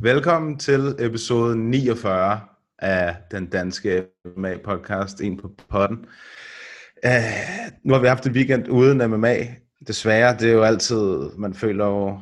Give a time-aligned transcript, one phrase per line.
[0.00, 2.40] Velkommen til episode 49
[2.78, 4.04] af den danske
[4.36, 5.98] MMA podcast, En på potten.
[7.06, 7.12] Uh,
[7.84, 9.36] nu har vi haft en weekend uden MMA.
[9.86, 12.20] Desværre, det er jo altid, man føler jo,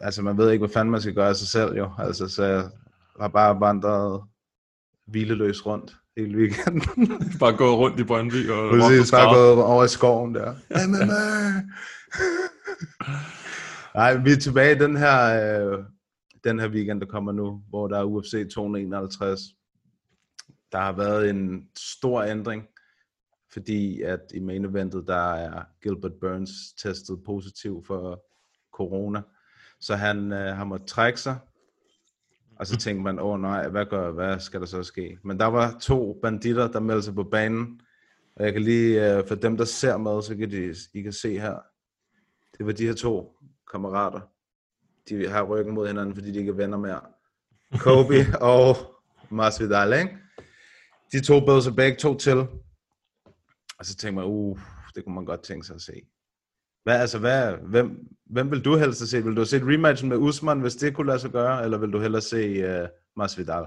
[0.00, 1.90] altså man ved ikke, hvad fanden man skal gøre af sig selv jo.
[1.98, 2.64] Altså, så jeg
[3.20, 4.22] har bare vandret
[5.06, 7.12] hvileløs rundt hele weekenden.
[7.40, 10.54] Bare gået rundt i Brøndby og Præcis, bare gået over i skoven der.
[10.86, 11.62] MMA!
[13.96, 15.18] Nej, vi er tilbage i den her,
[15.70, 15.84] øh,
[16.44, 19.40] den her weekend, der kommer nu, hvor der er UFC 251.
[20.72, 22.66] Der har været en stor ændring,
[23.52, 26.50] fordi at i main eventet, der er Gilbert Burns
[26.82, 28.24] testet positiv for
[28.72, 29.22] corona.
[29.80, 31.38] Så han øh, har måttet trække sig,
[32.56, 35.18] og så tænkte man, åh oh, nej, hvad, gør, hvad skal der så ske?
[35.24, 37.80] Men der var to banditter, der meldte sig på banen,
[38.36, 41.12] og jeg kan lige, øh, for dem der ser med, så kan de, I kan
[41.12, 41.58] se her,
[42.58, 43.35] det var de her to
[43.72, 44.20] kammerater.
[45.08, 47.00] De har ryggen mod hinanden, fordi de ikke er venner mere.
[47.78, 48.14] Kobe
[48.54, 48.76] og
[49.30, 50.16] Masvidal, ikke?
[51.12, 52.38] De to bød sig begge to til.
[53.78, 54.58] Og så tænkte man, uh,
[54.94, 55.92] det kunne man godt tænke sig at se.
[56.84, 59.24] Hvad, altså, hvad, hvem, hvem vil du helst se?
[59.24, 61.92] Vil du se et rematch med Usman, hvis det kunne lade sig gøre, eller vil
[61.92, 63.66] du hellere se uh, Masvidal?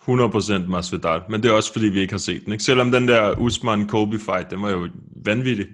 [0.00, 2.52] 100% Masvidal, men det er også fordi, vi ikke har set den.
[2.52, 2.64] Ikke?
[2.64, 4.88] Selvom den der Usman-Kobe fight, den var jo
[5.24, 5.66] vanvittig.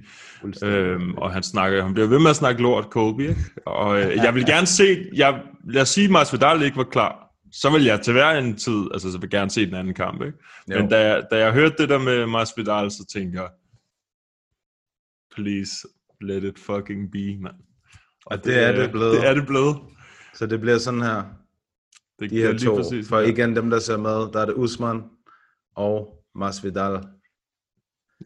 [0.62, 3.22] Øhm, og han snakker, han bliver ved med at snakke lort, Kobe.
[3.22, 3.41] Ikke?
[3.66, 7.22] Og øh, jeg vil gerne se, jeg, lad os sige, at Masvidal ikke var klar.
[7.52, 9.94] Så vil jeg til hver en tid, altså så vil jeg gerne se den anden
[9.94, 10.22] kamp.
[10.22, 10.39] Ikke?
[10.70, 10.78] Jo.
[10.80, 13.48] Men da jeg, da jeg hørte det der med Masvidal, så tænkte jeg,
[15.34, 15.70] please
[16.20, 17.52] let it fucking be, man.
[18.27, 19.13] Og det er det blevet.
[19.13, 19.77] Det er det blevet.
[20.34, 21.23] Så det bliver sådan her.
[22.18, 22.77] Det De her lige to.
[22.77, 25.02] præcis, For igen, dem der ser med, der er det Usman
[25.77, 26.98] og Masvidal.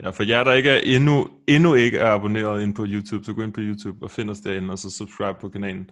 [0.03, 3.33] Ja, for jer, der ikke er endnu, endnu ikke er abonneret ind på YouTube, så
[3.33, 5.91] gå ind på YouTube og find os derinde, og så subscribe på kanalen.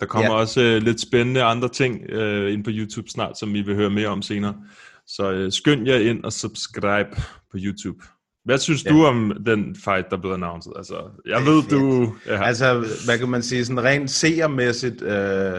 [0.00, 0.38] Der kommer Ja.
[0.40, 3.90] også øh, lidt spændende andre ting øh, ind på YouTube snart, som vi vil høre
[3.90, 4.54] mere om senere.
[5.06, 7.10] Så øh, skynd jer ind og subscribe
[7.50, 7.98] på YouTube.
[8.44, 8.90] Hvad synes Ja.
[8.90, 10.72] du om den fight, der blev announced?
[10.76, 10.94] Altså,
[11.26, 12.12] jeg ved, du...
[12.26, 12.74] Ja, altså,
[13.04, 15.54] hvad kan man sige, sådan rent seermæssigt øh,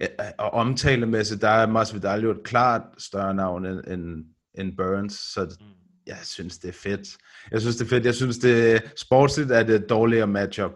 [0.00, 0.06] øh,
[0.38, 4.24] og omtalemæssigt, der er Masvidal jo et klart større navn end, end,
[4.58, 5.56] end Burns, så
[6.06, 7.08] jeg synes, det er fedt.
[7.50, 8.04] Jeg synes, det er fedt.
[8.04, 10.72] Jeg synes, det sportsligt er det et dårligere matchup.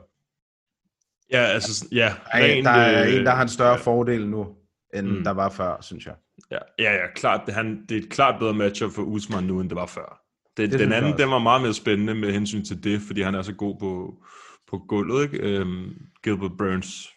[1.33, 2.15] ja, altså, ja.
[2.33, 4.47] Der er, en, der er øh, en, der har en større fordel nu,
[4.95, 5.25] end Mm.
[5.25, 6.15] der var før, synes jeg.
[6.51, 7.41] Ja, ja, ja klart.
[7.47, 10.21] Det, han, det er et klart bedre matchup for Usman nu, end det var før.
[10.57, 13.35] Det, Det den anden, den var meget mere spændende med hensyn til det, fordi han
[13.35, 14.15] er så god på,
[14.71, 15.39] på gulvet, ikke?
[15.39, 15.93] Øhm,
[16.25, 17.09] Gilbert Burns.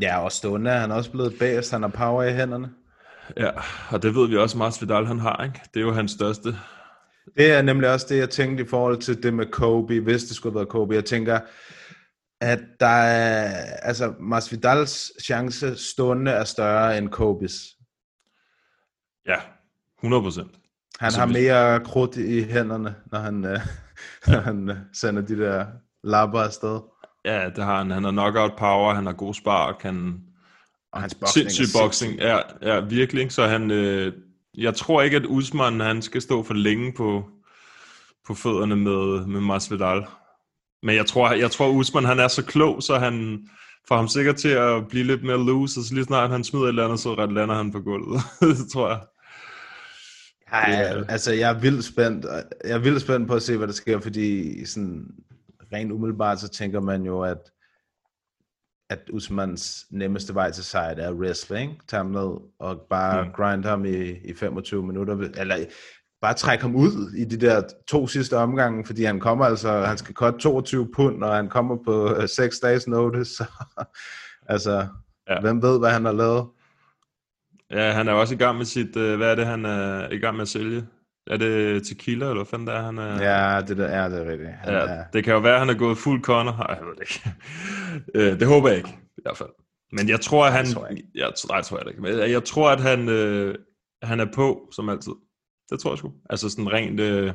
[0.00, 1.70] Ja, og stående er han også blevet bedst.
[1.72, 2.70] Han har power i hænderne.
[3.36, 3.50] Ja,
[3.90, 5.60] og det ved vi også, Mars Vidal han har, ikke?
[5.74, 6.56] Det er jo hans største.
[7.36, 10.36] Det er nemlig også det, jeg tænkte i forhold til det med Kobe, hvis det
[10.36, 10.94] skulle have været Kobe.
[10.94, 11.40] Jeg tænker,
[12.40, 17.52] at der er, altså Masvidals chance stående er større end Kobes.
[19.26, 19.36] Ja,
[19.98, 20.50] 100 procent.
[20.98, 23.60] Han Altså, har mere krudt i hænderne, når han, øh,
[24.32, 25.66] når han øh, sender de der
[26.04, 26.80] lapper afsted.
[27.24, 27.90] Ja, det har han.
[27.90, 30.20] Han har knockout power, han har god spark, han...
[30.92, 33.32] Og hans boxing er Sindssyg boxing, ja, ja, virkelig.
[33.32, 34.12] Så han, øh,
[34.58, 37.24] jeg tror ikke, at Usman han skal stå for længe på,
[38.26, 40.04] på fødderne med, med Masvidal.
[40.82, 43.48] Men jeg tror, jeg tror Usman han er så klog, så han
[43.88, 46.64] får ham sikkert til at blive lidt mere loose, og så lige snart han smider
[46.64, 48.20] et eller andet, så ret lander han på gulvet.
[48.40, 49.00] det tror jeg.
[50.52, 52.26] Ja, altså jeg er vildt spændt.
[52.64, 55.06] Jeg er vildt spændt på at se, hvad der sker, fordi sådan
[55.72, 57.38] rent umiddelbart, så tænker man jo, at
[58.90, 61.80] at Usmans nemmeste vej til sejr er wrestling.
[61.88, 63.30] Tag ham ned og bare mm.
[63.32, 65.28] Grind ham i, i 25 minutter.
[65.36, 65.56] Eller
[66.20, 69.98] bare trække ham ud i de der to sidste omgange, fordi han kommer altså, han
[69.98, 73.34] skal cutte 22 pund, og han kommer på 6 dages notice.
[73.34, 73.44] Så,
[74.54, 74.72] altså,
[75.28, 75.34] ja.
[75.34, 75.40] Ja.
[75.40, 76.46] hvem ved, hvad han har lavet?
[77.70, 80.18] Ja, han er også i gang med sit, øh, hvad er det, han er i
[80.18, 80.86] gang med at sælge?
[81.30, 83.22] Er det tequila, eller hvad fanden det er, han er?
[83.22, 84.50] Ja, det der er det rigtigt.
[84.50, 86.52] Han Ja, er, det kan jo være, at han er gået fuld Connor.
[86.52, 87.34] Nej, jeg ved det ikke.
[88.14, 88.88] Øh, det håber jeg ikke,
[89.18, 89.48] i hvert fald.
[89.92, 90.64] Men jeg tror, at han...
[90.64, 91.08] Det tror jeg ikke.
[91.14, 92.02] Jeg, nej, jeg tror jeg det ikke.
[92.02, 93.54] Men jeg, jeg tror, at han, øh,
[94.02, 95.12] han er på, som altid.
[95.70, 96.12] Det tror jeg sgu.
[96.30, 97.32] Altså sådan rent øh,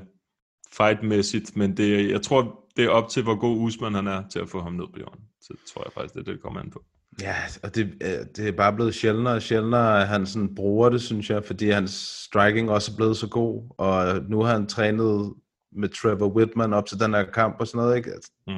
[0.77, 1.55] fight-mæssigt.
[1.55, 4.49] Men det, jeg tror, det er op til, hvor god Usman han er til at
[4.49, 5.19] få ham ned på jorden.
[5.41, 6.83] Så tror jeg faktisk, det er det, det kommer an på.
[7.21, 10.89] Ja, og det, øh, det er bare blevet sjældnere og sjældnere, at han sådan bruger
[10.89, 11.91] det, synes jeg, fordi hans
[12.25, 15.33] striking også er blevet så god, og nu har han trænet
[15.75, 18.11] med Trevor Whitman op til den her kamp og sådan noget, ikke?
[18.11, 18.53] Altså, Mm.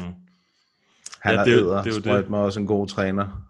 [1.22, 2.30] Han Ja, det er jo- er det er sprøjt det.
[2.30, 3.48] mig også en god træner.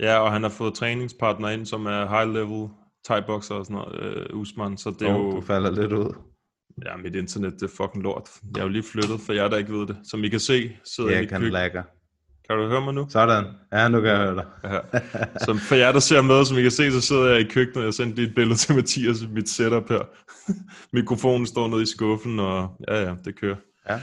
[0.00, 2.68] Ja, og han har fået træningspartner ind, som er high-level
[3.08, 5.36] thai-boxer og sådan noget, øh, Usman, så det er Oh, jo...
[5.36, 6.14] du falder lidt ud.
[6.86, 8.30] Ja, mit internet, det er fucking lort.
[8.54, 9.96] Jeg er jo lige flyttet, for jer, der ikke ved det.
[10.04, 11.52] Som I kan se, sidder jeg i Jeg mit kan køkken.
[11.52, 11.82] lagger.
[12.48, 13.06] Kan du høre mig nu?
[13.08, 13.44] Sådan.
[13.72, 14.44] Ja, nu kan jeg høre dig.
[14.64, 14.78] Ja.
[15.44, 17.76] Som for jer, der ser med, som I kan se, så sidder jeg i køkkenet,
[17.76, 20.02] og jeg sendte lige et billede til Mathias, mit setup her.
[20.96, 23.56] Mikrofonen står nede i skuffen, og ja, ja, det kører.
[23.88, 24.00] Ja.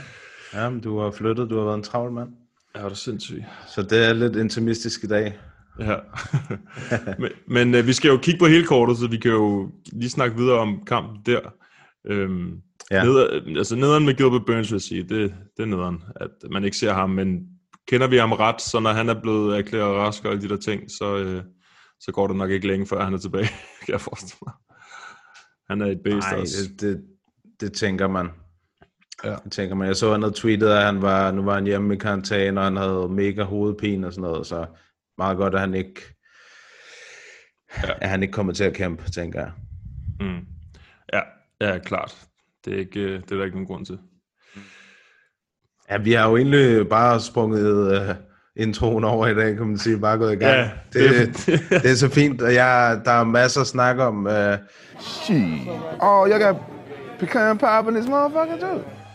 [0.54, 2.28] ja, men du har flyttet, du har været en travl mand.
[2.76, 3.44] Ja, det er sindssygt.
[3.68, 5.38] Så det er lidt intimistisk i dag.
[5.80, 5.96] Ja.
[7.18, 10.10] men men øh, vi skal jo kigge på hele kortet, så vi kan jo lige
[10.10, 11.40] snakke videre om kampen der.
[12.06, 12.60] Øhm,
[12.90, 13.04] ja.
[13.04, 16.64] Neder, altså nederen med Gilbert Burns, vil jeg sige, det, det er nederen, at man
[16.64, 17.40] ikke ser ham, men
[17.88, 20.56] kender vi ham ret, så når han er blevet erklæret rask og alle de der
[20.56, 21.42] ting, så, øh,
[22.00, 23.48] så går det nok ikke længe, før han er tilbage,
[23.86, 24.54] kan jeg forestille mig.
[25.70, 26.56] Han er et bedst Nej, også.
[26.62, 27.04] det, det,
[27.60, 28.28] det tænker man.
[29.24, 29.36] Ja.
[29.44, 29.86] Det tænker man.
[29.86, 32.64] Jeg så, han havde tweetet, at han var, nu var han hjemme i karantæne, og
[32.64, 34.66] han havde mega hovedpine og sådan noget, så
[35.18, 36.00] meget godt, at han ikke,
[37.82, 37.92] Ja.
[38.00, 39.52] at han ikke kommer til at kæmpe, tænker jeg.
[40.20, 40.46] Mm.
[41.12, 41.20] Ja,
[41.60, 42.26] ja, klart.
[42.64, 43.98] Det er, ikke, øh, det er der ikke nogen grund til.
[45.90, 48.14] Ja, vi har jo egentlig bare sprunget uh,
[48.56, 50.52] introen over i dag, kan man sige, bare gået i gang.
[50.56, 51.10] Ja, det,
[51.46, 54.26] det- det, er så fint, og jeg, der er masser at snakke om.
[54.26, 54.32] Uh,
[55.00, 55.38] Shit.
[56.00, 56.56] Oh, y'all got
[57.18, 58.80] pecan pie in this motherfucker too.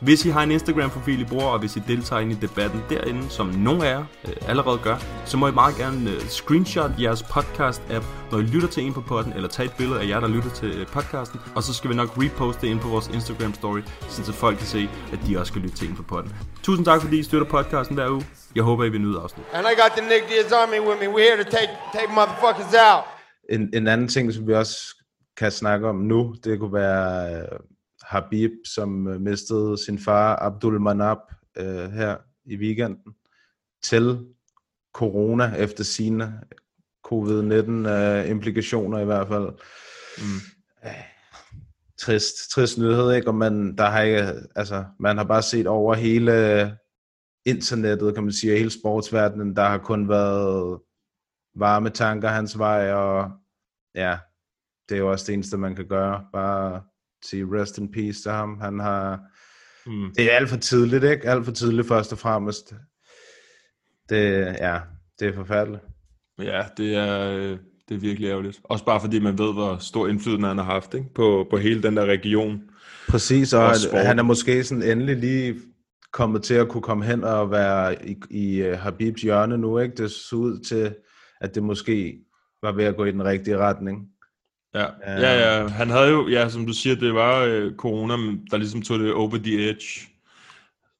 [0.00, 3.30] Hvis I har en Instagram-profil, I bruger, og hvis I deltager ind i debatten derinde,
[3.30, 7.22] som nogle af jer øh, allerede gør, så må I meget gerne øh, screenshot jeres
[7.22, 10.28] podcast-app, når I lytter til en på podden, eller tage et billede af jer, der
[10.28, 14.08] lytter til øh, podcasten, og så skal vi nok reposte det ind på vores Instagram-story,
[14.08, 16.32] så folk kan se, at de også skal lytte til en på podden.
[16.62, 18.26] Tusind tak, fordi I støtter podcasten hver uge.
[18.54, 19.46] Jeg håber, I vil nyde afsnit.
[19.52, 21.06] And I got the Nick Diaz Army with me.
[21.14, 23.04] We're here to take take motherfuckers out.
[23.50, 24.76] en, en anden ting, som vi også
[25.36, 27.58] kan snakke om nu, det kunne være uh,
[28.06, 31.18] Habib, som uh, mistede sin far, Abdul Manab,
[31.60, 33.14] uh, her i weekenden,
[33.82, 34.26] til
[34.94, 36.40] corona efter sine
[37.04, 39.48] covid-19-implikationer i hvert fald.
[40.18, 40.40] Mm.
[41.98, 43.28] Trist, trist nyhed, ikke?
[43.28, 46.76] Og man, der har ikke, altså, man har bare set over hele
[47.46, 50.80] internettet, kan man sige, hele sportsverdenen, der har kun været
[51.54, 53.30] varme tanker hans vej, og
[53.94, 54.18] ja,
[54.88, 56.26] det er jo også det eneste, man kan gøre.
[56.32, 56.82] Bare
[57.30, 58.60] sige rest in peace til ham.
[58.60, 59.20] Han har...
[59.86, 60.14] Mm.
[60.16, 61.28] Det er alt for tidligt, ikke?
[61.28, 62.74] Alt for tidligt først og fremmest.
[64.08, 64.78] Det, ja,
[65.20, 65.82] det er forfærdeligt.
[66.38, 68.60] Ja, det er, øh, det er virkelig ærgerligt.
[68.64, 71.14] Også bare fordi man ved, hvor stor indflydelse han har haft ikke?
[71.14, 72.62] På, på hele den der region.
[73.08, 73.62] Præcis, og
[73.92, 75.60] Og han, er måske sådan endelig lige
[76.12, 79.94] kommet til at kunne komme hen og være i, i uh, Habibs hjørne nu, ikke?
[79.96, 80.94] Det så ud til,
[81.40, 82.18] at det måske
[82.62, 84.08] var ved at gå i den rigtige retning.
[84.74, 85.20] Ja, Ja.
[85.20, 85.68] ja, ja.
[85.68, 88.14] Han havde jo, ja, som du siger, det var øh, corona,
[88.50, 90.08] der ligesom tog det over the edge,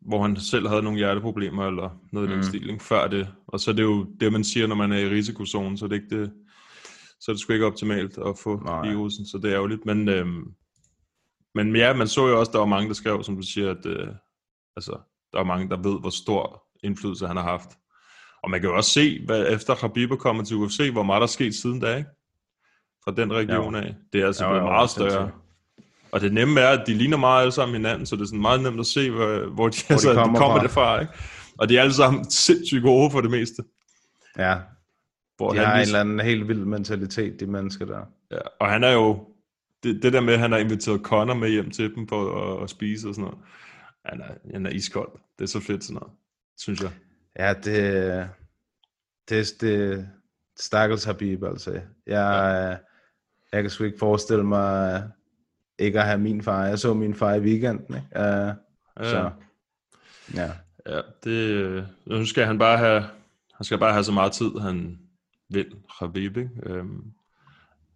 [0.00, 2.42] hvor han selv havde nogle hjerteproblemer eller noget i den Mm.
[2.44, 2.84] stil, ikke?
[2.84, 3.28] før det.
[3.46, 5.88] Og så er det jo det, man siger, når man er i risikozonen, så er
[5.88, 6.32] det ikke det,
[7.20, 8.88] så er det sgu ikke optimalt at få Nej.
[8.88, 9.86] virusen, så det er ærgerligt.
[9.86, 10.44] Men, øhm,
[11.54, 13.86] men ja, man så jo også, der var mange, der skrev, som du siger, at
[13.86, 14.08] øh,
[14.76, 14.98] altså,
[15.32, 17.68] der er mange, der ved, hvor stor indflydelse han har haft.
[18.42, 21.20] Og man kan jo også se, hvad, efter Khabib er kommet til UFC, hvor meget
[21.20, 22.10] der er sket siden da, ikke?
[23.04, 23.80] Fra den region Jo.
[23.80, 23.94] af.
[24.12, 25.12] Det er altså Jo, blevet jo, meget sindssygt.
[25.12, 25.30] større.
[26.12, 28.40] Og det nemme er, at de ligner meget alle sammen hinanden, så det er sådan
[28.40, 30.62] meget nemt at se, hvor, hvor de, hvor altså, de kommer kommer fra.
[30.62, 31.00] det fra.
[31.00, 31.12] Ikke?
[31.58, 33.62] Og de er alle sammen sindssygt gode for det meste.
[34.38, 34.56] Ja,
[35.36, 38.00] Hvor de han har en ligesom- eller anden helt vild mentalitet, de mennesker der.
[38.30, 39.28] Ja, og han er jo,
[39.82, 42.62] det, det der med, at han har inviteret Connor med hjem til dem for at,
[42.62, 43.38] at spise og sådan noget.
[44.04, 45.08] Han er, han er iskold.
[45.38, 46.12] Det er så fedt sådan noget,
[46.58, 46.90] synes jeg.
[47.38, 48.28] Ja, det,
[49.28, 50.08] det, det
[50.58, 51.70] stakkels Habib, altså.
[51.72, 52.76] Jeg, ja.
[53.54, 55.02] Jeg kan sgu ikke forestille mig
[55.78, 56.64] ikke at have min far.
[56.66, 58.08] Jeg så min far i weekenden, ikke?
[58.16, 58.54] Uh,
[59.00, 59.10] Ja.
[59.10, 59.30] så,
[60.34, 60.50] ja.
[60.86, 63.00] Ja, det, nu skal han bare have,
[63.54, 64.98] han skal bare have så meget tid, han
[65.48, 65.66] vil,
[65.98, 66.50] Khabib, ikke?
[66.62, 67.12] Øhm,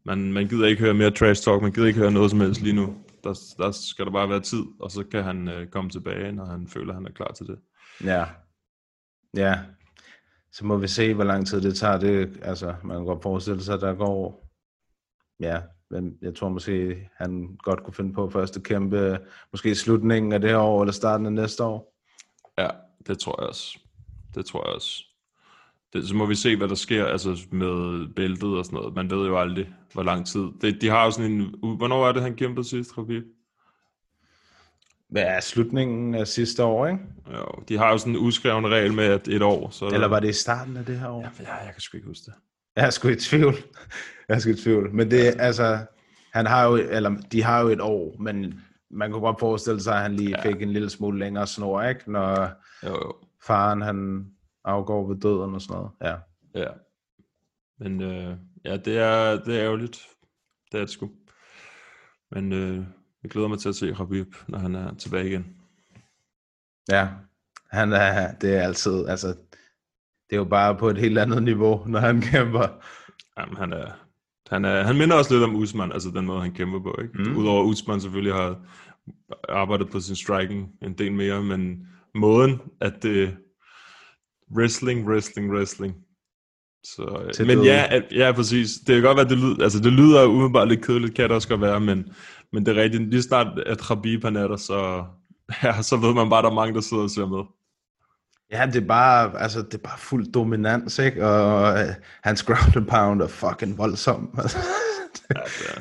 [0.04, 2.60] man, man gider ikke høre mere trash talk, man gider ikke høre noget som helst
[2.60, 2.96] lige nu.
[3.24, 6.44] Der, der skal der bare være tid, og så kan han øh, komme tilbage, når
[6.44, 7.58] han føler, han er klar til det.
[8.04, 8.24] Ja.
[9.36, 9.58] Ja.
[10.52, 11.98] Så må vi se, hvor lang tid det tager.
[11.98, 14.47] Det, altså, man kan godt forestille sig, at der går
[15.40, 19.18] ja, men jeg tror måske, han godt kunne finde på først at kæmpe,
[19.52, 21.94] måske i slutningen af det her år, eller starten af næste år.
[22.58, 22.68] Ja,
[23.06, 23.78] det tror jeg også.
[24.34, 25.04] Det tror jeg også.
[25.92, 28.94] Det, så må vi se, hvad der sker altså med bæltet og sådan noget.
[28.94, 30.48] Man ved jo aldrig, hvor lang tid.
[30.60, 31.54] Det, de har jo sådan en...
[31.76, 33.24] Hvornår er det, han kæmpede sidst, Khabib?
[35.08, 37.00] Hvad er slutningen af sidste år, ikke?
[37.32, 39.70] Jo, de har jo sådan en uskreven regel med, at et år...
[39.70, 41.22] Så er Eller var det i starten af det her år?
[41.40, 42.34] Ja, jeg kan sgu ikke huske det.
[42.78, 43.54] Jeg er sgu i tvivl.
[44.28, 44.94] Jeg er sgu i tvivl.
[44.94, 45.78] Men det er altså,
[46.32, 49.94] han har jo, eller de har jo et år, men man kunne godt forestille sig,
[49.94, 52.12] at han lige fik en lille smule længere snor, ikke?
[52.12, 52.50] Når
[52.84, 53.16] Jo, jo.
[53.46, 54.26] faren han
[54.64, 55.90] afgår ved døden og sådan noget.
[56.02, 56.14] Ja.
[56.60, 56.68] Ja.
[57.78, 59.98] Men øh, ja, det er, det er ærgerligt.
[60.72, 61.10] Det er det sgu.
[62.30, 62.84] Men øh,
[63.22, 65.56] jeg glæder mig til at se Khabib, når han er tilbage igen.
[66.90, 67.08] Ja,
[67.70, 69.36] han er, det er altid, altså,
[70.30, 72.68] det er jo bare på et helt andet niveau, når han kæmper.
[73.38, 73.86] Jamen, han er,
[74.50, 77.22] han er, han minder også lidt om Usman, altså den måde, han kæmper på, ikke?
[77.22, 77.36] Mm.
[77.36, 78.56] Udover Usman selvfølgelig har
[79.48, 83.36] arbejdet på sin striking en del mere, men måden, at det
[84.56, 85.94] wrestling, wrestling, wrestling.
[86.84, 88.70] Så, øh, Til men ja, ja, præcis.
[88.86, 91.48] Det kan godt være, det lyder, altså det lyder umiddelbart lidt kedeligt, kan det også
[91.48, 92.08] godt være, men,
[92.52, 93.10] men det er rigtigt.
[93.10, 95.04] Lige snart, at Khabib han er der, så,
[95.62, 97.44] ja, så ved man bare, at der er mange, der sidder og ser med.
[98.52, 101.26] Ja, det er bare, altså, det er bare fuld dominans, ikke?
[101.26, 104.30] Og øh, hans ground and pound er fucking voldsom.
[104.38, 104.58] Altså,
[105.30, 105.40] Ja,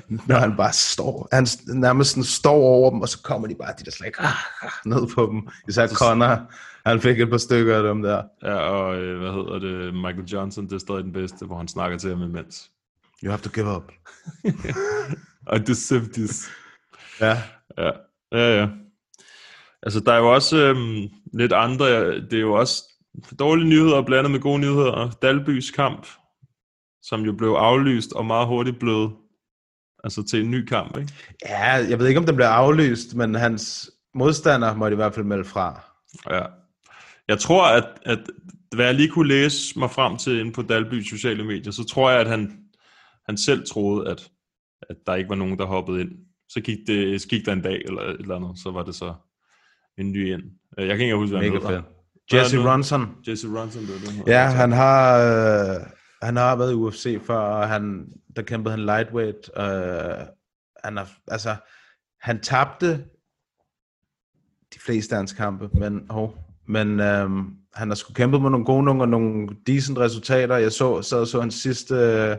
[0.10, 3.56] det når han bare står, han nærmest sådan står over dem, og så kommer de
[3.56, 4.34] bare de der slag ah,
[4.92, 5.48] ned på dem.
[5.68, 6.52] Især Connor,
[6.86, 8.24] han fik et par stykker af dem der.
[8.44, 11.68] ja, og øh, hvad hedder det, Michael Johnson, det er stadig den bedste, hvor han
[11.68, 12.72] snakker til ham imens.
[13.24, 13.92] You have to give up.
[15.54, 16.50] Det er this.
[17.22, 17.42] Ja,
[17.78, 17.92] Ja,
[18.32, 18.68] ja, ja.
[19.84, 22.84] Altså, der er jo også øhm, lidt andre, det er jo også
[23.40, 25.12] dårlige nyheder blandet med gode nyheder.
[25.22, 26.08] Dalbys kamp,
[27.02, 29.12] som jo blev aflyst og meget hurtigt blev
[30.04, 31.14] altså til en ny kamp, ikke?
[31.46, 35.26] ja, jeg ved ikke, om den blev aflyst, men hans modstander måtte i hvert fald
[35.26, 35.82] melde fra.
[36.30, 36.46] Ja.
[37.28, 38.20] Jeg tror, at, at
[38.76, 42.10] hvad jeg lige kunne læse mig frem til inde på Dalbys sociale medier, så tror
[42.10, 42.60] jeg, at han,
[43.26, 44.32] han selv troede, at,
[44.90, 46.12] at der ikke var nogen, der hoppede ind.
[46.50, 48.96] Så gik, det, så gik der en dag eller et eller andet, så var det
[48.96, 49.14] så
[49.98, 50.42] en ny ind.
[50.80, 51.82] Øh, Jeg kan ikke huske, hvad han Mega hedder.
[51.82, 51.94] fedt.
[52.34, 52.58] Jesse?
[52.72, 53.16] Ronson.
[53.28, 55.82] Jesse Ronson, det er det, Ja, han har, øh,
[56.22, 59.50] han har været i UFC før, og han, der kæmpede han lightweight.
[59.58, 60.26] Øh,
[60.84, 61.56] han har, altså,
[62.22, 62.94] han tabte
[64.74, 66.30] de fleste af hans kampe, men, oh,
[66.68, 67.30] men øh,
[67.74, 70.56] han har sgu kæmpet med nogle gode nogle og nogle decent resultater.
[70.58, 72.38] Jeg så, så, så hans sidste, øh,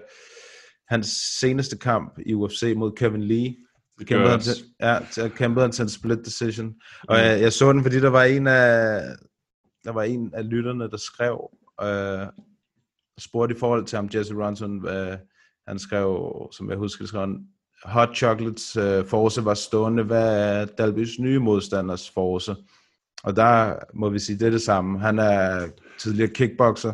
[0.89, 1.07] hans
[1.41, 3.55] seneste kamp i UFC mod Kevin Lee.
[3.99, 6.75] Det Kæmpede han til, ja, kæmpede han til en split decision.
[7.09, 9.03] Og jeg, jeg så den, fordi der var en af,
[9.85, 11.51] der var en af lytterne, der skrev,
[11.83, 12.27] øh,
[13.19, 15.17] spurgte i forhold til ham, Jesse Ronson, øh,
[15.69, 17.47] han skrev, som jeg husker, skrev han,
[17.85, 22.57] Hot Chocolates øh, force var stående, hvad er Dalbys nye modstanders force?
[23.25, 25.01] Og der må vi sige, det er det samme.
[25.01, 26.93] Han er tidligere kickboxer,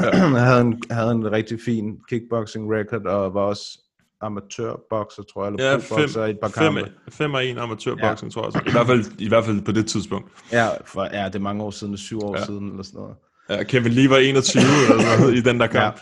[0.22, 3.78] han havde en, havde en rigtig fin kickboxing record, og var også
[4.22, 6.90] amatørbokser, tror jeg, eller Ja, profbokser i et par fem, kampe.
[7.10, 8.34] fem og en amatørboksning, ja.
[8.34, 8.46] tror jeg.
[8.46, 8.62] også.
[8.66, 10.30] I hvert, fald, I hvert fald på det tidspunkt.
[10.52, 12.40] Ja, for, ja, det er mange år siden, det er syv år Ja.
[12.40, 12.46] ja.
[12.46, 13.16] siden, eller sådan noget.
[13.50, 16.00] Ja, Kevin Lee var 21 eller noget i den der kamp.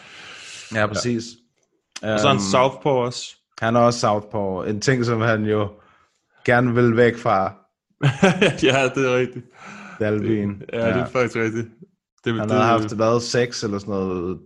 [0.75, 1.25] Ja, præcis.
[2.03, 2.13] Ja.
[2.15, 3.37] Og så er han Southpaw også.
[3.61, 4.63] Han er også Southpaw.
[4.63, 5.69] En ting, som han jo
[6.45, 7.53] gerne vil væk fra
[8.63, 9.45] ja, det er rigtigt.
[10.01, 10.63] Dalbyen.
[10.73, 11.67] Ja, det er faktisk rigtigt.
[12.25, 14.39] Det, Han det, har haft været seks eller sådan noget.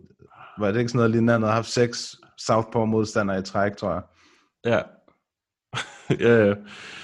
[0.58, 1.32] Var det ikke sådan noget lignende?
[1.32, 4.02] Han har haft seks Southpaw modstandere i træk, tror jeg.
[4.64, 4.80] Ja.
[6.28, 6.54] ja, ja.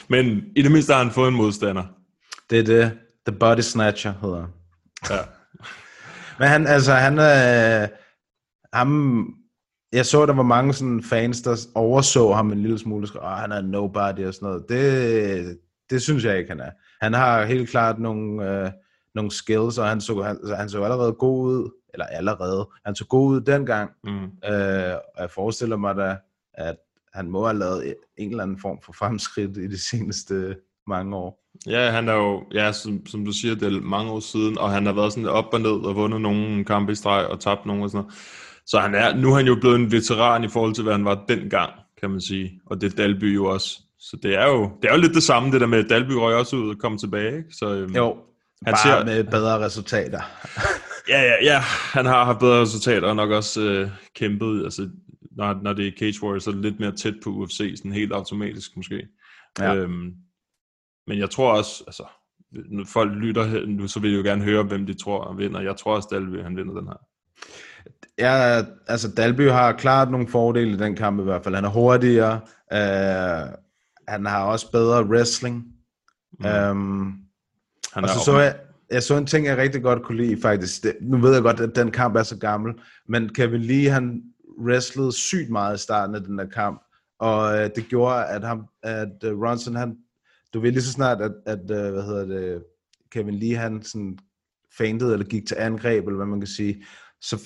[0.09, 1.85] Men i det mindste har han fået en modstander.
[2.51, 2.99] Det er det.
[3.27, 4.47] The Body Snatcher hedder.
[5.11, 5.19] Ja.
[6.39, 7.89] Men han, altså, han er...
[8.73, 9.35] ham,
[9.93, 13.09] jeg så, der var mange sådan fans, der overså ham en lille smule.
[13.23, 14.65] Åh, han er nobody og sådan noget.
[14.69, 15.59] Det,
[15.91, 16.71] det synes jeg ikke, han er.
[17.03, 18.71] Han har helt klart nogle, øh,
[19.15, 21.71] nogle skills, og han så, han, altså, han så allerede god ud.
[21.95, 22.69] Eller allerede.
[22.87, 23.91] Han så god ud dengang.
[24.05, 24.25] Mm.
[24.25, 26.17] Øh, og jeg forestiller mig da,
[26.55, 26.77] at
[27.15, 31.45] han må have lavet en eller anden form for fremskridt i de seneste mange år.
[31.67, 34.71] Ja, han er jo, ja, som, som du siger, det er mange år siden, og
[34.71, 37.67] han har været sådan op og ned og vundet nogle kampe i streg og tabt
[37.67, 38.15] nogle og sådan noget.
[38.67, 41.05] Så han er, nu er han jo blevet en veteran i forhold til, hvad han
[41.05, 42.61] var dengang, kan man sige.
[42.67, 43.81] Og det er Dalby jo også.
[43.99, 46.13] Så det er jo, det er jo lidt det samme, det der med, at Dalby
[46.13, 47.37] røg også ud og kom tilbage.
[47.37, 47.49] Ikke?
[47.53, 48.17] Så, øhm, Jo,
[48.67, 50.21] Han bare ser- med bedre resultater.
[51.09, 51.59] Ja, ja, ja.
[51.93, 54.65] Han har haft bedre resultater og nok også øh, kæmpet.
[54.65, 54.89] Altså,
[55.31, 57.93] når, når det er Cage Warriors, så er det lidt mere tæt på UFC, sådan
[57.93, 59.09] helt automatisk måske.
[59.59, 59.75] Ja.
[59.75, 60.15] Øhm,
[61.07, 62.03] men jeg tror også, altså,
[62.53, 65.61] når folk lytter nu, så vil de jo gerne høre, hvem de tror vinder.
[65.61, 67.01] Jeg tror også, Dalby, han vinder den her.
[68.19, 71.55] Ja, altså Dalby har klart nogle fordele i den kamp i hvert fald.
[71.55, 72.41] Han er hurtigere.
[72.73, 73.53] Øh,
[74.09, 75.65] han har også bedre wrestling.
[76.41, 76.47] Mm.
[76.47, 77.19] Um,
[77.93, 78.57] Han og er så så jeg,
[78.91, 80.83] jeg så en ting, jeg rigtig godt kunne lide faktisk.
[80.83, 82.75] Det, nu ved jeg godt, at den kamp er så gammel,
[83.09, 84.23] men Kevin Lee, han
[84.61, 86.83] wrestlede sygt meget i starten af den der kamp,
[87.21, 89.97] og øh, det gjorde, at, ham, at uh, Ronson, han,
[90.55, 92.63] du ved lige så snart, at, at uh, hvad hedder det,
[93.13, 94.19] Kevin Lee, han sådan
[94.79, 96.85] faintede, eller gik til angreb, eller hvad man kan sige,
[97.21, 97.41] så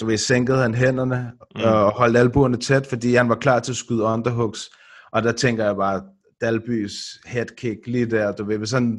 [0.00, 1.62] du ved, sænkede han hænderne mm.
[1.62, 4.70] og holdt albuerne tæt, fordi han var klar til at skyde underhooks,
[5.12, 6.02] og der tænker jeg bare,
[6.40, 6.94] Dalbys
[7.26, 8.98] headkick lige der, du ved, hvis han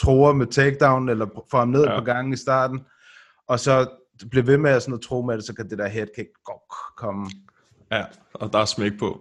[0.00, 1.98] tror med takedown, eller får ham ned Ja.
[1.98, 2.80] på gangen i starten,
[3.48, 3.90] og så
[4.30, 6.74] bliver ved med at, sådan at tro med det, så kan det der headkick gok,
[6.96, 7.30] komme.
[7.92, 8.04] Ja,
[8.34, 9.20] og der er smæk på.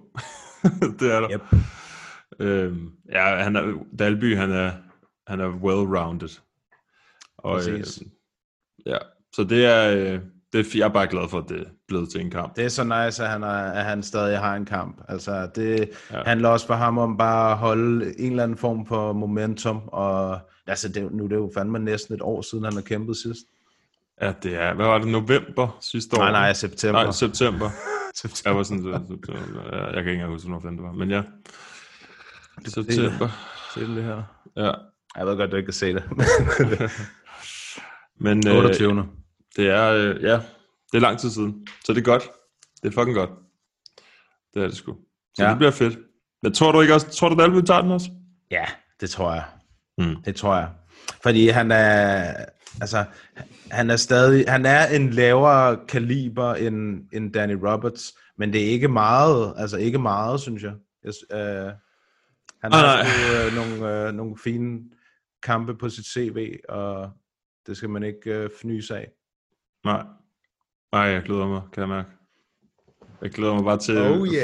[1.00, 1.32] det er der.
[1.32, 1.42] Yep.
[2.40, 4.72] Øhm, ja, han er, Dalby, han er,
[5.28, 6.40] han er well-rounded.
[7.38, 7.84] Og, øh,
[8.86, 8.98] ja,
[9.36, 10.22] så det er, øh,
[10.54, 12.56] det jeg er bare glad for, at det er blevet til en kamp.
[12.56, 15.02] Det er så nice, at han, er, at han stadig har en kamp.
[15.08, 16.22] Altså, det Ja.
[16.26, 20.40] handler også for ham om bare at holde en eller anden form for momentum, og
[20.68, 23.40] altså, det, nu er det jo fandme næsten et år siden, han har kæmpet sidst.
[24.22, 26.20] Ja, det er, hvad var det, november sidste år?
[26.22, 27.04] Nej, nej, september.
[27.04, 27.70] Nej, september.
[28.16, 28.50] september.
[28.50, 29.62] Jeg var sådan, så- september.
[29.78, 31.22] Ja, jeg kan ikke engang huske, hvornår det var, men ja.
[32.66, 33.28] September.
[33.74, 34.24] Se det her.
[34.56, 34.72] Ja,
[35.18, 36.04] Jeg ved godt, du ikke kan se det.
[38.26, 39.08] men øh, 28.
[39.56, 40.34] det er, øh, ja,
[40.92, 42.30] det er lang tid siden, så det er godt.
[42.84, 43.30] Det er fucking godt.
[44.54, 44.98] Det er det sgu.
[45.36, 45.50] Så ja.
[45.50, 46.00] Det bliver fedt.
[46.44, 48.10] Men tror du ikke også, tror du, at Dalby tager den også?
[48.52, 48.66] Ja,
[49.02, 49.44] det tror jeg.
[49.98, 50.16] Mm.
[50.26, 50.70] Det tror jeg.
[51.24, 52.36] Fordi han er,
[52.82, 53.06] altså,
[53.72, 58.70] han er stadig, han er en lavere kaliber end, end Danny Roberts, men det er
[58.70, 60.74] ikke meget, altså ikke meget, synes jeg.
[61.04, 61.72] jeg øh,
[62.62, 64.80] han Ah, har sgu, øh, nogle, øh, nogle fine
[65.44, 67.12] kampe på sit CV, og
[67.68, 69.12] det skal man ikke øh, fnyse af.
[69.86, 70.04] Nej.
[70.92, 72.10] Nej, jeg glæder mig, kan jeg mærke.
[73.22, 73.96] Jeg glæder mig bare til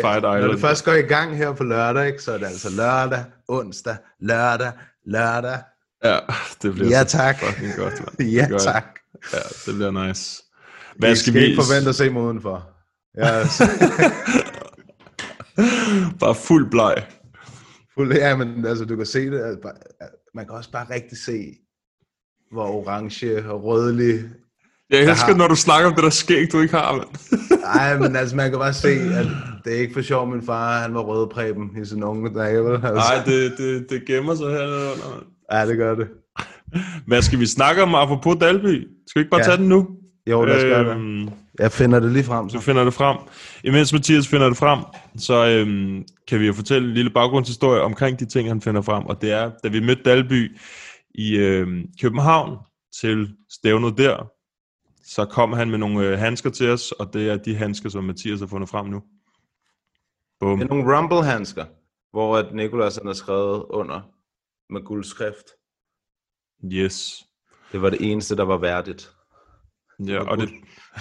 [0.01, 0.51] Fight Når Island.
[0.51, 3.97] det først går i gang her på lørdag, ikke, så er det altså lørdag, onsdag,
[4.19, 4.71] lørdag,
[5.05, 5.57] lørdag.
[6.03, 6.19] Ja,
[6.61, 7.39] det bliver Ja, så tak.
[7.39, 8.29] fucking godt, mand.
[8.31, 8.59] Ja, jeg.
[8.61, 8.99] tak.
[9.33, 10.43] Ja, det bliver nice.
[10.99, 11.39] Hvad skal, skal vi...
[11.45, 12.69] ikke forvente at se mig udenfor.
[13.15, 13.47] Jeg
[16.19, 16.95] Bare fuld bleg.
[17.93, 19.39] Fuld, ja, men altså, du kan se det.
[19.41, 19.73] Altså, bare,
[20.33, 21.53] man kan også bare rigtig se,
[22.51, 24.29] hvor orange og rødlig...
[24.89, 27.07] Jeg elsker, har- når du snakker om det der skæg, du ikke har, mand.
[27.75, 29.25] Ej, men altså, man kan bare se, at
[29.65, 32.73] det er ikke for sjov, min far, han var rødpræben i sin unge dage, vel?
[32.73, 32.93] Altså.
[32.93, 35.23] Nej, det, det, det gemmer sig mand.
[35.51, 36.07] Ja, det gør det.
[37.07, 38.87] Hvad skal vi snakke om apropos Dalby?
[39.07, 39.45] Skal vi ikke bare Ja.
[39.45, 39.87] tage den nu?
[40.29, 40.91] Jo, lad os gøre det.
[40.95, 42.59] Øhm, Jeg finder det lige frem, Du så.
[42.59, 43.17] finder det frem.
[43.63, 44.79] Imens Mathias finder det frem,
[45.17, 49.05] så øhm, kan vi jo fortælle en lille baggrundshistorie omkring de ting, han finder frem.
[49.05, 50.57] Og det er, da vi mødte Dalby
[51.15, 52.57] i øhm, København
[53.01, 54.27] til stævnet der,
[55.05, 58.03] så kom han med nogle øh, handsker til os, og det er de handsker, som
[58.03, 59.03] Mathias har fundet frem nu.
[60.39, 60.59] Bum.
[60.59, 61.65] Det er nogle rumble-handsker,
[62.11, 64.01] hvor at Nicolas han har skrevet under
[64.69, 65.47] med guldskrift.
[66.71, 67.23] Yes.
[67.71, 69.11] Det var det eneste, der var værdigt.
[69.99, 70.49] Ja, og det,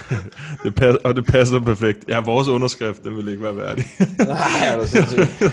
[0.65, 2.09] det, pas, og det passer perfekt.
[2.09, 3.85] Ja, vores underskrift, den vil ikke være værdig.
[4.19, 5.53] Nej, er du sindssygt.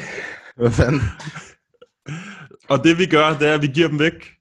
[0.56, 1.02] Hvad fanden?
[2.70, 4.32] og det vi gør, det er, at vi giver dem væk.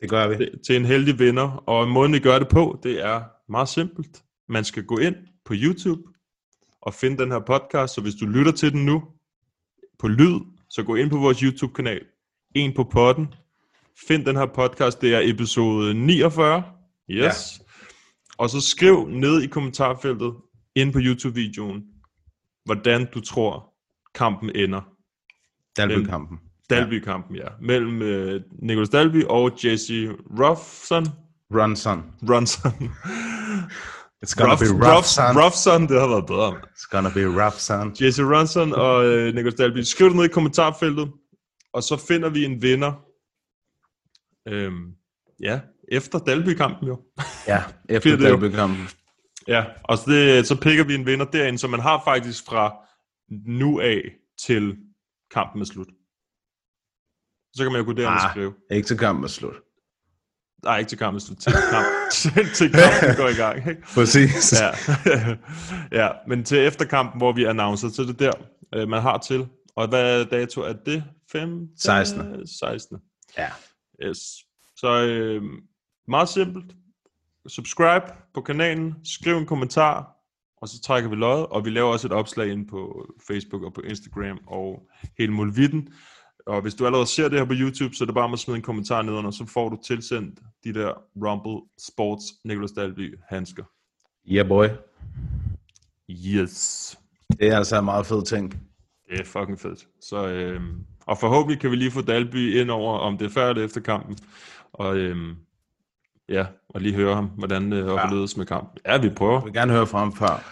[0.00, 0.50] Det gør vi.
[0.66, 1.62] til en heldig vinder.
[1.66, 4.24] Og måden vi gør det på, det er meget simpelt.
[4.48, 6.02] Man skal gå ind på YouTube
[6.80, 9.02] og finde den her podcast, så hvis du lytter til den nu
[9.98, 12.04] på lyd, så gå ind på vores YouTube-kanal,
[12.54, 13.34] en på podden,
[14.08, 16.62] find den her podcast, det er episode 49,
[17.10, 17.22] yes,
[17.60, 17.64] ja.
[18.38, 20.34] og så skriv ned i kommentarfeltet,
[20.74, 21.82] ind på YouTube-videoen,
[22.64, 23.72] hvordan du tror,
[24.14, 24.80] kampen ender.
[25.76, 26.38] Dalby-kampen.
[26.70, 27.48] Dalby-kampen, ja.
[27.60, 31.06] Mellem øh, Nicholas Dalby og Jesse Ruffson.
[31.52, 32.02] Runson.
[32.30, 32.72] Runson.
[34.24, 35.36] It's gonna Ruff, be rough, Ruff, son.
[35.44, 36.52] Ruffson, det har været bedre.
[36.52, 36.60] man.
[36.64, 37.96] It's gonna be rough, son.
[38.00, 39.78] Jesse Runson og øh, Nicholas Dalby.
[39.82, 41.12] Skriv det ned i kommentarfeltet,
[41.72, 42.92] og så finder vi en vinder.
[44.48, 44.94] Øhm,
[45.40, 47.00] ja, efter Dalby-kampen jo.
[47.46, 48.16] Ja, efter er.
[48.16, 48.88] Dalby-kampen.
[49.48, 52.74] Ja, og så, det, så pikker vi en vinder derinde, så man har faktisk fra
[53.46, 54.00] nu af
[54.46, 54.76] til
[55.34, 55.86] kampen er slut.
[57.54, 58.30] Så kan man jo gå og Ah.
[58.30, 58.54] skrive.
[58.70, 59.54] Ikke til kampen er slut.
[60.64, 61.20] Nej, ikke til kampen.
[61.20, 61.86] Til kamp,
[62.54, 63.68] til, kampen går i gang.
[63.68, 63.82] Ikke?
[63.94, 64.52] Præcis.
[64.60, 64.70] Ja.
[66.02, 68.32] ja, men til efterkampen, hvor vi annoncer til det der,
[68.74, 69.46] øh, man har til.
[69.76, 71.04] Og hvad dato er det?
[71.32, 71.68] 5?
[71.78, 72.46] 16..
[72.46, 72.98] 16.
[73.38, 73.48] Ja.
[74.02, 74.18] Yes.
[74.76, 75.42] Så øh,
[76.08, 76.74] meget simpelt.
[77.46, 80.14] Subscribe på kanalen, skriv en kommentar,
[80.56, 83.72] og så trækker vi løjet, og vi laver også et opslag ind på Facebook og
[83.74, 85.88] på Instagram og hele mulvitten.
[86.46, 88.38] Og hvis du allerede ser det her på YouTube, så er det bare med at
[88.38, 93.64] smide en kommentar nedenunder, så får du tilsendt de der Rumble Sports Nicholas Dalby handsker.
[94.28, 94.66] Yeah, boy.
[96.10, 96.98] Yes.
[97.40, 98.50] Det er altså en meget fed ting.
[99.10, 99.86] Det er fucking fedt.
[100.00, 103.50] Så, øhm, og forhåbentlig kan vi lige få Dalby ind over, om det er før
[103.50, 104.18] eller efter kampen.
[104.72, 105.36] Og øhm,
[106.28, 108.78] ja, og lige høre ham, hvordan det øh, opleves med kampen.
[108.86, 109.38] Ja, vi prøver.
[109.38, 110.44] Jeg vil gerne høre fra ham før.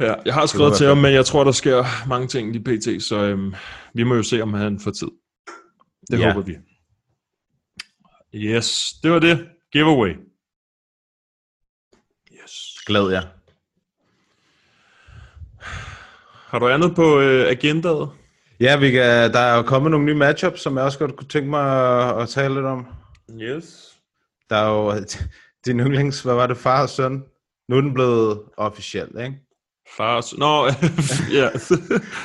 [0.00, 3.02] Ja, jeg har skrevet til ham, men jeg tror, der sker mange ting lige pt,
[3.02, 3.54] så øhm,
[3.94, 5.08] vi må jo se, om han får tid.
[6.10, 6.32] Det Ja.
[6.32, 6.56] håber vi.
[8.34, 9.48] Yes, det var det.
[9.72, 10.14] Giveaway.
[12.42, 12.52] Yes.
[12.86, 13.22] Glæd jer.
[16.50, 18.10] Har du andet på øh, agendaet?
[18.60, 21.28] Ja, vi kan, der er jo kommet nogle nye matchups, som jeg også godt kunne
[21.28, 21.62] tænke mig
[22.16, 22.86] at, at tale lidt om.
[23.40, 23.96] Yes.
[24.50, 25.04] Der er jo
[25.66, 27.24] din yndlings, hvad var det, far og søn?
[27.68, 29.40] Nu er den blevet officiel, ikke?
[29.96, 30.36] Fars...
[30.38, 30.66] Nå,
[31.38, 31.48] ja.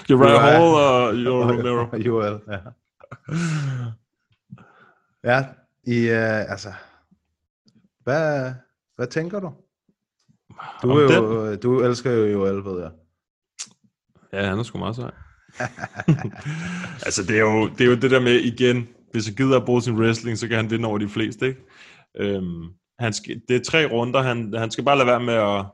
[0.15, 0.41] Uriah.
[0.41, 1.97] Hall og Joe Romero.
[1.97, 2.57] Joel, ja.
[5.23, 5.45] Ja,
[5.87, 6.73] i, uh, altså,
[8.03, 8.53] hvad,
[8.95, 9.53] hvad tænker du?
[10.81, 12.91] Du, Om er jo, du elsker jo Joel, ved jeg.
[14.33, 15.11] Ja, han er sgu meget sej.
[17.05, 19.65] altså, det er, jo, det er jo det der med, igen, hvis han gider at
[19.65, 21.61] bruge sin wrestling, så kan han vinde over de fleste, ikke?
[22.17, 22.63] Øhm,
[22.99, 25.65] han skal, det er tre runder, han, han skal bare lade være med at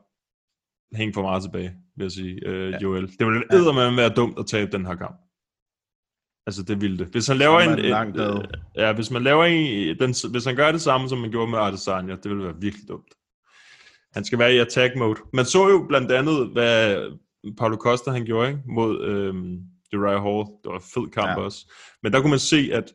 [0.98, 2.78] hænge for meget tilbage, vil jeg sige, øh, ja.
[2.78, 3.06] Joel.
[3.18, 3.56] Det ville Ja.
[3.56, 5.16] eddermame være dumt at tabe den her kamp.
[6.46, 7.06] Altså, det ville det.
[7.06, 8.12] Hvis han laver er en...
[8.14, 8.38] nede.
[8.38, 8.44] øh,
[8.76, 9.98] ja, hvis man laver en...
[9.98, 12.88] Den, hvis han gør det samme, som man gjorde med Adesanya, det ville være virkelig
[12.88, 13.14] dumt.
[14.14, 15.20] Han skal være i attack mode.
[15.32, 16.96] Man så jo blandt andet, hvad
[17.58, 18.60] Paulo Costa han gjorde ikke?
[18.68, 19.56] mod øhm,
[19.96, 20.38] Uriah Hall.
[20.62, 21.36] Det var en fed kamp Ja.
[21.44, 21.72] også.
[22.02, 22.92] Men der kunne man se, at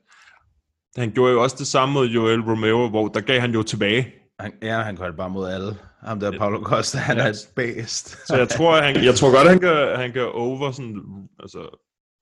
[0.98, 4.08] han gjorde jo også det samme mod Joel Romero, hvor der gav han jo tilbage.
[4.40, 5.78] Han, ja, han gør det bare mod alle.
[6.02, 7.28] Ham der, Paulo Costa, han Ja.
[7.28, 8.28] er bæst.
[8.28, 11.02] Så jeg tror, han, jeg tror godt, han kan, han kan over sådan,
[11.40, 11.60] altså,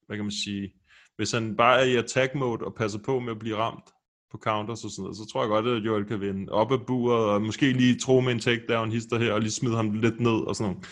[0.08, 0.74] hvad kan man sige,
[1.20, 3.84] hvis han bare er i attack mode og passer på med at blive ramt
[4.32, 6.86] på counters og sådan noget, så tror jeg godt, at Joel kan vinde op af
[6.88, 10.20] buret, og måske lige tro med en takedown, hister her, og lige smide ham lidt
[10.20, 10.88] ned og sådan noget.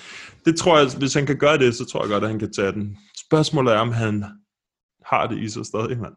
[0.46, 2.54] Det tror jeg, hvis han kan gøre det, så tror jeg godt, at han kan
[2.54, 2.98] tage den.
[3.28, 4.26] Spørgsmålet er, om han
[5.06, 6.14] har det i sig stadig, mand.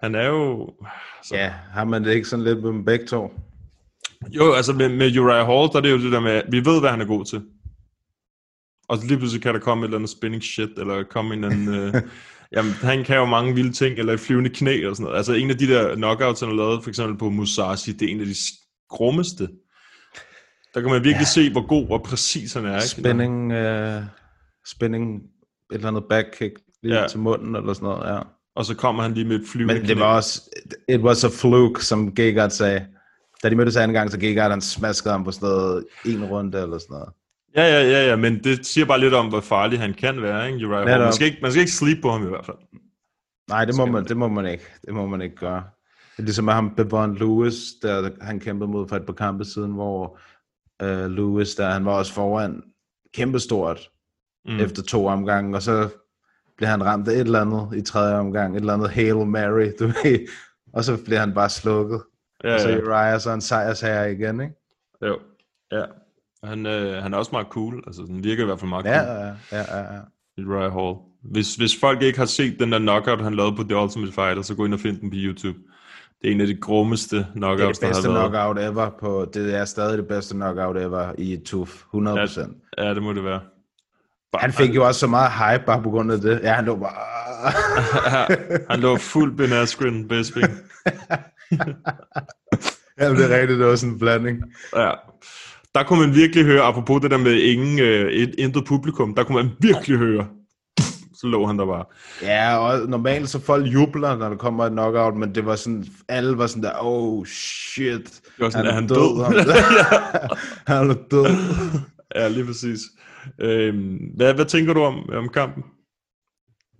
[0.00, 0.74] Han er jo...
[1.22, 3.32] Så, Ja, har man det ikke sådan lidt med begge to?
[4.28, 6.64] Jo, altså med, med Uriah Hall, der er det jo det der med, at vi
[6.64, 7.42] ved, hvad han er god til.
[8.88, 11.56] Og lige pludselig kan der komme et eller andet spinning shit, eller komme en eller
[11.56, 11.94] anden...
[11.94, 12.02] øh,
[12.56, 15.16] jamen, han kan jo mange vilde ting, eller et flyvende knæ, og sådan noget.
[15.16, 18.12] Altså en af de der knockouts, han har lavet, for eksempel på Musashi, det er
[18.12, 18.34] en af de
[18.90, 19.48] grummeste.
[20.74, 21.24] Der kan man virkelig ja.
[21.24, 22.74] se, hvor god og præcis han er.
[22.74, 22.88] Ikke?
[22.88, 24.02] Spinning, uh,
[24.66, 27.08] spinning, et eller andet backkick lige Ja.
[27.08, 28.20] til munden, eller sådan noget, ja.
[28.56, 29.88] Og så kommer han lige med et flyvende Men knæ.
[29.94, 30.42] det var også,
[30.88, 32.86] it was a fluke, som Gegard sagde.
[33.42, 36.62] Da de mødtes anden gang, så Gegard, han smaskede ham på sådan noget, en runde
[36.62, 37.08] eller sådan noget.
[37.58, 40.52] Ja, ja, ja, ja, men det siger bare lidt om, hvor farlig han kan være,
[40.52, 40.66] ikke?
[40.66, 41.02] Uriah Hall.
[41.02, 42.56] Man skal, ikke, man skal ikke sleep på ham i hvert fald.
[43.48, 44.64] Nej, det må, man, det må man ikke.
[44.86, 45.64] Det må man ikke gøre.
[46.16, 49.44] Det er ligesom med ham, Bevon Lewis, der han kæmpede mod for et par kampe
[49.44, 50.18] siden, hvor
[50.82, 52.62] uh, Lewis, der han var også foran
[53.14, 53.90] kæmpestort
[54.48, 54.60] Mm.
[54.60, 55.88] efter to omgange, og så
[56.56, 59.70] bliver han ramt af et eller andet i tredje omgang, et eller andet Hail Mary,
[59.78, 60.28] du ved,
[60.72, 62.02] og så bliver han bare slukket.
[62.44, 62.68] Ja, og så.
[62.78, 64.54] Uriah så en sejrsherre igen, ikke?
[65.02, 65.18] Jo,
[65.72, 65.84] ja.
[66.44, 67.82] Han, øh, han er også meget cool.
[67.86, 69.36] Altså, den virker i hvert fald meget Ja, cool.
[69.52, 70.00] ja, ja, ja.
[70.46, 70.96] Uriah Hall.
[71.32, 74.42] Hvis, hvis folk ikke har set den der knockout, han lavede på The Ultimate Fighter,
[74.42, 75.58] så gå ind og find den på YouTube.
[76.22, 78.30] Det er en af de grummeste Det er knockouts, det bedste der har været.
[78.32, 82.74] knockout ever på, det er stadig det bedste knockout ever i TUF, 100%.
[82.78, 83.40] Ja, det må det være.
[84.32, 86.40] Bare, Han fik jo også så meget hype bare på grund af det.
[86.42, 86.92] Ja, han lå bare...
[88.70, 90.48] han lå fuld Ben Askren, Bisping.
[92.98, 94.42] ja, det er rigtigt, det var sådan en blanding.
[94.76, 94.90] Ja.
[95.78, 99.24] Der kunne man virkelig høre, apropos det der med ingen, øh, et, intet publikum, der
[99.24, 100.28] kunne man virkelig høre.
[101.14, 101.84] Så lå han der bare.
[102.22, 105.86] Ja, og normalt så folk jubler, når der kommer et knockout, men det var sådan,
[106.08, 108.96] alle var sådan der, oh shit, Det var sådan, er er han død?
[108.96, 110.34] der.
[110.72, 111.26] han er død.
[112.14, 112.80] Ja, lige præcis.
[113.40, 115.62] Øhm, hvad, hvad tænker du om, om kampen?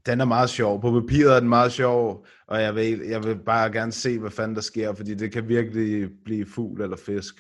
[0.07, 0.81] Den er meget sjov.
[0.81, 4.31] På papiret er den meget sjov, og jeg vil, jeg vil bare gerne se, hvad
[4.31, 7.35] fanden der sker, fordi det kan virkelig blive fugl eller fisk.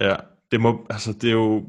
[0.00, 0.16] Ja,
[0.50, 1.68] det må, altså det er jo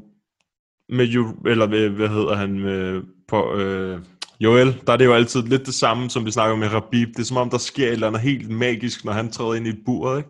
[0.88, 4.00] med jo, eller hvad, hvad hedder han med, på øh,
[4.40, 7.08] Joel, der er det jo altid lidt det samme, som vi snakker med Rabib.
[7.08, 9.66] Det er som om, der sker et eller andet helt magisk, når han træder ind
[9.66, 10.28] i et bur, ikke?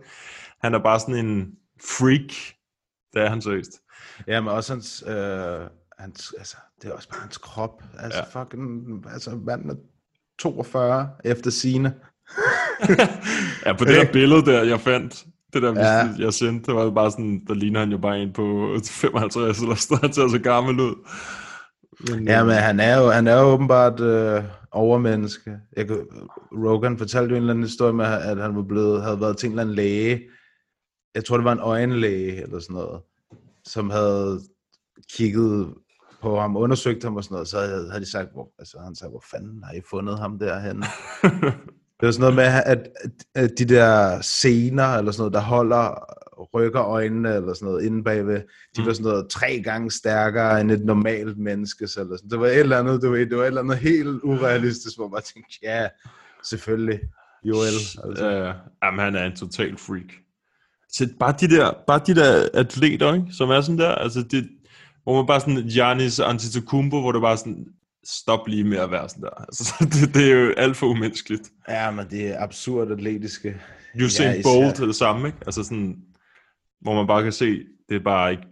[0.60, 1.52] Han er bare sådan en
[1.84, 2.32] freak.
[3.12, 3.70] Det er han seriøst.
[4.26, 5.60] Ja, men også hans, øh,
[5.98, 7.82] hans altså, det er også bare hans krop.
[7.98, 8.42] Altså, Ja.
[8.42, 9.74] fucking, altså, manden er
[10.38, 11.94] 42 efter sine.
[13.66, 16.08] Ja, på det der billede der, jeg fandt, det der, Ja.
[16.18, 19.74] jeg sendte, det var bare sådan, der ligner han jo bare en på 55 eller
[19.74, 20.94] sådan noget, ser så gammel ud.
[22.10, 25.56] Men, Ja, men han er jo, han er jo åbenbart øh, overmenneske.
[25.76, 25.86] Jeg,
[26.52, 29.46] Rogan fortalte jo en eller anden historie med, at han var blevet, havde været til
[29.46, 30.20] en eller anden læge.
[31.14, 33.00] Jeg tror, det var en øjenlæge eller sådan noget,
[33.64, 34.40] som havde
[35.16, 35.74] kiggede
[36.22, 38.94] på ham, undersøgte ham og sådan noget, så havde, havde de sagt, hvor, altså han
[38.94, 40.84] sagde, hvor fanden har I fundet ham derhen?
[42.02, 42.88] det var sådan noget med, at,
[43.34, 46.04] at de der scener, eller sådan noget, der holder,
[46.54, 48.34] rykker øjnene, eller sådan noget, inde bagved,
[48.76, 48.86] de Mm.
[48.86, 52.30] var sådan noget tre gange stærkere end et normalt menneske, eller sådan.
[52.30, 55.08] Det var et eller andet, du ved, det var et eller andet helt urealistisk, hvor
[55.08, 55.88] man tænkte, ja,
[56.44, 57.00] selvfølgelig,
[57.44, 57.68] Joel.
[58.04, 58.26] Altså.
[58.30, 58.52] Ja,
[58.86, 60.12] jamen, han er en total freak.
[60.88, 64.48] Så bare de der, bare de der atleter, ikke, som er sådan der, altså det,
[65.02, 67.66] hvor man bare sådan, Giannis Antetokounmpo, hvor det bare sådan,
[68.06, 69.40] stop lige med at være sådan der.
[69.40, 71.42] Altså, det, det er jo alt for umenneskeligt.
[71.68, 73.56] Ja, men det er absurd atletiske.
[74.04, 75.38] Usain Ja, Bolt er det samme, ikke?
[75.46, 75.96] Altså sådan,
[76.80, 78.46] hvor man bare kan se, det er bare ikke,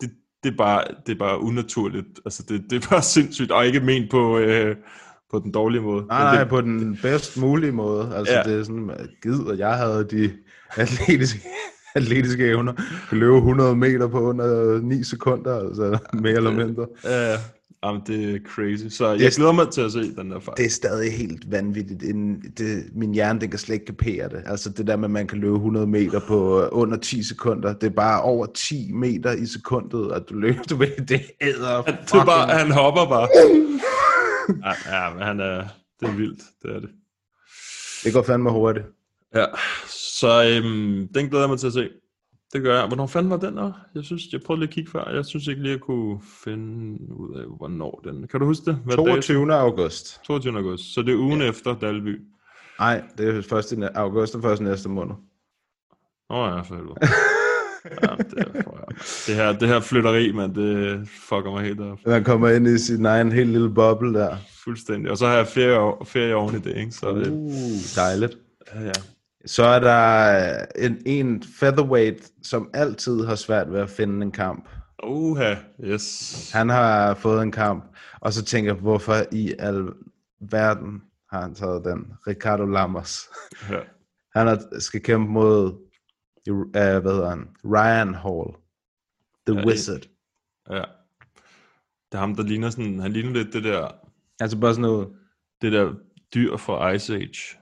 [0.00, 0.10] det,
[0.42, 2.06] det, er, bare, det er bare unaturligt.
[2.24, 4.76] Altså det, det er bare sindssygt, og ikke ment på, øh,
[5.30, 6.06] på den dårlige måde.
[6.06, 8.12] Nej, nej, det, på den bedst mulige måde.
[8.16, 8.42] Altså, Ja.
[8.42, 10.32] det er sådan, at gid, at jeg havde de
[10.76, 11.40] atletiske,
[11.94, 12.72] atletiske evner.
[13.08, 16.86] Kunne løbe 100 meter på under 9 sekunder, altså mere eller mindre.
[17.04, 17.36] Ja,
[17.86, 18.96] jamen, det er crazy.
[18.96, 20.56] Så jeg Det- glæder mig til at se den der fight.
[20.56, 22.02] Det er stadig helt vanvittigt.
[22.02, 24.42] En, det, min hjerne, den kan slet ikke kapere det.
[24.46, 27.72] Altså det der med, at man kan løbe 100 meter på øh, under 10 sekunder.
[27.72, 30.62] Det er bare over 10 meter i sekundet, at du løber.
[30.62, 33.28] Du ved, det æder Han, det er bare, han hopper bare.
[34.64, 35.64] ja, ja, men han er,
[36.00, 36.90] det er vildt, det er det.
[38.04, 38.86] Det går fandme hurtigt.
[39.34, 39.44] Ja,
[40.18, 41.88] så øhm, den glæder jeg mig til at se.
[42.54, 42.86] Det gør jeg.
[42.86, 43.72] Hvornår fanden var den der?
[43.94, 45.10] Jeg synes, jeg prøvede lige at kigge før.
[45.10, 48.26] Jeg synes ikke lige, jeg kunne finde ud af, hvornår den...
[48.28, 48.78] Kan du huske det?
[48.84, 49.06] Hvad dato?
[49.06, 49.54] 22.
[49.54, 50.20] august.
[50.24, 50.56] 22.
[50.58, 50.94] august.
[50.94, 51.48] Så det er ugen ja.
[51.48, 52.20] efter Dalby.
[52.78, 55.14] Nej, det er først i august og først næste måned.
[56.30, 56.94] Åh oh, ja, for helvede.
[58.02, 58.66] ja, det,
[59.26, 61.98] det, her, det her flytteri, man, det fucker mig helt op.
[62.06, 64.36] Man kommer ind i sin egen helt lille boble der.
[64.64, 65.10] Fuldstændig.
[65.10, 66.92] Og så har jeg ferie, ferie oven i det, ikke?
[66.92, 67.50] Så det, Uh,
[67.96, 68.38] dejligt.
[68.74, 68.92] ja, ja.
[69.46, 74.68] Så er der en, en featherweight, som altid har svært ved at finde en kamp.
[75.04, 75.54] Uha,
[75.84, 76.50] yes.
[76.54, 79.88] Han har fået en kamp, og så tænker jeg, hvorfor i al
[80.40, 82.12] verden har han taget den?
[82.26, 83.18] Ricardo Lammers.
[83.70, 83.80] Ja.
[84.34, 85.72] Han er, skal kæmpe mod,
[86.50, 87.48] uh, hvad hedder han?
[87.64, 88.54] Ryan Hall.
[89.46, 90.00] The Ja, Wizard.
[90.70, 90.84] ja.
[92.12, 92.98] Det er ham, der ligner sådan...
[93.00, 93.88] Han ligner lidt det der,
[94.40, 95.08] Altså bare sådan noget,
[95.62, 95.92] det der
[96.34, 97.58] dyr fra Ice Age.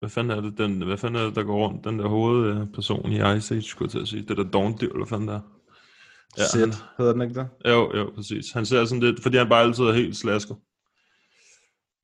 [0.00, 1.84] Hvad fanden er det, den, hvad fanden er det, der går rundt?
[1.84, 4.22] Den der hovedperson i Ice Age, skulle jeg til at sige.
[4.28, 5.40] Det der Dawn-dyr, eller hvad fanden der.
[6.38, 7.48] ja, Sid, hedder den ikke det?
[7.66, 8.52] Jo, jo, præcis.
[8.52, 10.56] Han ser sådan lidt, fordi han bare altid er helt slasket.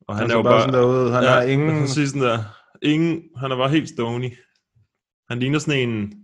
[0.09, 1.81] Og Han, han er jo bare sådan derude, han ja, har ingen...
[1.81, 2.39] Præcis sådan der.
[2.83, 4.33] Ingen, han er bare helt stony.
[5.31, 6.15] Han ligner sådan en...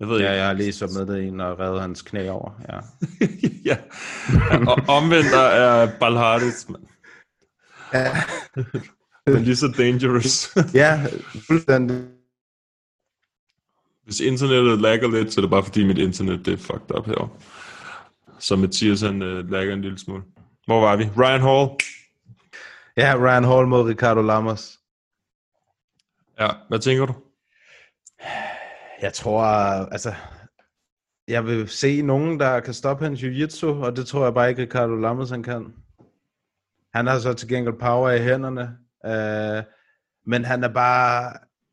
[0.00, 0.36] Jeg ved Ja, ikke.
[0.36, 2.60] jeg har lige så med det en og reddet hans knæ over.
[2.68, 2.78] Ja.
[3.70, 3.76] ja.
[4.68, 6.82] Og omvendt der er Balhardis, mand.
[7.94, 8.16] Ja.
[9.26, 10.56] Men lige så dangerous.
[10.74, 11.06] ja,
[11.46, 12.08] fuldstændig.
[14.04, 17.06] Hvis internettet lagger lidt, så er det bare fordi mit internet det er fucked up
[17.06, 17.28] herovre.
[18.38, 20.22] Så Mathias han uh, lagger en lille smule.
[20.66, 21.04] Hvor var vi?
[21.04, 21.68] Ryan Hall.
[22.96, 24.78] Ja, Ryan Hall mod Ricardo Lammers.
[26.40, 27.14] Ja, hvad tænker du?
[29.02, 29.42] Jeg tror,
[29.92, 30.14] altså,
[31.28, 34.62] jeg vil se nogen, der kan stoppe hans jiu-jitsu, og det tror jeg bare ikke,
[34.62, 35.74] Ricardo Lammers han kan.
[36.94, 39.62] Han har så til gengæld power i hænderne, øh,
[40.26, 41.32] men han er bare,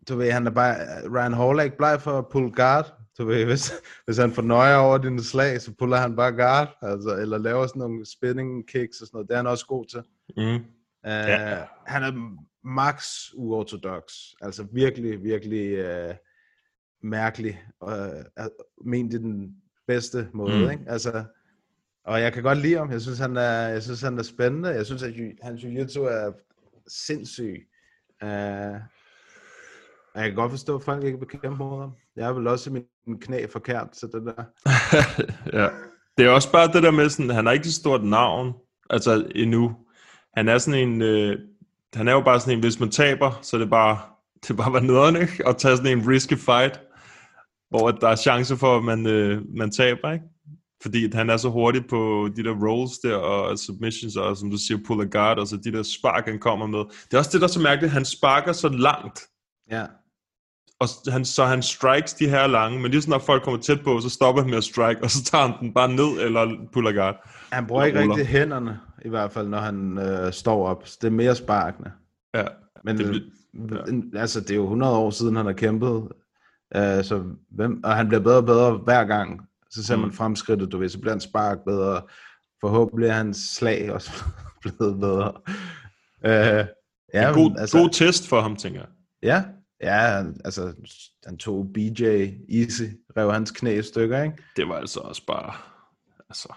[0.09, 0.75] du ved, han er bare,
[1.09, 3.71] Ryan Hall er ikke bleg for at pull guard, du ved, hvis,
[4.05, 7.67] hvis han får nøje over dine slag, så puller han bare guard, altså, eller laver
[7.67, 10.03] sådan nogle spinning kicks og sådan noget, det er han også god til.
[10.37, 10.55] Mm.
[11.03, 11.63] Uh, ja.
[11.85, 14.03] Han er max uortodox.
[14.41, 16.15] Altså virkelig, virkelig uh,
[17.03, 17.63] mærkelig.
[17.79, 18.45] Og uh,
[18.85, 19.55] ment i den
[19.87, 20.71] bedste måde, Mm.
[20.71, 20.83] ikke?
[20.87, 21.23] Altså,
[22.03, 22.91] og jeg kan godt lide ham.
[22.91, 24.69] Jeg synes, han er, jeg synes, han er spændende.
[24.69, 26.31] Jeg synes, at hans jiu-jitsu er
[26.89, 27.67] sindssyg.
[28.23, 28.75] Uh,
[30.13, 31.91] og jeg kan godt forstå, at folk ikke vil kæmpe mod ham.
[32.15, 34.43] Jeg har vel også min, knæ forkert til det der.
[35.61, 35.69] ja.
[36.17, 38.53] Det er også bare det der med sådan, han har ikke så stort navn,
[38.89, 39.75] altså endnu.
[40.37, 41.39] Han er sådan en, øh,
[41.93, 43.99] han er jo bare sådan en, hvis man taber, så er det bare,
[44.41, 45.47] det er bare var nederen, ikke?
[45.47, 46.81] At tage sådan en risky fight,
[47.69, 50.25] hvor der er chance for, at man, øh, man taber, ikke?
[50.81, 54.57] Fordi han er så hurtig på de der rolls der, og submissions, og som du
[54.57, 56.79] siger, pull guard, og så de der spark, han kommer med.
[56.79, 59.19] Det er også det, der er så mærkeligt, han sparker så langt,
[59.71, 59.85] Ja.
[60.79, 63.81] og han, så han strikes de her lange, men lige så når folk kommer tæt
[63.83, 66.55] på, så stopper han med at strike, og så tager han den bare ned, eller
[66.73, 67.29] puller guard.
[67.51, 70.87] Han bruger ikke rigtig hænderne, i hvert fald, når han øh, står op.
[70.87, 71.91] Så det er mere sparkende.
[72.35, 72.45] Ja,
[72.83, 74.19] Men det bliver- ja.
[74.19, 75.89] altså, det er jo 100 år siden, han har kæmpet.
[76.77, 79.41] Uh, så hvem, og han bliver bedre og bedre hver gang.
[79.71, 80.01] Så ser Mm.
[80.01, 82.01] man fremskridtet, du ved, så bliver han spark bedre.
[82.61, 84.11] Forhåbentlig er hans slag også
[84.61, 85.33] blevet bedre.
[86.25, 86.67] Uh,
[87.13, 88.89] ja, en god, altså, god test for ham, tænker jeg.
[89.23, 89.43] Ja,
[89.81, 90.73] ja altså,
[91.25, 92.03] han tog BJ
[92.49, 92.83] easy,
[93.17, 94.35] rev hans knæ i stykker, ikke?
[94.55, 95.53] Det var altså også bare...
[96.29, 96.53] Altså,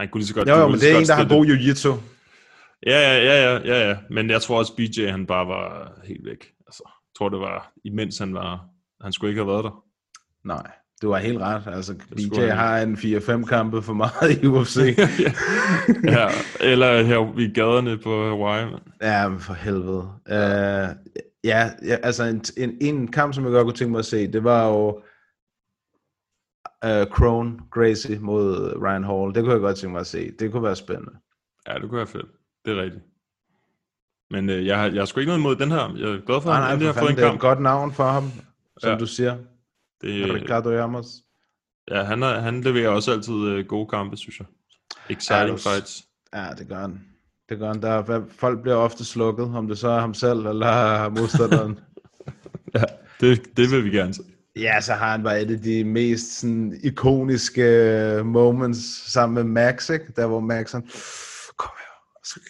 [0.00, 0.48] Han kunne lige så godt...
[0.48, 2.00] Jo, jo, men det er en, der har god jiu-jitsu.
[2.86, 3.96] Ja, ja, ja, ja, ja, ja.
[4.10, 6.52] Men jeg tror også, BJ han bare var helt væk.
[6.66, 8.66] Altså, jeg tror, det var, imens han var...
[9.00, 9.84] Han skulle ikke have været der.
[10.44, 10.70] Nej,
[11.02, 11.62] du har helt ret.
[11.66, 14.76] Altså, BJ han har en 4-5 kampe for meget i UFC.
[16.04, 16.28] ja,
[16.60, 18.64] eller her i gaderne på Hawaii.
[18.70, 18.80] Man.
[19.02, 19.98] ja, men for helvede.
[20.26, 20.96] Uh,
[21.44, 24.32] ja, ja, altså en, en, en kamp, som jeg godt kunne tænke mig at se,
[24.32, 24.88] det var jo
[26.86, 29.34] uh, Crone Gracie mod Ryan Hall.
[29.34, 30.30] Det kunne jeg godt tænke mig at se.
[30.38, 31.12] Det kunne være spændende.
[31.68, 32.26] Ja, det kunne være fedt.
[32.64, 33.04] Det er rigtigt.
[34.30, 35.94] Men øh, jeg, har, jeg har sgu ikke noget imod den her.
[35.96, 37.26] Jeg er glad for, at Nej, han nej, endelig for har fået en det er
[37.26, 37.40] et kamp.
[37.40, 38.24] godt navn for ham,
[38.78, 38.96] som Ja.
[38.98, 39.36] du siger.
[40.04, 41.06] Det, Ricardo Ramos.
[41.90, 44.46] ja, han, er, han leverer også altid øh, gode kampe, synes jeg.
[45.10, 46.04] Exciting Ja, du- fights.
[46.34, 47.00] Ja, det gør han.
[47.48, 47.82] Det gør han.
[47.82, 51.78] Der, er- folk bliver ofte slukket, om det så er ham selv eller modstanderen.
[52.74, 52.82] Ja,
[53.20, 54.22] det, det vil vi gerne se.
[54.56, 59.44] Ja, så har han bare et af de mest sådan, ikoniske øh, moments sammen med
[59.44, 60.04] Max, ikke?
[60.16, 60.82] Der hvor Max han,
[61.56, 62.20] kom her.
[62.24, 62.40] Så,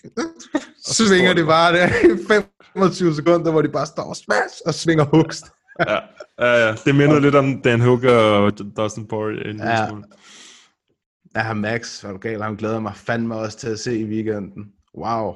[0.94, 2.24] så svinger de bare der i
[2.74, 5.44] 25 sekunder, hvor de bare står og smash og svinger hugst.
[5.80, 5.98] Ja,
[6.38, 6.74] ja, ja.
[6.84, 9.50] Det minder lidt om Dan Hooker og Dustin Poirier.
[9.50, 9.70] En Ja.
[9.70, 9.88] ja.
[9.88, 10.04] smule.
[11.36, 12.42] Ja, Max, var du galt?
[12.42, 14.72] Han glæder mig fandme også til at se i weekenden.
[14.98, 15.34] Wow.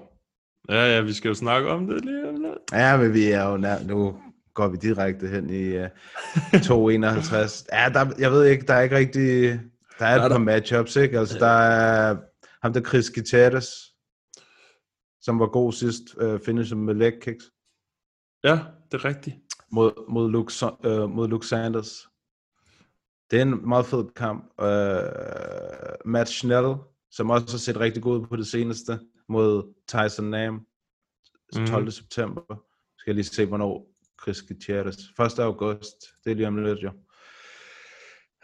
[0.69, 2.59] ja, ja, vi skal jo snakke om det lige om lidt.
[2.73, 4.17] Ja, men vi er jo nær, nu
[4.55, 7.67] går vi direkte hen i uh, 251.
[7.73, 9.61] Ja, der, jeg ved ikke, der er ikke rigtig,
[9.99, 11.19] der er et par matchups, ikke?
[11.19, 12.17] Altså, der er
[12.63, 13.67] ham der Chris Gutierrez,
[15.21, 17.45] som var god sidst, uh, finisher med leg kicks,
[18.45, 18.59] Ja,
[18.93, 19.37] det er rigtigt.
[19.73, 20.53] Mod, mod, Luke,
[20.87, 22.09] uh, mod Luke Sanders.
[23.31, 24.45] Det er en meget fed kamp.
[24.59, 26.75] Uh, Matt Schnell,
[27.11, 30.67] som også har set rigtig god ud på det seneste, mod Tyson Nam,
[31.55, 31.83] 12.
[31.83, 31.91] Mhm.
[31.91, 32.43] september.
[32.99, 33.91] Skal jeg lige se, hvornår
[34.23, 34.97] Chris Gutierrez.
[35.21, 35.39] 1.
[35.39, 36.91] august, det er lige om lidt jo.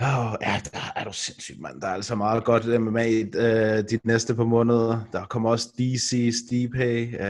[0.01, 1.81] Oh, ja, der er du sindssygt, mand.
[1.81, 5.05] Der er altså meget godt MMA i uh, de næste par måneder.
[5.13, 6.79] Der kommer også DC, Stipe.
[6.79, 7.21] Uh,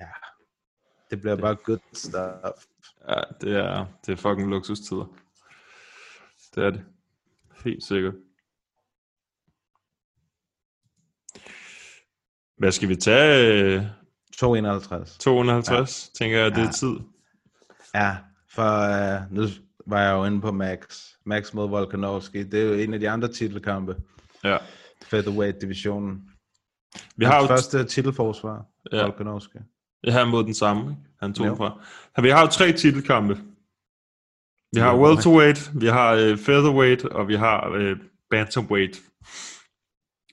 [0.00, 0.08] ja,
[1.10, 2.66] det bliver bare good stuff.
[3.08, 5.06] Ja, det er, det er fucking luksustider.
[6.54, 6.84] Det er det.
[7.64, 8.14] Helt sikkert.
[12.58, 13.52] Hvad skal vi tage?
[13.76, 13.82] øh,
[14.38, 15.18] 251.
[15.18, 16.18] 250, ja.
[16.24, 16.70] tænker jeg, det er Ja.
[16.70, 16.96] tid.
[17.94, 18.16] Ja,
[18.50, 18.72] for
[19.22, 19.42] uh, nu
[19.86, 21.04] var jeg jo inde på Max.
[21.24, 22.42] Max mod Volkanovski.
[22.44, 23.96] Det er jo en af de andre titelkampe.
[24.44, 24.58] Ja.
[25.04, 26.30] Featherweight-divisionen.
[27.16, 29.02] Vi har jo første titelforsvar, ja.
[29.02, 29.58] Volkanovski.
[30.12, 30.82] Her mod den samme.
[30.82, 31.02] ikke?
[31.22, 31.80] Han tog fra.
[32.16, 33.38] Ja, Vi har jo tre titelkampe.
[34.72, 37.96] Vi har welterweight, vi har øh, featherweight, og vi har øh,
[38.30, 39.02] bantamweight.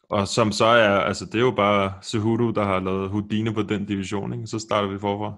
[0.09, 3.61] Og som så er, altså det er jo bare Cejudo, der har lavet Houdini på
[3.61, 4.47] den division, ikke?
[4.47, 5.33] Så starter vi forfra.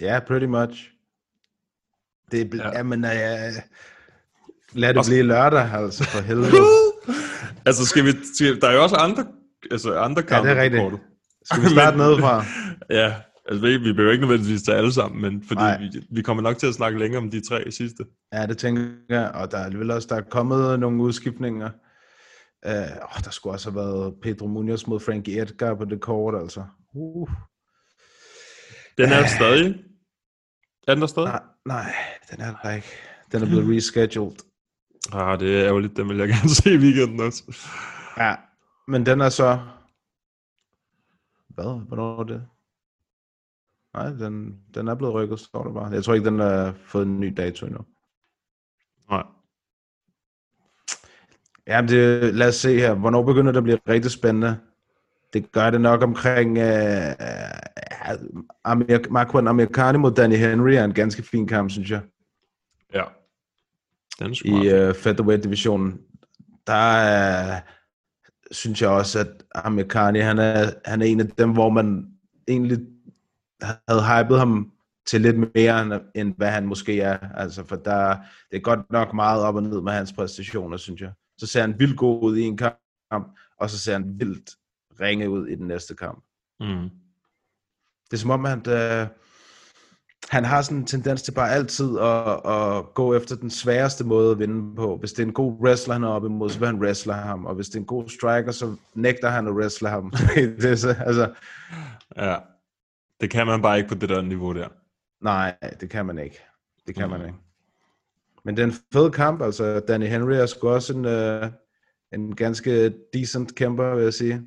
[0.00, 0.90] Ja, pretty much.
[2.30, 2.68] Det er, Ja.
[2.68, 2.76] ja.
[2.78, 3.10] jamen, uh,
[4.72, 6.52] lad det Også- blive lørdag, altså for helvede.
[7.66, 9.26] altså skal vi, skal, der er jo også andre,
[9.70, 10.82] altså andre kampe det er rigtigt.
[11.44, 12.44] Skal vi starte nedefra?
[12.90, 13.14] Ja,
[13.48, 15.80] altså vi, vi behøver ikke nødvendigvis tage alle sammen, men fordi Nej.
[15.80, 18.04] vi, vi kommer nok til at snakke længere om de tre sidste.
[18.32, 19.30] Ja, det tænker jeg.
[19.34, 21.70] Og der er alligevel også der er kommet nogle udskiftninger.
[22.66, 26.42] Uh, oh, der skulle også have været Pedro Munoz mod Frankie Edgar på det kort,
[26.42, 26.64] altså.
[26.94, 27.28] Uh.
[28.98, 29.84] Den er stadig.
[30.88, 31.28] Er den der stadig?
[31.28, 31.94] Nej, nej,
[32.30, 32.88] den er der ikke.
[33.32, 34.36] Den er blevet rescheduled.
[35.12, 37.66] Ah, det er ærgerligt, den vil jeg gerne se i weekenden også.
[38.18, 38.34] Ja,
[38.88, 39.58] men den er så...
[41.48, 41.86] Hvad?
[41.88, 42.42] Hvornår er det?
[43.98, 45.92] Nej, den, den er blevet rykket, står der bare.
[45.92, 47.80] Jeg tror ikke, den har fået en ny dato endnu.
[49.10, 49.22] Nej.
[51.66, 52.94] Ja, det, lad os se her.
[52.94, 54.58] Hvornår begynder det at blive rigtig spændende?
[55.32, 56.58] Det gør det nok omkring...
[56.58, 58.18] Øh, øh,
[58.64, 62.00] Amir, Marco Americani mod Danny Henry er en ganske fin kamp, synes jeg.
[62.94, 63.04] Ja.
[64.18, 66.00] Den er i øh, featherweight-divisionen,
[66.66, 67.60] der er,
[68.50, 72.06] synes jeg også, at Amerikani, han er, han er en af dem, hvor man
[72.48, 72.78] egentlig
[73.62, 74.72] havde hypet ham
[75.06, 77.18] til lidt mere, end, hvad han måske er.
[77.34, 78.16] Altså, for der,
[78.50, 81.12] det er godt nok meget op og ned med hans præstationer, synes jeg.
[81.38, 84.50] Så ser han vildt god ud i en kamp, og så ser han vildt
[85.00, 86.24] ringe ud i den næste kamp.
[86.60, 86.90] Mm.
[88.10, 89.06] Det er som om, at øh,
[90.28, 94.30] han har sådan en tendens til bare altid at, at gå efter den sværeste måde
[94.30, 94.96] at vinde på.
[94.96, 97.46] Hvis det er en god wrestler, han er oppe imod, så vil han wrestle ham.
[97.46, 100.12] Og hvis det er en god striker, så nægter han at wrestle ham.
[100.34, 101.34] det er så, altså,
[102.16, 102.36] Ja.
[103.20, 104.68] Det kan man bare ikke på det der niveau der.
[105.20, 106.38] nej, det kan man ikke.
[106.86, 107.10] Det kan Mm.
[107.10, 107.38] man ikke.
[108.44, 109.42] Men det er en fed kamp.
[109.42, 111.50] Altså, Danny Henry er sgu også en, øh,
[112.12, 114.42] en ganske decent kæmper, vil jeg sige.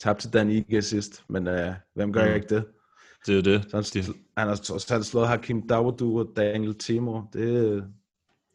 [0.00, 2.34] Tabte til Dan Ige sidst, men øh, hvem gør Mm.
[2.34, 2.64] ikke det?
[3.26, 3.64] Det er det.
[3.70, 3.84] Så han,
[4.14, 7.22] De- han har trods alt slået Hakim Dawodu og Daniel Timo.
[7.32, 7.82] Det, det, er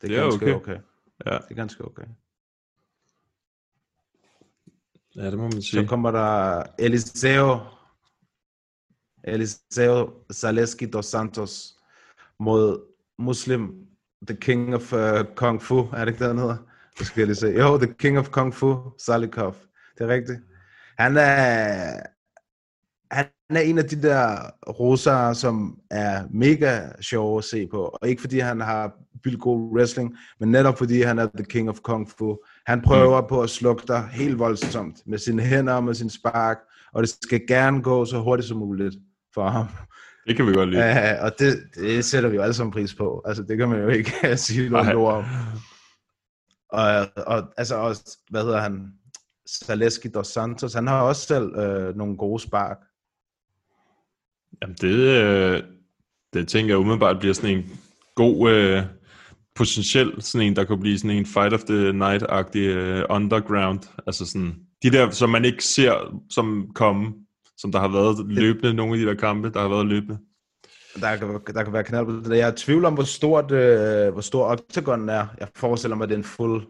[0.02, 0.74] Det er ganske okay.
[0.74, 0.78] okay.
[1.26, 1.32] Ja.
[1.38, 2.04] Det er ganske okay.
[5.16, 5.82] Ja, det må man sige.
[5.84, 7.60] Så kommer der Eliseo,
[9.30, 11.76] Eliseo Zaleski dos Santos
[12.40, 12.80] mod
[13.20, 13.72] Muslim,
[14.28, 15.00] The King of uh,
[15.36, 16.58] Kung Fu, er det ikke det, han hedder?
[17.00, 17.48] Det skal jeg lige se.
[17.48, 19.56] Jo, The King of Kung Fu, Salikov.
[19.98, 20.40] Det er rigtigt.
[20.98, 22.00] Han er,
[23.12, 27.84] han er en af de der russere, som er mega sjov at se på.
[28.02, 28.92] Og ikke fordi han har
[29.24, 32.38] vildt god wrestling, men netop fordi han er the king of kung fu.
[32.66, 33.28] Han prøver mm.
[33.28, 36.58] på at slukke dig helt voldsomt med sine hænder og med sin spark,
[36.94, 38.96] og det skal gerne gå så hurtigt som muligt
[39.34, 39.68] for ham.
[40.28, 40.82] Det kan vi godt lide.
[40.82, 43.24] Uh, og det, det sætter vi jo alle sammen pris på.
[43.26, 45.26] Altså, det kan man jo ikke sige noget ord om.
[46.70, 48.94] Og, og altså også, hvad hedder han?
[49.66, 52.78] Zaleski dos Santos, han har også selv øh, nogle gode spark.
[54.62, 55.64] Jamen det, øh,
[56.34, 57.80] det tænker jeg umiddelbart bliver sådan en
[58.16, 58.84] god, øh,
[59.60, 63.80] potentiel sådan en, der kunne blive sådan en Fight of the Night-agtig øh, underground.
[64.08, 67.14] Altså sådan, de der, som man ikke ser som komme,
[67.60, 70.18] som der har været løbende, nogle af de der kampe, der har været løbende.
[71.00, 72.38] Der kan, der kan være knald på det.
[72.38, 75.28] Jeg er i tvivl om, hvor, stort, øh, hvor stor Octagon er.
[75.40, 76.68] Jeg forestiller mig, at det er en fuld...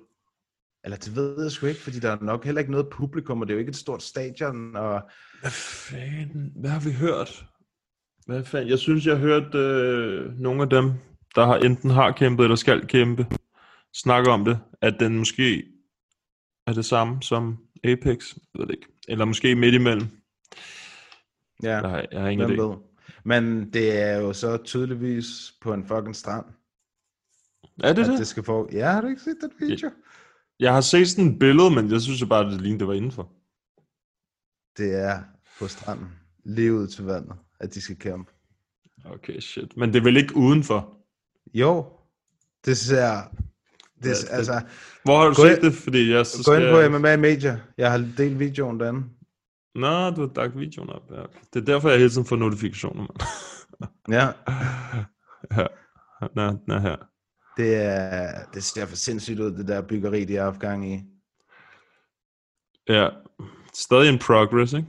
[0.84, 3.48] Eller det ved jeg sgu ikke, fordi der er nok heller ikke noget publikum, og
[3.48, 4.76] det er jo ikke et stort stadion.
[4.76, 5.02] Og...
[5.42, 6.52] Hvad fanden?
[6.56, 7.46] Hvad har vi hørt?
[8.26, 8.70] Hvad fanden?
[8.70, 10.92] Jeg synes, jeg har hørt øh, nogle af dem,
[11.36, 13.28] der har enten har kæmpet eller skal kæmpe,
[13.94, 15.64] snakke om det, at den måske
[16.68, 18.88] er det samme som Apex, jeg ved det ikke.
[19.08, 20.08] Eller måske midt imellem.
[21.64, 22.62] Ja, jeg har, jeg har ingen idé.
[22.62, 22.76] ved.
[23.24, 26.46] Men det er jo så tydeligvis på en fucking strand.
[27.84, 28.20] Er det at det?
[28.20, 28.70] det skal få...
[28.72, 29.92] Ja, har du ikke set den video?
[30.60, 32.88] Jeg har set sådan et billede, men jeg synes jo bare, at det lignede, det
[32.88, 33.32] var indenfor.
[34.78, 35.20] Det er
[35.60, 36.08] på stranden.
[36.46, 38.32] Lige ud til vandet, at de skal kæmpe.
[39.06, 39.78] Okay, shit.
[39.78, 40.98] Men det er vel ikke udenfor?
[41.54, 41.86] Jo,
[42.66, 43.22] det ser...
[44.04, 44.62] Det, Ja, det- altså,
[45.04, 45.74] Hvor har du set ind- det?
[45.74, 47.60] Fordi jeg så gå ind på MMA Media.
[47.78, 49.04] Jeg har delt videoen derinde.
[49.76, 51.12] Nå, du har lagt videoen op.
[51.12, 51.24] Ja.
[51.54, 53.20] Det er derfor, jeg hele tiden får notifikationer, mand.
[54.10, 54.28] Ja,
[55.58, 55.68] ja.
[56.36, 56.96] Nå, nå her.
[57.58, 61.04] det, er, det ser for sindssygt ud, det der byggeri, de har haft gang i.
[62.90, 63.10] Ja.
[63.74, 64.88] Stadig en progress, ikke?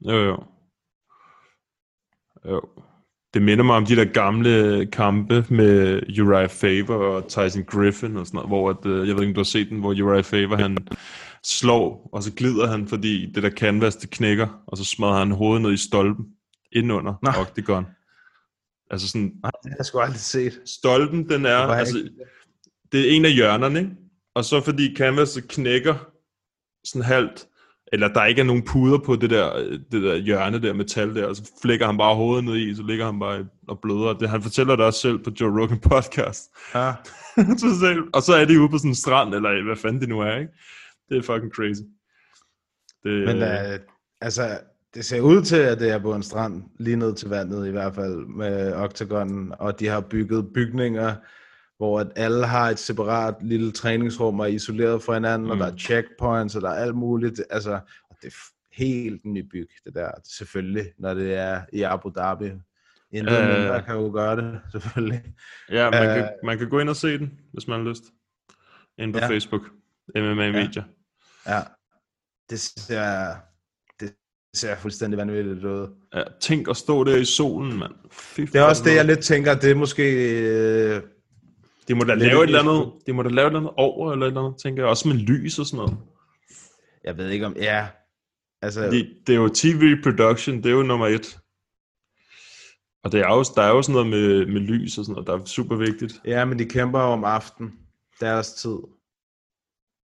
[0.00, 0.44] Jo, jo.
[2.44, 2.60] Jo.
[3.34, 8.26] Det minder mig om de der gamle kampe med Uriah Faber og Tyson Griffin og
[8.26, 10.24] sådan noget, hvor at, øh, jeg ved ikke, om du har set den, hvor Uriah
[10.24, 10.76] Faber han
[11.46, 15.30] slår, og så glider han, fordi det der canvas, det knækker, og så smadrer han
[15.30, 16.26] hovedet ned i stolpen,
[16.72, 17.30] indenunder Nå.
[17.38, 17.86] Octagon.
[18.90, 20.60] Altså sådan, Nej, det har jeg sgu aldrig set.
[20.64, 22.08] stolpen, den er, er altså,
[22.92, 23.90] det er en af hjørnerne, ikke?
[24.34, 25.94] Og så fordi canvaset knækker
[26.84, 27.46] sådan halvt,
[27.92, 31.26] eller der ikke er nogen puder på det der, det der hjørne der metal der,
[31.26, 34.12] og så flækker han bare hovedet ned i, så ligger han bare og bløder.
[34.12, 36.42] Det, han fortæller det også selv på Joe Rogan podcast.
[36.74, 36.92] Ja.
[37.62, 38.04] Totalt.
[38.14, 40.36] og så er de ude på sådan en strand, eller hvad fanden det nu er,
[40.36, 40.52] ikke?
[41.08, 41.82] Det er fucking crazy.
[43.02, 43.78] Det, Men øh,
[44.20, 44.60] altså,
[44.94, 47.70] det ser ud til, at det er på en strand, lige ned til vandet i
[47.70, 51.14] hvert fald, med Octagon, og de har bygget bygninger,
[51.76, 55.50] hvor at alle har et separat lille træningsrum og er isoleret fra hinanden, mm.
[55.50, 57.42] og der er checkpoints, og der er alt muligt.
[57.50, 57.80] Altså,
[58.22, 58.36] det er
[58.72, 62.50] helt nybyg, det der, selvfølgelig, når det er i Abu Dhabi.
[63.12, 63.48] Intet Øh.
[63.48, 65.22] øh, mindre kan jo gøre det, selvfølgelig.
[65.70, 68.02] ja, man, øh, kan, man kan gå ind og se den, hvis man har lyst.
[68.98, 69.28] Ind på Ja.
[69.28, 69.62] Facebook.
[70.14, 70.68] MMA Media.
[70.76, 70.82] Ja,
[72.50, 73.34] det ser,
[74.00, 74.14] det
[74.54, 75.88] ser fuldstændig vanvittigt ud.
[76.14, 77.92] Ja, tænk at stå der i solen, mand.
[78.12, 80.02] Fy Det er også det, jeg lidt tænker, det er måske...
[80.96, 81.02] Øh,
[81.88, 83.72] De må da lave et eller et- andet, de må da lave et eller andet
[83.76, 84.90] over, eller et eller andet, tænker jeg.
[84.90, 85.96] Også med lys og sådan noget.
[87.04, 87.56] jeg ved ikke om...
[87.56, 87.88] Ja,
[88.62, 88.82] altså...
[88.82, 91.38] Fordi det er jo TV production, det er jo nummer et.
[93.04, 95.26] Og det er jo, der er jo sådan noget med, med lys og sådan noget,
[95.26, 96.20] der er super vigtigt.
[96.24, 97.72] Ja, men de kæmper om aften.
[98.20, 98.76] Deres tid.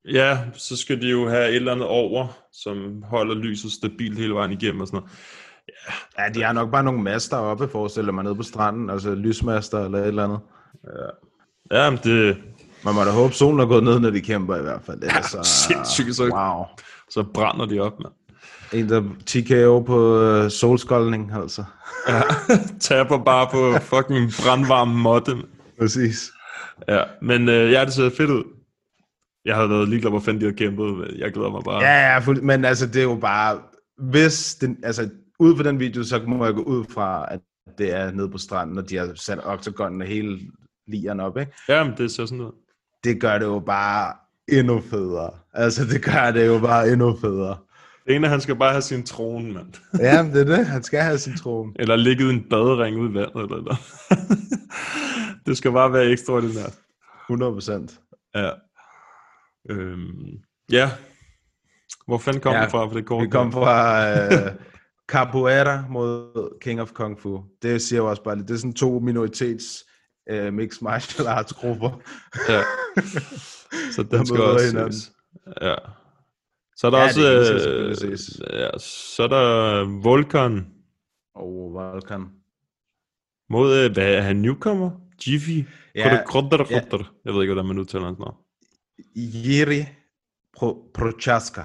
[0.05, 4.33] Ja, så skal de jo have et eller andet over, som holder lyset stabilt hele
[4.33, 5.11] vejen igennem og sådan noget.
[6.19, 8.89] Ja, de har nok bare nogle master oppe, forestiller mig, nede på stranden.
[8.89, 10.39] Altså lysmaster eller et eller andet.
[11.71, 12.37] Ja, men det,
[12.83, 15.03] Man må da håbe, solen er gået ned, når de kæmper i hvert fald.
[15.03, 16.65] Ellers, så, sindssygt, så- Wow.
[17.09, 18.13] så brænder de op, mand.
[18.73, 21.63] En, der TKO på øh, solskoldning, altså.
[22.07, 22.21] Ja,
[22.79, 25.35] taber bare på fucking brandvarm måtte.
[25.79, 26.31] Præcis.
[26.87, 28.43] Ja, men øh, ja, det ser fedt ud.
[29.47, 31.15] Jeg havde været ligeglad, hvor fanden de havde kæmpet.
[31.17, 31.83] Jeg glæder mig bare.
[31.83, 33.59] Ja, ja, fuld, men altså, det er jo bare...
[33.97, 37.39] Hvis den, altså, ud fra den video, så må jeg gå ud fra, at
[37.77, 40.39] det er nede på stranden, og de har sat oktagonen og hele
[40.87, 41.51] lieren op, ikke?
[41.69, 42.51] ja men det ser sådan ud.
[43.03, 44.13] det gør det jo bare
[44.47, 45.29] endnu federe.
[45.53, 47.57] Altså, det gør det jo bare endnu federe.
[48.05, 49.73] Det ene, han skal bare have sin trone, mand.
[49.99, 50.65] Ja, det er det.
[50.65, 51.73] Han skal have sin trone.
[51.75, 53.75] Eller ligget i en badering ude i vandet, eller eller.
[55.45, 56.73] det skal bare være ekstraordinært.
[57.29, 57.99] 100 procent.
[58.35, 58.49] Ja.
[59.69, 60.39] Øhm,
[60.71, 60.91] ja.
[62.07, 63.23] Hvor fanden kom Ja, du fra på det kort?
[63.23, 64.51] Vi kom fra øh,
[65.07, 67.43] Capoeira mod King of Kung Fu.
[67.61, 68.47] Det siger jo også bare lidt.
[68.47, 69.85] Det er sådan to minoritets
[70.29, 72.01] øh, mixed martial arts grupper.
[72.49, 72.61] Ja.
[73.95, 74.93] Så den skal også hinanden.
[74.93, 75.11] ses.
[75.61, 75.75] Ja.
[76.75, 77.21] Så er der Ja, også...
[77.21, 78.41] det øh, ses.
[78.53, 80.67] ja, så er der Volkan
[81.35, 82.25] Og Valkan.
[83.49, 83.75] mod...
[83.77, 84.35] øh, Hvad er han?
[84.35, 84.91] Newcomer?
[85.27, 85.49] Jiffy?
[85.95, 86.79] Ja, Ja, Krotter, ja.
[86.89, 87.13] Krotter.
[87.25, 88.35] Jeg ved ikke, hvordan man udtaler hans navn.
[89.15, 89.85] Jiri
[90.57, 91.63] Pro- Prochaska.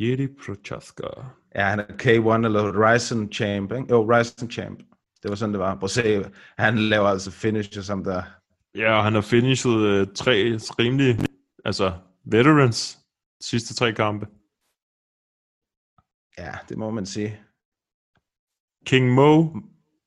[0.00, 1.06] Jiri Prochaska.
[1.54, 3.86] Ja, han er K1 eller Ryzen Champ, ikke?
[3.90, 4.78] Jo, Ryzen Champ.
[5.22, 5.74] Det var sådan, det var.
[5.74, 6.24] Prøv at se,
[6.58, 8.22] han laver altså finisher som der.
[8.74, 10.32] Ja, og han har finishet øh, tre
[10.78, 11.18] rimelig...
[11.64, 11.92] Altså,
[12.24, 12.98] veterans.
[13.40, 14.26] Sidste tre kampe.
[16.38, 17.40] Ja, det må man sige.
[18.86, 19.60] King Mo.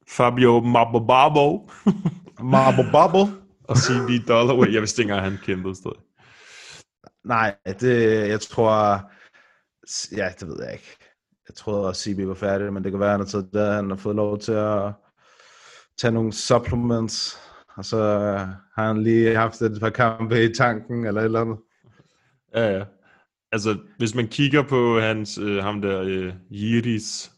[0.09, 1.69] Fabio Mabobabo.
[2.37, 3.39] Bubble.
[3.69, 4.73] og CB Dollaway.
[4.73, 5.97] Jeg vidste ikke engang, han kæmpede stadig.
[7.25, 9.01] Nej, det, jeg tror...
[10.17, 10.97] Ja, det ved jeg ikke.
[11.47, 13.89] Jeg troede også, CB var færdig, men det kan være, han har taget der, han
[13.89, 14.93] har fået lov til at
[15.97, 17.37] tage nogle supplements,
[17.77, 18.39] og så øh,
[18.75, 21.57] har han lige haft et par kampe i tanken, eller et eller andet.
[22.55, 22.85] Ja, ja.
[23.51, 27.31] Altså, hvis man kigger på hans, øh, ham der, øh, Yiris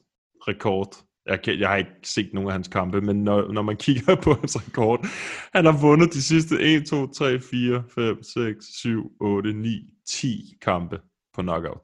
[0.48, 3.78] rekord, jeg, kan, jeg har ikke set nogen af hans kampe, men når, når man
[3.86, 5.06] kigger på hans rekord,
[5.54, 10.58] han har vundet de sidste 1, 2, 3, 4, 5, 6, 7, 8, 9, 10
[10.62, 11.00] kampe
[11.34, 11.82] på knockout.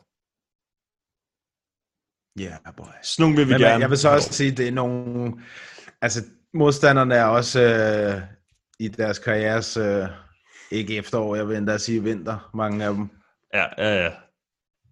[2.39, 2.85] Ja, yeah, boy.
[3.03, 3.81] Sådan nogle vil vi Men gerne.
[3.81, 5.33] jeg vil så også sige, det er nogle...
[6.01, 6.23] Altså,
[6.53, 8.21] modstanderne er også øh,
[8.79, 9.77] i deres karrieres...
[9.77, 10.07] Øh,
[10.71, 13.09] ikke efterår, jeg vil endda sige vinter, mange af dem.
[13.53, 14.11] Ja, ja, ja.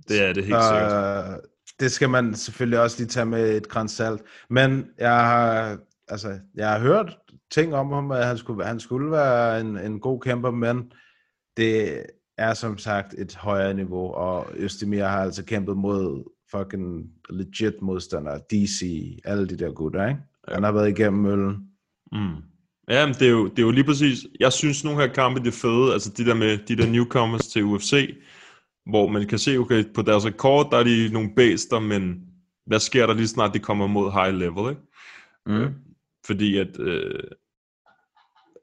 [0.07, 1.41] Det er det helt sikkert.
[1.80, 4.21] Det skal man selvfølgelig også lige tage med et gran salt.
[4.49, 5.77] Men jeg har,
[6.07, 7.17] altså, jeg har hørt
[7.51, 10.91] ting om ham, at han skulle, han skulle være en, en god kæmper, men
[11.57, 12.03] det
[12.38, 18.39] er som sagt et højere niveau, og Østemir har altså kæmpet mod fucking legit modstandere,
[18.51, 18.82] DC,
[19.25, 20.19] alle de der gutter, ikke?
[20.47, 21.57] Han har været igennem møllen.
[22.11, 22.36] Mm.
[22.89, 25.39] Ja, men det er, jo, det er jo lige præcis, jeg synes nogle her kampe,
[25.39, 28.15] det er fede, altså de der med de der newcomers til UFC,
[28.89, 32.21] hvor man kan se, okay, på deres rekord, der er de nogle bæster, men
[32.65, 34.81] hvad sker der lige snart, de kommer mod high level, ikke?
[35.45, 35.73] Mm.
[36.25, 37.19] Fordi at øh,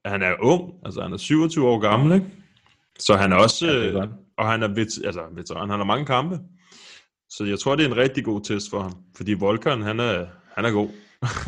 [0.04, 2.26] han er ung, altså han er 27 år gammel, ikke?
[2.98, 4.08] Så han er også, Ja, er øh,
[4.38, 6.38] og han er vet, altså, veteran, han har mange kampe.
[7.28, 10.26] Så jeg tror, det er en rigtig god test for ham, fordi Volkan, han er,
[10.54, 10.88] han er god.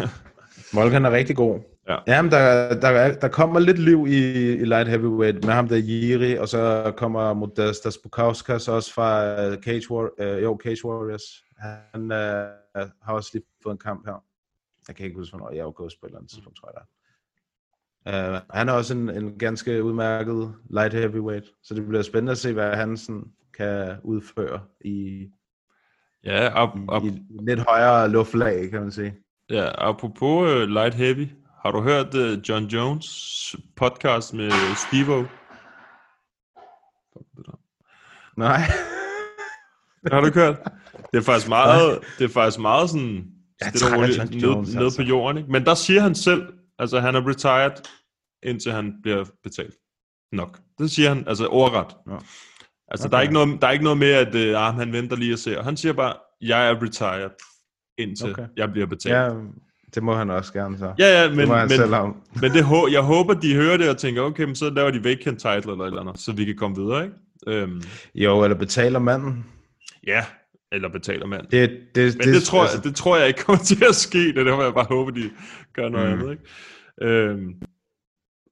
[0.79, 1.61] Volkan er rigtig god.
[1.89, 1.99] Ja.
[2.07, 5.77] Jamen, der, der, er- der kommer lidt liv i, i light heavyweight med ham der
[5.77, 11.23] Jiri, og så kommer Modestas Bukauskas også fra uh, Cage, War, uh, jo, Cage Warriors.
[11.59, 14.25] Han uh, har også lige fået en kamp her.
[14.89, 16.85] Jeg kan ikke huske, hvornår jeg august på et eller andet tidspunkt, tror jeg der.
[18.35, 22.39] Uh, han er også en, en ganske udmærket light heavyweight, så det bliver spændende at
[22.39, 23.25] se, hvad han sådan
[23.57, 25.29] kan udføre i,
[26.25, 29.15] Ja, op, op, i lidt højere luftlag, kan man sige.
[29.51, 31.27] Ja, apropos uh, light heavy,
[31.63, 35.25] har du hørt uh, John Jones podcast med Steve-O?
[38.37, 38.61] Nej.
[40.13, 40.57] Har du ikke hørt?
[41.13, 43.27] Det er faktisk meget, det er faktisk meget sådan,
[43.61, 44.99] Jeg stille og roligt ned, Jones, ned altså.
[44.99, 45.39] på jorden.
[45.39, 45.51] Ikke?
[45.53, 47.83] Men der siger han selv, altså han er retired,
[48.43, 49.75] indtil han bliver betalt.
[50.33, 50.61] Nok.
[50.79, 51.97] Det siger han, altså ordret.
[52.11, 52.17] Ja.
[52.89, 53.11] Altså Okay.
[53.11, 55.33] der, er ikke noget, der er ikke noget med, at uh, ah, han venter lige
[55.33, 55.63] og ser.
[55.63, 57.31] Han siger bare, jeg er retired,
[57.99, 58.47] indtil okay.
[58.57, 59.15] jeg bliver betalt.
[59.15, 59.31] Ja,
[59.95, 60.95] det må han også gerne så.
[60.99, 62.17] Ja, ja, det men, må han men, selv om.
[62.41, 65.41] men det, jeg håber, de hører det og tænker, okay, men så laver de vacant
[65.41, 67.17] title eller eller andet, så vi kan komme videre, ikke?
[67.47, 67.83] Øhm,
[68.15, 69.47] Jo, eller betaler manden.
[70.07, 70.25] ja,
[70.73, 71.47] eller betaler mand.
[71.51, 74.19] Det, det, Men det, det, tror jeg, det tror jeg ikke kommer til at ske,
[74.27, 75.31] det der vil jeg bare håbe, de
[75.73, 76.21] gør noget Mm.
[76.21, 76.45] andet, ikke?
[77.03, 77.55] Øhm,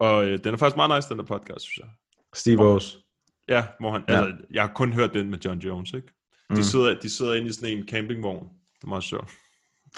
[0.01, 1.87] og øh, den er faktisk meget nice, den der podcast, synes jeg.
[2.34, 3.03] Steve O's.
[3.49, 4.14] Ja, hvor han, ja.
[4.24, 6.07] altså, jeg har kun hørt den med John Jones, ikke?
[6.51, 6.62] De, Mm.
[6.62, 8.45] sidder, de sidder inde i sådan en campingvogn.
[8.76, 9.30] Det er meget sjovt.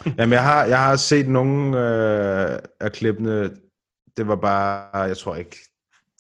[0.07, 3.51] Jamen, jeg har, jeg har set nogle øh, af klippene.
[4.17, 5.57] Det var bare, jeg tror ikke,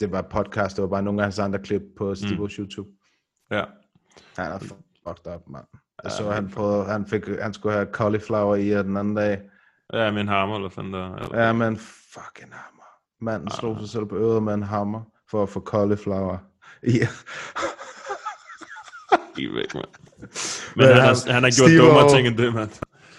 [0.00, 2.48] det var podcast, det var bare nogle af hans andre klip på Steve Mm.
[2.58, 2.88] YouTube.
[3.50, 3.64] Ja.
[4.36, 5.64] Han er fucked up, mand.
[5.74, 9.14] Jeg Ja, så, men- han, prøvede, han, fik, han skulle have cauliflower i den anden
[9.14, 9.40] dag.
[9.92, 11.14] Ja, med en hammer, eller fanden der.
[11.14, 11.76] Eller, Ja, men
[12.12, 12.84] fucking hammer.
[13.20, 15.00] Manden slog sig selv på øret med en hammer
[15.30, 16.38] for at få cauliflower
[16.82, 17.00] i.
[19.36, 19.86] Væk, mand.
[20.18, 20.28] Men,
[20.76, 22.70] Men han, han- har, han har gjort Steve-O- dummere ting end det, mand.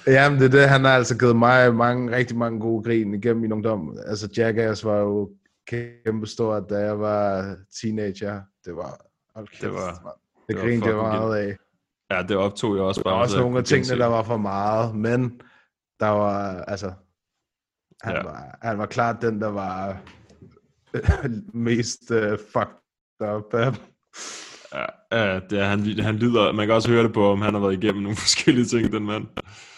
[0.09, 0.69] Jamen, det er det.
[0.69, 3.97] Han har altså givet mig mange, rigtig mange gode grin igennem min ungdom.
[4.05, 5.29] Altså, Jackass var jo
[5.67, 8.41] kæmpe stort, da jeg var teenager.
[8.65, 9.05] Det var...
[9.51, 10.15] kæft, Det var- mand.
[10.47, 11.57] Det, det grinede jeg meget af.
[12.11, 13.13] Ja, det optog jeg også Der bare.
[13.15, 15.41] var også nogle af tingene, der var for meget, men
[15.99, 16.91] der var, altså...
[18.03, 18.23] Han, Ja.
[18.23, 20.01] var, han var klart den, der var
[21.67, 22.17] mest uh,
[22.53, 23.53] fucked up.
[23.53, 27.53] Ja, ja det er, han, han lyder, man kan også høre det på, om han
[27.53, 29.27] har været igennem nogle forskellige ting, den mand.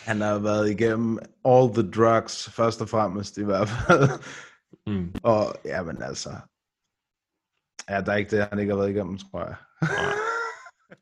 [0.05, 4.09] Han har været igennem all the drugs, først og fremmest i hvert fald.
[4.87, 5.13] Mm.
[5.23, 6.29] Og ja, men altså,
[7.89, 9.55] ja, der er ikke det, han ikke har været igennem, tror jeg.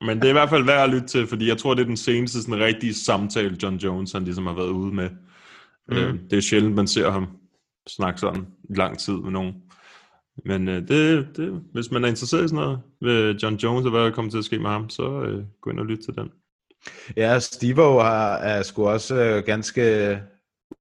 [0.01, 1.85] Men det er i hvert fald værd at lytte til, fordi jeg tror, det er
[1.85, 5.09] den seneste sådan rigtige samtale, John Jones, han ligesom har været ude med.
[5.87, 5.97] Mm.
[5.97, 7.27] Øh, det er sjældent, man ser ham
[7.87, 9.53] snakke sådan i lang tid med nogen.
[10.45, 13.91] Men øh, det, det, hvis man er interesseret i sådan noget ved John Jones og
[13.91, 16.15] hvad der kommer til at ske med ham, så øh, gå ind og lyt til
[16.15, 16.31] den.
[17.17, 20.21] Ja, Steve har, er sgu også øh, ganske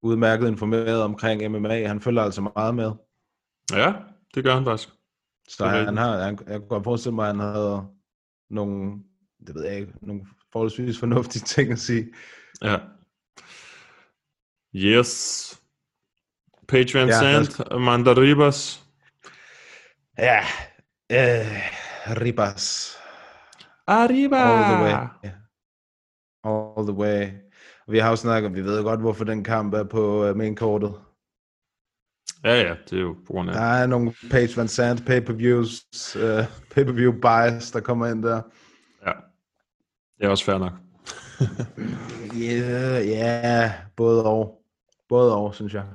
[0.01, 1.87] udmærket informeret omkring MMA.
[1.87, 2.91] Han følger altså meget med.
[3.71, 3.93] Ja,
[4.35, 4.89] det gør han faktisk.
[5.47, 7.87] Så er han har, han, jeg kunne forestille mig, at han havde
[8.49, 9.03] nogle,
[9.47, 10.21] det ved jeg ikke, nogle
[10.51, 12.13] forholdsvis fornuftige ting at sige.
[12.61, 12.77] Ja.
[14.75, 15.61] Yes.
[16.67, 18.83] Patreon Ja, Sand, Amanda Ribas.
[20.17, 20.39] Ja,
[21.11, 22.95] øh, Ribas.
[23.87, 24.37] Arriba!
[24.37, 25.07] All the way.
[25.23, 25.31] Ja.
[26.43, 27.27] All the way.
[27.87, 30.93] Vi har jo snakket, vi ved godt, hvorfor den kamp er på uh, mainkortet.
[32.43, 33.55] Ja, ja, det er jo på grund af...
[33.55, 35.81] Der er nogle Page Van Sant pay-per-views,
[36.15, 36.21] uh,
[36.71, 38.41] pay-per-view bias, der kommer ind der.
[39.05, 39.11] Ja.
[40.17, 40.71] Det er også fair nok.
[42.39, 44.61] Ja, yeah, yeah, både og.
[45.09, 45.85] Både og, synes jeg.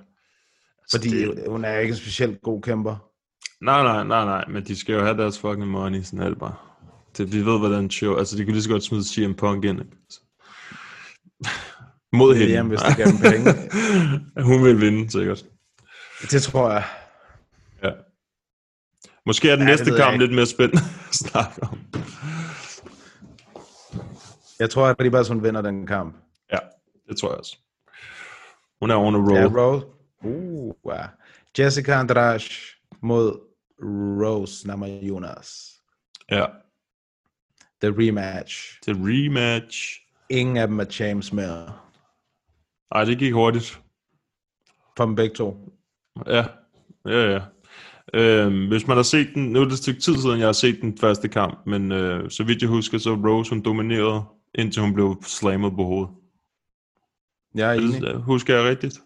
[0.90, 1.44] Fordi det- det...
[1.50, 2.96] hun er ikke en specielt god kæmper.
[3.60, 6.38] Nej, nej, nej, nej, men de skal jo have deres fucking money, sådan er det
[6.38, 6.54] bare.
[7.16, 8.16] Det, vi ved, hvordan show...
[8.16, 9.96] Altså, de kunne lige så godt smide CM Punk ind, ikke?
[10.08, 10.20] Så.
[12.14, 12.52] Mod hende.
[12.52, 13.50] Jamen, hvis de gav dem penge.
[14.50, 15.44] Hun vil vinde, sikkert.
[16.30, 16.84] Det tror jeg.
[17.82, 17.90] Ja.
[19.26, 21.78] Måske er den Ja, det næste kamp lidt mere spændende at snakke om.
[24.58, 26.16] Jeg tror, at Ribas hun vinder den kamp.
[26.52, 26.58] Ja,
[27.08, 27.58] det tror jeg også.
[28.80, 29.34] Hun er on a roll.
[29.34, 29.86] Ja, Rose.
[30.22, 30.96] Uh, wow.
[31.58, 32.40] Jessica Andrade
[33.02, 33.40] mod
[34.22, 35.72] Rose Namajunas.
[36.30, 36.44] Ja,
[37.82, 38.80] The rematch.
[38.86, 40.00] det er rematch.
[40.30, 41.72] Ingen af dem er champs mere.
[42.92, 43.80] Ej, det gik hurtigt.
[44.96, 45.56] For dem begge to.
[46.26, 46.44] Ja,
[47.06, 47.40] ja, ja.
[48.14, 50.52] Øhm, hvis man har set den, nu er det et stykke tid siden, jeg har
[50.52, 54.22] set den første kamp, men øh, så vidt jeg husker, så Rose, hun dominerede,
[54.54, 56.10] indtil hun blev slammet på hovedet.
[57.54, 58.00] Jeg er enig.
[58.00, 59.00] Det, husker jeg rigtigt?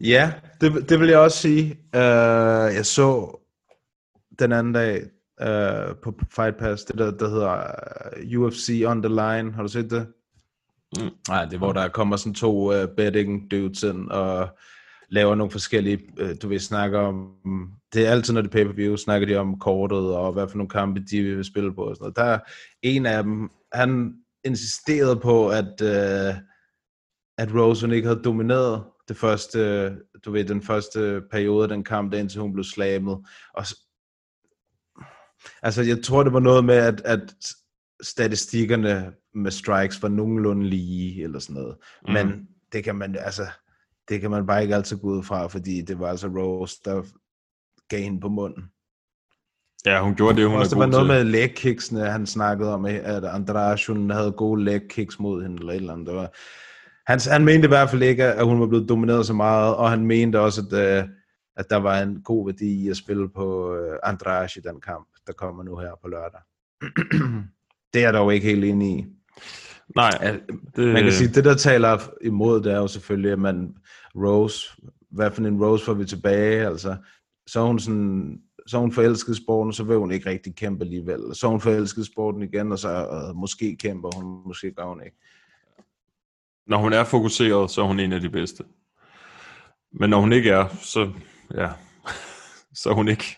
[0.00, 1.70] Ja, det, det vil jeg også sige.
[1.94, 3.38] Uh, jeg så
[4.38, 5.02] den anden dag
[5.40, 7.64] uh, på Fight Pass, det der, der hedder
[8.36, 9.52] uh, UFC On The Line.
[9.52, 10.06] Har du set det?
[10.98, 11.10] Mm.
[11.28, 14.58] Nej, det er hvor der kommer sådan to uh, betting dudes ind og
[15.08, 17.32] laver nogle forskellige, uh, du ved, snakker om,
[17.94, 20.68] det er altid, når det er pay-per-view, snakker de om kortet og hvad for nogle
[20.68, 22.16] kampe de vil spille på og sådan noget.
[22.16, 22.38] Der er
[22.82, 24.14] en af dem, han
[24.44, 26.36] insisterede på, at, uh,
[27.38, 29.90] at Rose ikke havde domineret det første,
[30.24, 33.18] du ved, den første periode af den kamp, der indtil hun blev slammet.
[33.54, 33.76] Og så,
[35.62, 37.34] altså, jeg tror, det var noget med, at, at
[38.02, 41.76] statistikkerne med strikes var nogenlunde lige, eller sådan noget.
[42.06, 42.12] Mm.
[42.12, 43.46] Men det kan man, altså,
[44.08, 47.02] det kan man bare ikke altid gå ud fra, fordi det var altså Rose, der
[47.88, 48.64] gav hende på munden.
[49.86, 51.26] Ja, hun gjorde det, hun Også, er der var god noget til.
[51.26, 55.56] med leg kicksene, han snakkede om, at Andrade, hun havde gode leg kicks mod hende,
[55.58, 56.06] eller et eller andet.
[56.06, 56.34] Det var,
[57.06, 59.90] han, han mente i hvert fald ikke, at hun var blevet domineret så meget, og
[59.90, 61.08] han mente også, at, uh,
[61.56, 65.32] at der var en god værdi i at spille på Andrade i den kamp, der
[65.32, 66.40] kommer nu her på lørdag.
[67.94, 69.06] det er jeg dog ikke helt enig i.
[69.96, 70.40] Nej, At,
[70.76, 73.74] det, man kan sige, det der taler imod, det er jo selvfølgelig, at man
[74.14, 74.68] Rose,
[75.10, 76.96] hvad for en Rose får vi tilbage, altså,
[77.46, 81.20] så er hun sådan, så hun forelsket sporten, så vil hun ikke rigtig kæmpe alligevel.
[81.34, 85.16] Så hun forelsket sporten igen, og så øh, måske kæmper hun, måske gør hun ikke.
[86.66, 88.64] når hun er fokuseret, så er hun en af de bedste.
[89.92, 91.10] Men når hun ikke er, så,
[91.54, 91.68] ja,
[92.80, 93.36] så er hun ikke.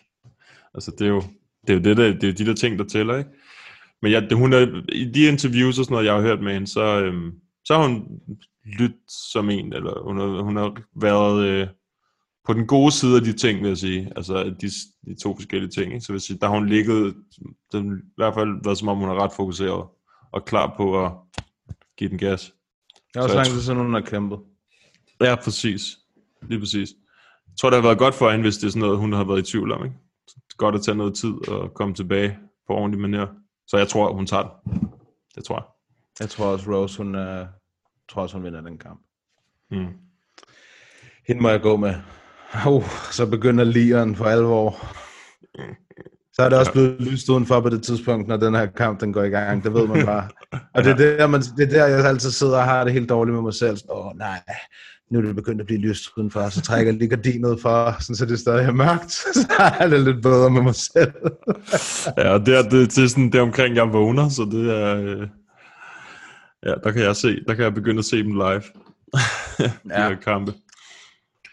[0.73, 1.23] Altså, det er jo,
[1.67, 3.29] det er jo det der, det er de der ting, der tæller, ikke?
[4.01, 6.53] Men jeg, det, hun er, i de interviews og sådan noget, jeg har hørt med
[6.53, 7.31] hende, så, øhm,
[7.65, 8.07] så har hun
[8.65, 11.67] lyttet som en, eller hun har, hun har været øh,
[12.45, 14.11] på den gode side af de ting, vil jeg sige.
[14.15, 14.69] Altså de,
[15.05, 15.93] de to forskellige ting.
[15.93, 16.05] Ikke?
[16.05, 17.15] Så vil jeg sige, der har hun ligget,
[17.71, 19.87] den, i hvert fald været som om, hun er ret fokuseret
[20.31, 21.11] og klar på at
[21.97, 22.53] give den gas.
[23.13, 24.39] Jeg har også Så jeg lang tid siden, hun har kæmpet.
[25.21, 25.97] Ja, præcis.
[26.49, 26.89] Lige præcis.
[27.47, 29.23] Jeg tror, det har været godt for hende, hvis det er sådan noget, hun har
[29.23, 29.85] været i tvivl om.
[29.85, 29.95] Ikke?
[30.37, 32.37] Er godt at tage noget tid og komme tilbage
[32.67, 33.27] på ordentlig manier.
[33.67, 34.81] Så jeg tror, hun tager det.
[35.35, 35.65] Det tror jeg.
[36.19, 37.45] Jeg tror også, Rose, hun, uh,
[38.09, 39.01] tror også, hun vinder den kamp.
[39.71, 39.87] Mm.
[41.27, 41.95] Hende må jeg gå med.
[42.67, 44.77] Uh, så begynder lieren for alvor.
[46.33, 49.13] Så er det også blevet lyst udenfor på det tidspunkt, når den her kamp den
[49.13, 49.63] går i gang.
[49.63, 50.29] Det ved man bare.
[50.75, 53.09] Og det er der, man, det er der jeg altid sidder og har det helt
[53.09, 53.77] dårligt med mig selv.
[53.89, 54.41] Åh oh, nej,
[55.11, 58.15] nu er det begyndt at blive lyst udenfor, så trækker jeg lige gardinet for, sådan,
[58.15, 59.47] så det stadig er mørkt, så
[59.79, 61.13] er det lidt bedre med mig selv.
[62.17, 64.71] Ja, og det er, det, det er sådan det er omkring, jeg vågner, så det
[64.81, 64.95] er...
[64.95, 65.27] Øh,
[66.65, 68.61] ja, der kan jeg se, der kan jeg begynde at se dem live.
[69.57, 70.09] De Ja.
[70.09, 70.53] her kampe.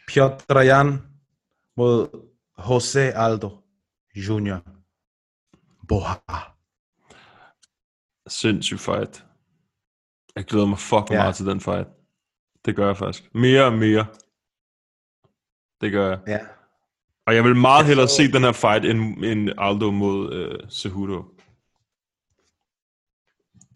[0.09, 0.99] Piotr Jan
[1.77, 2.09] mod
[2.69, 3.51] Jose Aldo
[4.17, 4.57] Jr.
[5.89, 6.15] Boha.
[8.29, 9.25] Sindssyg fight.
[10.37, 11.15] Jeg glæder mig fucking Ja.
[11.17, 11.23] ja.
[11.23, 11.89] meget til den fight.
[12.65, 13.35] Det gør jeg faktisk.
[13.35, 14.07] Mere og mere.
[15.81, 16.21] Det gør jeg.
[16.27, 16.39] Ja.
[17.27, 21.25] Og jeg vil meget hellere se den her fight, end, end Aldo mod øh, Cejudo.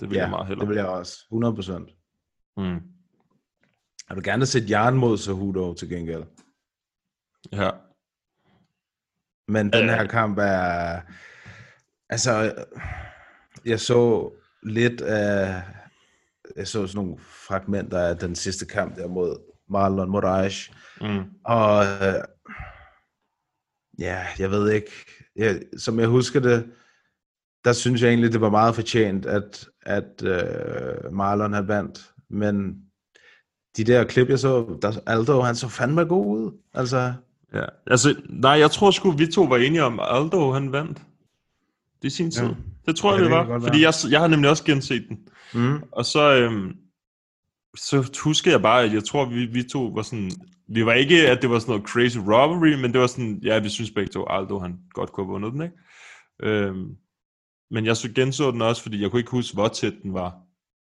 [0.01, 0.66] Det vil ja, jeg meget hellere.
[0.66, 1.24] det vil jeg også.
[1.32, 2.62] 100%.
[2.62, 2.80] Mm.
[4.09, 6.24] Jeg vil gerne sætte Jan mod Cejudo til gengæld.
[7.53, 7.70] Ja.
[9.49, 11.01] Men den her kamp er...
[12.09, 12.55] Altså,
[13.64, 14.32] jeg så
[14.62, 15.62] lidt af...
[16.57, 19.36] Jeg så sådan nogle fragmenter af den sidste kamp der mod
[19.70, 20.70] Marlon Moraes.
[21.01, 21.24] Mm.
[21.44, 22.22] Og øh,
[23.99, 24.90] ja, jeg ved ikke.
[25.36, 26.66] Jeg, som jeg husker det,
[27.64, 32.12] der synes jeg egentlig, det var meget fortjent, at, at øh, Marlon havde vandt.
[32.30, 32.76] Men
[33.76, 36.53] de der klip, jeg så, der, Aldo, han så fandme god ud.
[36.74, 37.12] Altså,
[37.55, 41.03] Ja, altså, nej, jeg tror sgu, vi to var enige om, Aldo, han vandt.
[42.03, 42.42] Det er sin tid.
[42.42, 42.49] Ja.
[42.49, 42.55] Ja.
[42.86, 43.61] Det tror Ja, jeg, det det kan var.
[43.61, 45.18] Fordi jeg, jeg har nemlig også genset den.
[45.55, 46.72] Mm, Og så, øhm,
[47.76, 50.30] så husker jeg bare, at jeg tror, vi, vi to var sådan...
[50.68, 53.59] Vi var ikke, at det var sådan noget crazy robbery, men det var sådan, ja,
[53.59, 55.74] vi synes begge to, Aldo, han godt kunne have vundet den, ikke?
[56.42, 56.97] Øhm,
[57.70, 60.34] men jeg så genså den også, fordi jeg kunne ikke huske, hvor tæt den var.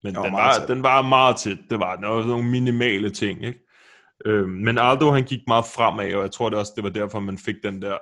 [0.03, 1.57] Men var den var, den var meget tæt.
[1.69, 3.59] Det var noget, nogle minimale ting, ikke?
[4.25, 7.19] Øhm, men Aldo, han gik meget fremad, og jeg tror det også, det var derfor,
[7.19, 7.97] man fik den der,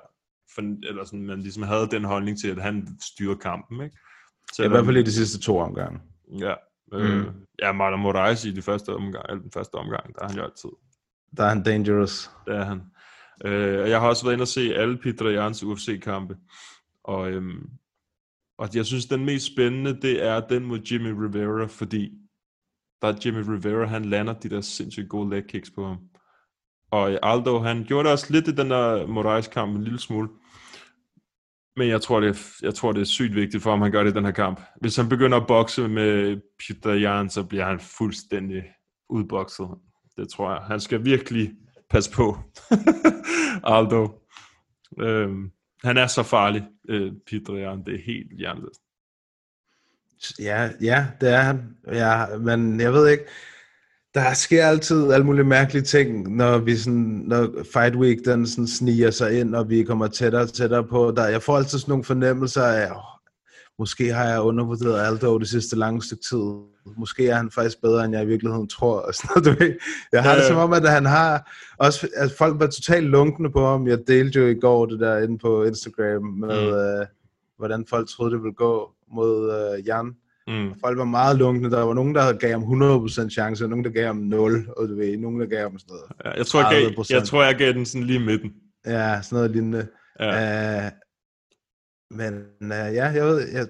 [0.55, 3.97] for, eller sådan, man ligesom havde den holdning til, at han styrede kampen, ikke?
[4.63, 5.99] i hvert fald i de sidste to omgange.
[6.39, 6.53] Ja.
[6.93, 7.45] Øh, Mm.
[7.61, 10.43] Ja, Marlon Moraes i de første omgang, eller den første omgang, der er han jo
[10.43, 10.69] altid.
[11.38, 12.32] Der er han dangerous.
[12.45, 12.82] Det er han.
[13.45, 16.38] Øh, og jeg har også været inde og se alle Peter Jans UFC-kampe.
[17.03, 17.69] Og, øhm,
[18.57, 22.11] og jeg synes, den mest spændende, det er den mod Jimmy Rivera, fordi
[23.01, 25.97] der er Jimmy Rivera, han lander de der sindssygt gode leg kicks på ham.
[26.91, 30.30] Og Aldo, han gjorde det også lidt i den der Moraes-kamp, en lille smule.
[31.78, 34.03] Men jeg tror, det er, jeg tror, det er sygt vigtigt for ham, han gør
[34.03, 34.61] det i den her kamp.
[34.82, 38.63] Hvis han begynder at bokse med Peter Jan, så bliver han fuldstændig
[39.09, 39.67] udbokset.
[40.17, 40.61] Det tror jeg.
[40.61, 41.51] Han skal virkelig
[41.89, 42.38] passe på.
[43.75, 44.09] Aldo.
[44.99, 45.51] Øhm,
[45.84, 47.84] han er så farlig, øh, Peter Jan.
[47.86, 48.82] Det er helt hjerneløst.
[50.39, 51.78] Ja, ja, det er han.
[51.91, 53.23] Ja, men jeg ved ikke,
[54.18, 58.68] der sker altid alle mulige mærkelige ting, når vi sådan, når Fight Week den sådan
[58.68, 61.13] sniger sig ind, og vi kommer tættere og tættere på.
[61.15, 62.97] Der, jeg får altid sådan nogle fornemmelser af, åh,
[63.80, 66.43] måske har jeg undervurderet Aldo det sidste lange stykke tid.
[66.97, 68.99] Måske er han faktisk bedre, end jeg i virkeligheden tror.
[68.99, 69.74] Og sådan noget, du ved.
[70.11, 71.51] Jeg har det som om, at han har...
[71.78, 73.88] Også, at folk var totalt lunkne på ham.
[73.88, 76.78] Jeg delte jo i går det der inde på Instagram med, mm.
[76.78, 77.05] øh,
[77.57, 80.15] hvordan folk troede, det ville gå mod øh, Jan.
[80.47, 80.79] Mm.
[80.79, 81.71] Folk var meget lunkne.
[81.71, 84.87] Der var nogen, der gav ham 100% chance, og nogen, der gav ham 0, og
[84.87, 86.03] du ved, nogen, der gav ham sådan noget.
[86.25, 87.13] Ja, jeg, tror, jeg, gav, 30%.
[87.15, 88.53] jeg tror, jeg gav den sådan lige midten.
[88.85, 89.87] Ja, sådan noget lignende.
[90.19, 90.35] Ja.
[90.35, 90.85] Ja.
[90.85, 90.91] Uh,
[92.17, 93.67] men uh, ja, jeg ved, jeg,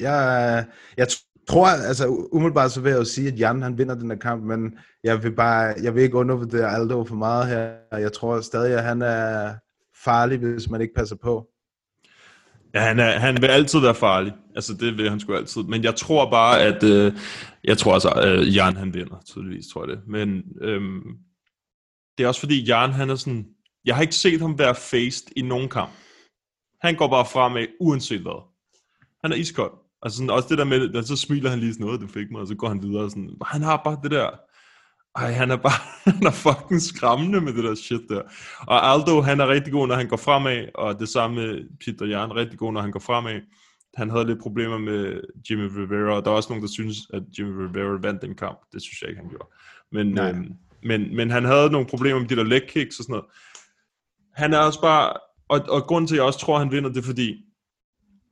[0.00, 0.64] jeg,
[0.96, 1.06] jeg
[1.48, 4.44] tror, altså umiddelbart så vil jeg jo sige, at Jan han vinder den her kamp,
[4.44, 7.98] men jeg vil bare, jeg vil ikke undervurdere Aldo for meget her.
[7.98, 9.54] Jeg tror stadig, at han er
[10.04, 11.46] farlig, hvis man ikke passer på.
[12.74, 14.32] Ja, han, er, han vil altid være farlig.
[14.54, 15.62] Altså, det vil han sgu altid.
[15.62, 16.82] Men jeg tror bare, at...
[16.82, 17.12] Øh,
[17.64, 20.08] jeg tror altså, øh, at Jan han vinder, tydeligvis, tror jeg det.
[20.08, 21.02] Men øhm,
[22.18, 23.46] det er også fordi, Jan han er sådan...
[23.84, 25.90] Jeg har ikke set ham være faced i nogen kamp.
[26.82, 28.42] Han går bare fremad, uanset hvad.
[29.24, 29.72] Han er iskold.
[30.02, 32.30] Altså sådan, også det der med, at så smiler han lige sådan noget, du fik
[32.30, 33.10] mig, og så går han videre.
[33.10, 34.30] Sådan, han har bare det der...
[35.16, 35.80] Ej, han er bare
[36.12, 38.22] han er fucking skræmmende med det der shit der.
[38.66, 42.36] Og Aldo, han er rigtig god, når han går fremad, og det samme Peter Jan,
[42.36, 43.40] rigtig god, når han går fremad.
[43.94, 47.22] Han havde lidt problemer med Jimmy Rivera, og der er også nogen, der synes, at
[47.38, 48.58] Jimmy Rivera vandt den kamp.
[48.72, 49.48] Det synes jeg ikke, han gjorde.
[49.92, 50.30] Men, Nej.
[50.30, 50.52] øhm,
[50.82, 53.26] men, men han havde nogle problemer med de der leg kicks og sådan noget.
[54.34, 55.12] Han er også bare,
[55.48, 57.44] og, og grunden til, at jeg også tror, at han vinder, det er fordi,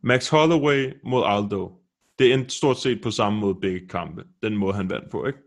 [0.03, 1.73] Max Holloway mod Aldo,
[2.19, 4.25] det endte stort set på samme måde begge kampe.
[4.43, 5.39] Den måde, han vandt på, ikke?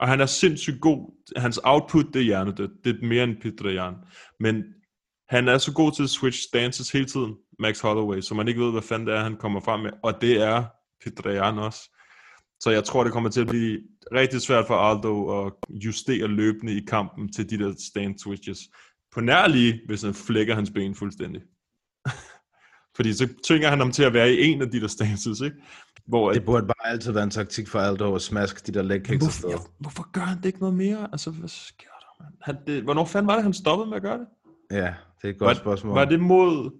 [0.00, 1.30] Og han er sindssygt god.
[1.36, 2.84] Hans output, det er hjernedødt.
[2.84, 3.94] Det er mere end Peter Jan.
[4.40, 4.64] Men
[5.28, 8.60] han er så god til at switch stances hele tiden, Max Holloway, så man ikke
[8.60, 9.90] ved, hvad fanden det er, han kommer frem med.
[10.02, 10.64] Og det er
[11.04, 11.90] Peter Jan også.
[12.60, 13.80] Så jeg tror, det kommer til at blive
[14.12, 18.58] rigtig svært for Aldo at justere løbende i kampen til de der stand switches.
[19.12, 21.42] På nærlige, hvis han flækker hans ben fuldstændig.
[22.96, 25.56] Fordi så tvinger han ham til at være i en af de der stances, ikke?
[26.06, 29.02] Hvor Det burde bare altid være en taktik for Aldo at smaske de der leg
[29.04, 31.08] kicks hvorfor, ja, hvorfor gør han det ikke noget mere?
[31.12, 32.34] Altså, hvad sker der, mand?
[32.42, 34.26] Han, det, hvornår fanden var det, han stoppede med at gøre det?
[34.70, 35.94] Ja, det er et godt var, spørgsmål.
[35.94, 36.70] Var det mod...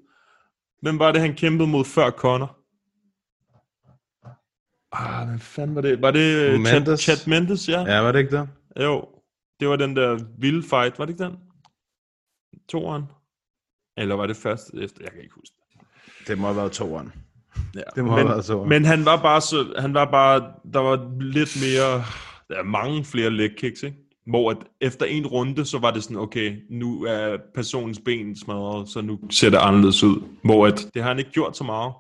[0.83, 2.59] Hvem var det, han kæmpede mod før Conor?
[4.93, 6.03] Ah, hvad fanden var det?
[6.03, 7.01] Var det øh, Chad, Mendes?
[7.01, 7.81] Chad Mendes, ja?
[7.81, 8.49] Ja, var det ikke det?
[8.81, 9.09] Jo,
[9.61, 11.37] det var den der vilde fight, var det ikke den?
[12.69, 13.05] Toren?
[13.97, 14.99] Eller var det først efter?
[15.01, 16.29] Jeg kan ikke huske det.
[16.29, 17.13] Det må have været toeren.
[17.75, 17.81] Ja.
[17.95, 18.69] Det må men, toeren.
[18.69, 20.41] men han var bare så, han var bare,
[20.73, 22.05] der var lidt mere,
[22.49, 23.97] der er mange flere leg kicks, ikke?
[24.27, 28.89] Hvor at efter en runde, så var det sådan, okay, nu er personens ben smadret,
[28.89, 30.23] så nu ser det anderledes ud.
[30.45, 31.93] Hvor at, det har han ikke gjort så meget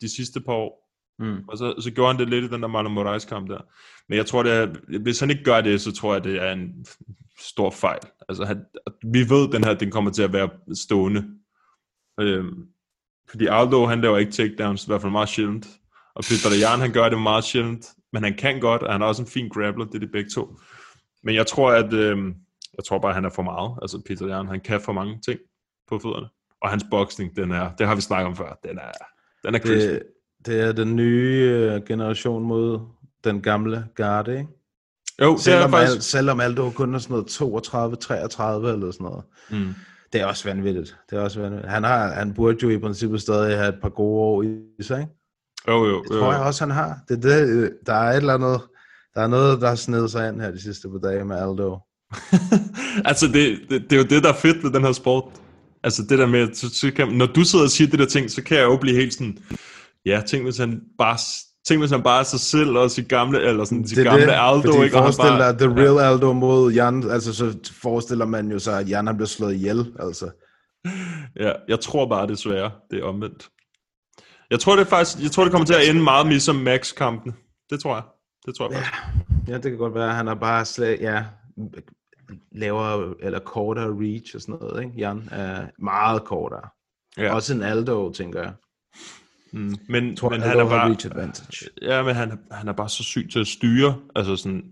[0.00, 0.80] de sidste par år.
[1.18, 1.44] Mm.
[1.48, 3.60] Og så, så gjorde han det lidt i den der Marlon Moraes kamp der.
[4.08, 6.52] Men jeg tror, det er, hvis han ikke gør det, så tror jeg, det er
[6.52, 6.86] en
[7.40, 8.00] stor fejl.
[8.28, 8.64] Altså, han,
[9.12, 11.24] vi ved, at den her den kommer til at være stående.
[12.20, 12.66] Øhm,
[13.30, 15.66] fordi Aldo, han laver ikke takedowns, i hvert fald meget sjældent.
[16.14, 17.86] Og Peter Jan, han gør det meget sjældent.
[18.12, 20.30] Men han kan godt, og han er også en fin grappler, det er de begge
[20.30, 20.58] to.
[21.22, 22.34] Men jeg tror, at øhm,
[22.76, 23.78] jeg tror bare, at han er for meget.
[23.82, 25.40] Altså, Peter Jan, han kan for mange ting
[25.88, 26.28] på fødderne.
[26.62, 28.92] Og hans boksning, den er, det har vi snakket om før, den er,
[29.44, 29.86] den er crazy.
[29.86, 30.02] Det,
[30.46, 32.80] det er den nye øh, generation mod
[33.24, 34.48] den gamle garde, ikke?
[35.20, 35.96] jo, det er Selvom, faktisk...
[35.96, 39.24] Al, selvom Aldo kun er sådan noget 32, 33 eller sådan noget.
[39.50, 39.74] Mm.
[40.12, 40.96] Det er også vanvittigt.
[41.10, 41.72] Det er også vanvittigt.
[41.72, 45.00] Han, har, han burde jo i princippet stadig have et par gode år i sig,
[45.00, 45.12] ikke?
[45.68, 46.98] Jo, jo, Det tror jeg også, han har.
[47.08, 48.60] Det, det, øh, der er et eller andet,
[49.14, 51.78] der er noget, der har snedet sig ind her de sidste par dage med Aldo.
[53.10, 55.24] altså, det, det, det er jo det, der er fedt ved den her sport.
[55.84, 58.06] Altså, det der med, at så, så kan, når du sidder og siger det der
[58.06, 59.38] ting, så kan jeg jo blive helt sådan,
[60.06, 61.18] ja, tænk hvis han bare,
[61.68, 64.26] tænk hvis han bare er sig selv og sit gamle, eller sådan, sit Det gamle
[64.26, 64.96] det, Aldo, fordi ikke?
[64.96, 68.88] Forestil bare, dig, The Real Aldo mod Jan, altså så forestiller man jo sig, at
[68.88, 70.30] Jan han bliver slået ihjel, altså.
[71.36, 73.48] ja, jeg tror bare desværre, det er omvendt.
[74.50, 77.34] Jeg tror, det faktisk, jeg tror, det kommer til at ende meget ligesom Max-kampen.
[77.70, 78.02] Det tror jeg.
[78.46, 79.02] Det tror jeg faktisk.
[79.48, 81.24] Ja, det kan godt være, han har bare slet, ja,
[82.52, 84.94] lavere eller kortere reach og sådan noget, ikke?
[84.98, 86.68] Jan er meget kortere.
[87.16, 87.22] Ja.
[87.22, 87.34] Ja.
[87.34, 88.52] Også en Aldo, tænker jeg.
[89.52, 89.74] Mm.
[89.88, 91.66] Men, tror, men Aldo han er bare, reach advantage.
[91.82, 94.62] Ja, men han, er- han er bare så syg til at styre, altså sådan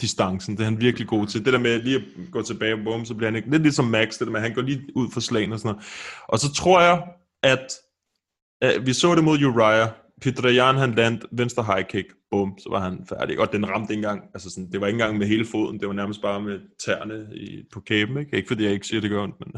[0.00, 1.44] distancen, det er han virkelig god til.
[1.44, 3.84] Det der med lige at gå tilbage og bum, så bliver han ikke, lidt ligesom
[3.84, 5.86] Max, det der med, at han går lige ud for slagen og sådan noget.
[6.28, 7.02] Og så tror jeg,
[7.42, 7.66] at,
[8.60, 9.88] at vi så det mod Uriah,
[10.22, 13.40] Peter Jan, han landte venstre high kick, bum, så var han færdig.
[13.40, 15.88] Og den ramte ikke engang, altså sådan, det var ikke engang med hele foden, det
[15.88, 18.36] var nærmest bare med tæerne i, på kæben, ikke?
[18.36, 19.52] Ikke fordi jeg ikke siger, det gør ondt, men,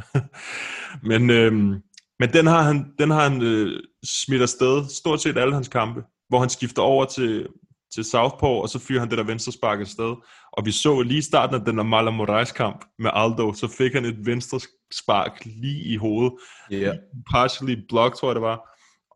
[1.27, 1.75] men, øhm,
[2.21, 6.01] men den har han, den har han øh, smidt afsted stort set alle hans kampe,
[6.29, 7.47] hvor han skifter over til,
[7.95, 10.15] til Southpaw, og så fyrer han det der venstre spark afsted.
[10.53, 13.69] Og vi så lige i starten af den der Marlon Moraes kamp med Aldo, så
[13.79, 14.61] fik han et venstre
[14.93, 16.33] spark lige i hovedet.
[16.71, 16.93] Ja.
[17.31, 18.59] Partially blocked, tror jeg det var.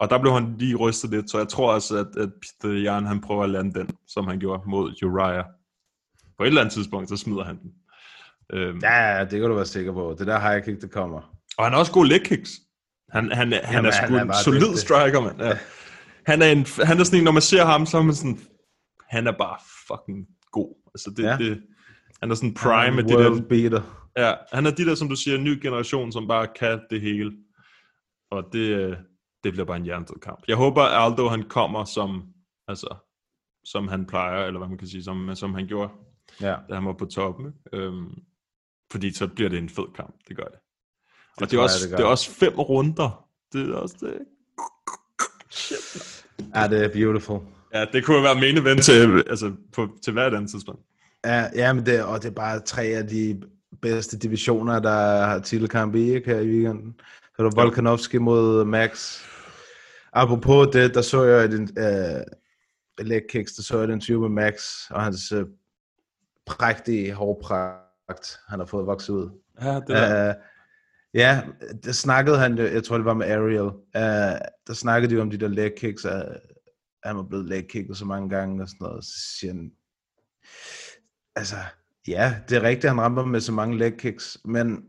[0.01, 2.31] Og der blev han lige rystet lidt, så jeg tror også, at, at
[2.63, 5.45] Peter Jan, han prøver at lande den, som han gjorde mod Uriah.
[6.39, 7.71] På et eller andet tidspunkt, så smider han den.
[8.53, 10.17] Øhm, Ja, det kan du være sikker på.
[10.19, 11.21] Det der high kick, det kommer.
[11.59, 12.51] og han har også gode leg kicks.
[13.15, 14.79] Han, han, han Jamen, er han sgu er en solid dygtig.
[14.79, 15.41] striker, mand.
[15.43, 15.59] Ja.
[16.27, 18.39] Han, er en, han er sådan en, når man ser ham, så er man sådan,
[19.09, 19.59] han er bare
[19.89, 20.75] fucking god.
[20.95, 21.37] Altså det, ja.
[21.37, 21.63] Det,
[22.21, 24.11] han er sådan prime med de World der, beater.
[24.19, 27.33] ja, han er de der, som du siger, ny generation, som bare kan det hele.
[28.31, 28.97] Og det, øh,
[29.45, 30.45] det bliver bare en jerndød kamp.
[30.49, 32.23] Jeg håber, Aldo han kommer som,
[32.69, 32.95] altså,
[33.65, 35.91] som han plejer, eller hvad man kan sige, som, som han gjorde,
[36.41, 36.57] Ja.
[36.69, 37.53] da han var på toppen.
[37.73, 38.15] Øhm,
[38.93, 40.59] fordi så bliver det en fed kamp, det gør det.
[41.41, 41.97] Og det, er, jeg, også, det gør.
[41.97, 43.27] det er også fem runder.
[43.53, 44.19] Det er også det.
[46.55, 47.41] ja, det er beautiful.
[47.75, 50.81] Ja, det kunne være main event til, altså, på, til hvert andet tidspunkt.
[51.25, 53.43] Ja, ja men det, og det er bare tre af de
[53.83, 56.95] bedste divisioner, der har titelkamp i, ikke, her i weekenden.
[57.37, 59.21] Så er der Volkanovski mod Max.
[60.13, 61.61] Apropos det, der så jeg et
[63.01, 65.43] uh, leg kicks, der så jeg et interview med Max, og hans uh,
[66.47, 69.31] prægtige hårpragt, han har fået vokset ud.
[69.63, 70.29] Ja, det der.
[70.29, 70.35] Uh,
[71.15, 71.43] ja,
[71.85, 75.39] det snakkede han, jeg tror det var med Ariel, uh, der snakkede de om de
[75.39, 76.11] der leg kicks, uh,
[77.05, 79.71] han var blevet leg kicket så mange gange og sådan noget, så siger han,
[81.37, 81.57] altså,
[82.09, 84.85] ja, det er rigtigt, han rammer med så mange leg kicks, men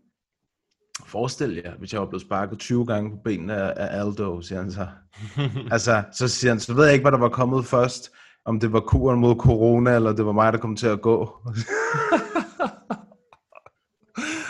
[1.06, 4.62] forestil jer, hvis jeg var blevet sparket 20 gange på benene af, af Aldo, siger
[4.62, 4.88] han så.
[5.72, 8.12] altså, så siger han, så ved jeg ikke, hvad der var kommet først,
[8.46, 11.30] om det var kuren mod corona, eller det var mig, der kom til at gå.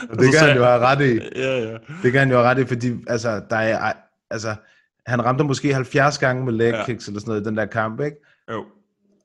[0.10, 1.20] Og det kan han jo have ret i.
[1.41, 1.78] Ja, ja.
[2.03, 3.93] Det kan han jo have ret i, fordi altså, der er,
[4.32, 4.56] altså,
[5.08, 6.86] han ramte måske 70 gange med leg Ja.
[6.86, 8.18] kicks eller sådan noget i den der kamp, ikke?
[8.51, 8.66] Jo.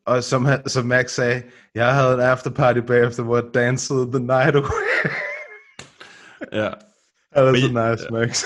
[0.06, 1.42] Og som, som Max sagde,
[1.74, 4.66] jeg havde en afterparty bagefter, hvor jeg dansede the night away.
[6.52, 6.68] Ja.
[7.36, 8.44] Han er Men så nice, Max.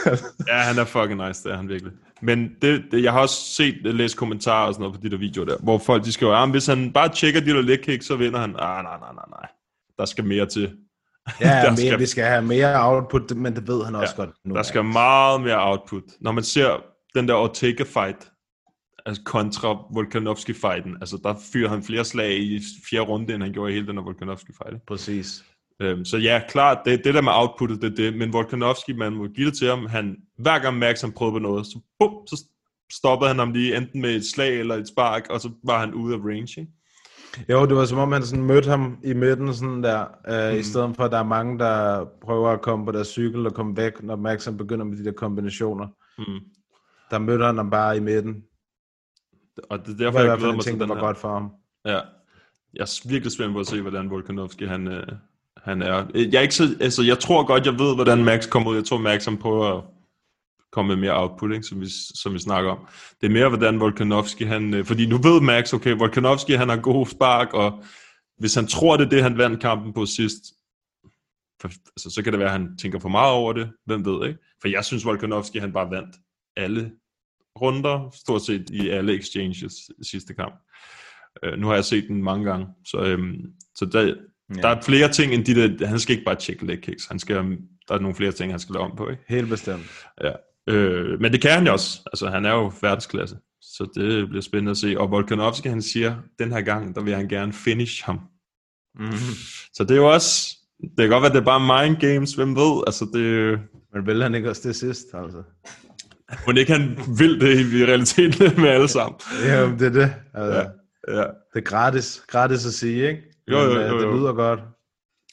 [0.49, 1.93] Ja, han er fucking nice, det er han virkelig.
[2.22, 5.16] Men det, det, jeg har også set, læst kommentarer og sådan noget på de der
[5.16, 7.80] videoer der, hvor folk de skriver, ah, men hvis han bare tjekker de der leg
[7.82, 8.51] kicks, så vinder han.
[8.51, 9.49] Ah, nej, nej, nej, nej.
[9.99, 10.76] Der skal mere til.
[11.41, 14.31] ja, Der mere, skal- vi skal have mere output, men det ved han også godt
[14.45, 14.55] nu.
[14.55, 16.03] Der skal meget mere output.
[16.20, 16.83] Når man ser
[17.14, 18.31] den der Ortega-fight,
[19.07, 22.61] altså kontra Volkanovski-fighten, altså der fyrer han flere slag i
[22.91, 24.87] fjerde runde, end han gjorde i hele den der Volkanovski-fight.
[24.87, 25.45] Præcis.
[25.81, 28.18] Øhm, så ja, klart, det, det der med outputtet, det er det.
[28.18, 31.39] Men Volkanovski, man må give det til ham, han, hver gang Max han prøvede på
[31.39, 32.45] noget, så, bum, så
[32.93, 35.95] stoppede han ham lige enten med et slag eller et spark, og så var han
[35.95, 36.61] ude af range.
[36.61, 36.72] Ikke?
[37.49, 40.59] Jo, det var som om, han sådan mødte ham i midten, sådan der, øh, mm.
[40.59, 43.55] i stedet for, at der er mange, der prøver at komme på deres cykel og
[43.55, 45.87] komme væk, når Max han begynder med de der kombinationer.
[46.18, 46.41] Mm.
[47.11, 48.43] Der mødte han ham bare i midten.
[49.70, 51.01] Og det er Det derfor, var i jeg glæder mig til ting, den der var
[51.01, 51.07] her.
[51.07, 51.51] godt for ham.
[51.85, 52.01] Ja.
[52.74, 55.07] Jeg er virkelig spændt på at se, hvordan Volkanovski han, øh,
[55.57, 56.05] han er.
[56.14, 58.76] Jeg, er ikke så, altså, jeg tror godt, jeg ved, hvordan Max kommer ud.
[58.76, 59.82] Jeg tror, Max han prøver
[60.75, 62.79] komme med mere output, ikke, som, vi, som vi snakker om.
[63.20, 66.77] Det er mere, hvordan Volkanovski, han, øh, fordi nu ved Max, okay, Volkanovski, han har
[66.77, 67.85] god spark, og
[68.39, 70.43] hvis han tror, det er det, han vandt kampen på sidst,
[71.61, 73.70] for, altså, så kan det være, at han tænker for meget over det.
[73.87, 74.41] Hvem ved, ikke?
[74.61, 76.16] For jeg synes, Volkanovski, han bare vandt
[76.57, 76.93] alle
[77.61, 80.55] runder, stort set i alle exchanges sidste kamp.
[81.47, 84.14] Uh, nu har jeg set den mange gange, så, øhm, så der, ja.
[84.62, 87.18] der er flere ting end de der, han skal ikke bare tjekke leg kicks, han
[87.18, 87.37] skal,
[87.89, 89.22] der er nogle flere ting, han skal lave om på, ikke?
[89.29, 90.07] Helt bestemt.
[90.22, 90.33] Ja.
[90.68, 92.00] Øh, men det kan han jo også.
[92.06, 93.36] Altså, han er jo verdensklasse.
[93.62, 94.94] Så det bliver spændende at se.
[94.98, 98.20] Og Volkanovski, han siger, den her gang, der vil han gerne finish ham.
[98.98, 99.10] Mm.
[99.74, 100.56] Så det er jo også...
[100.80, 102.82] Det kan godt være, det er bare mind games, hvem ved.
[102.86, 103.58] Altså, det...
[103.94, 105.42] Men vil han ikke også det sidst, altså?
[106.46, 109.20] Må ikke han vil det i realiteten med alle sammen.
[109.44, 110.14] Ja, det er det.
[110.34, 110.70] Altså,
[111.08, 111.16] Ja.
[111.20, 111.22] ja.
[111.22, 113.22] Det er gratis, gratis at sige, ikke?
[113.50, 114.10] Jo, jo, Men, øh, jo, jo.
[114.10, 114.60] Det lyder godt.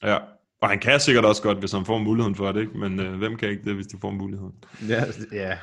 [0.03, 0.17] ja.
[0.61, 2.77] Og han kan sikkert også godt, hvis han får muligheden for det, ikke?
[2.77, 4.53] Men øh, hvem kan ikke det, hvis de får muligheden?
[4.89, 5.57] Ja, ja.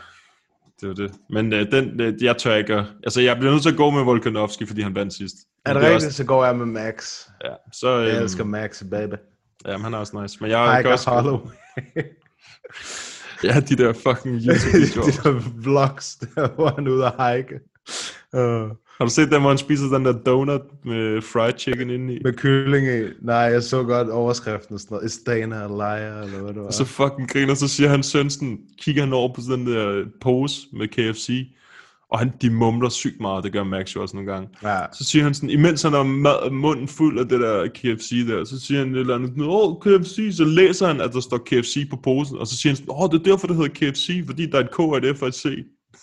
[0.80, 1.12] Det er jo det.
[1.30, 2.74] Men øh, den, øh, jeg tør ikke...
[2.74, 5.34] at- Altså, jeg bliver nødt til at gå med Volkanovski, fordi han vandt sidst.
[5.66, 6.94] Er det er rigtigt, så går jeg med Max.
[6.96, 7.98] Også, ja, så...
[7.98, 9.14] Jeg Øh, elsker Max, baby.
[9.66, 10.38] Jamen, han er også nice.
[10.40, 11.10] Men jeg Hiker også...
[11.10, 11.40] Hollow.
[13.44, 15.10] Ja, de der fucking de YouTube-videoer.
[15.22, 17.54] der vlogs, der hvor han er ude at hike.
[18.32, 22.18] Uh, Har du set dem, hvor han spiser den der donut med fried chicken indeni?
[22.24, 23.12] med kylling i.
[23.22, 25.06] Nej, jeg så godt overskriften og sådan noget.
[25.06, 26.66] Is Dana a liar, eller hvad det var.
[26.66, 30.60] Og så fucking griner, så siger han sønsen, kigger han over på sådan der pose
[30.72, 31.48] med KFC,
[32.10, 34.48] og han, de mumler sygt meget, det gør Max jo også nogle gange.
[34.62, 34.78] Ja.
[34.92, 38.44] Så siger han sådan, imens han har mad, munden fuld af det der KFC der,
[38.44, 41.90] så siger han et eller andet, åh, KFC, så læser han, at der står KFC
[41.90, 44.46] på posen, og så siger han sådan, åh, det er derfor, det hedder KFC, fordi
[44.46, 45.46] der er et K og et F og et C.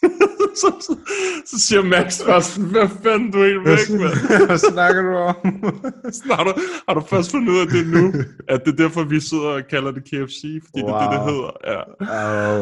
[0.61, 0.97] så, så,
[1.45, 4.45] så, siger Max sådan, hvad fanden, du er helt væk, mand.
[4.49, 5.35] Hvad snakker du om?
[6.37, 6.53] Har, du,
[6.87, 8.13] har du først fundet ud af det nu,
[8.47, 10.87] at det er derfor, vi sidder og kalder det KFC, fordi wow.
[10.87, 11.51] det er det, det hedder.
[11.71, 11.81] Ja.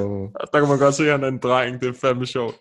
[0.03, 2.55] oh, Der kan man godt se, at han er en dreng, det er fandme sjovt.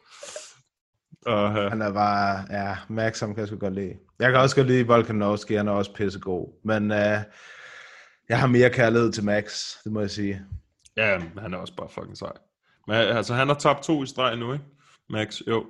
[1.27, 3.95] Og, uh, han er bare, ja, Max, ham kan jeg sgu godt lide.
[4.21, 6.61] Jeg kan også godt lide Volkanovski, han er også pissegod.
[6.65, 7.19] Men uh,
[8.29, 10.43] jeg har mere kærlighed til Max, det må jeg sige.
[10.97, 12.33] ja, han er også bare fucking sej.
[12.87, 14.65] Men altså, han har tabt to i streg nu, ikke?
[15.11, 15.67] Max, jo.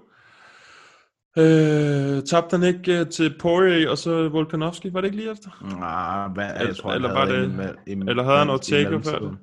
[1.39, 4.93] Øh, tabte han ikke uh, til Poirier og så Volkanovski?
[4.93, 5.77] Var det ikke lige efter?
[5.79, 8.51] Nej, hvad, jeg Eller- tror, han eller havde var det- en im- eller havde han
[8.51, 9.39] Ortega før det?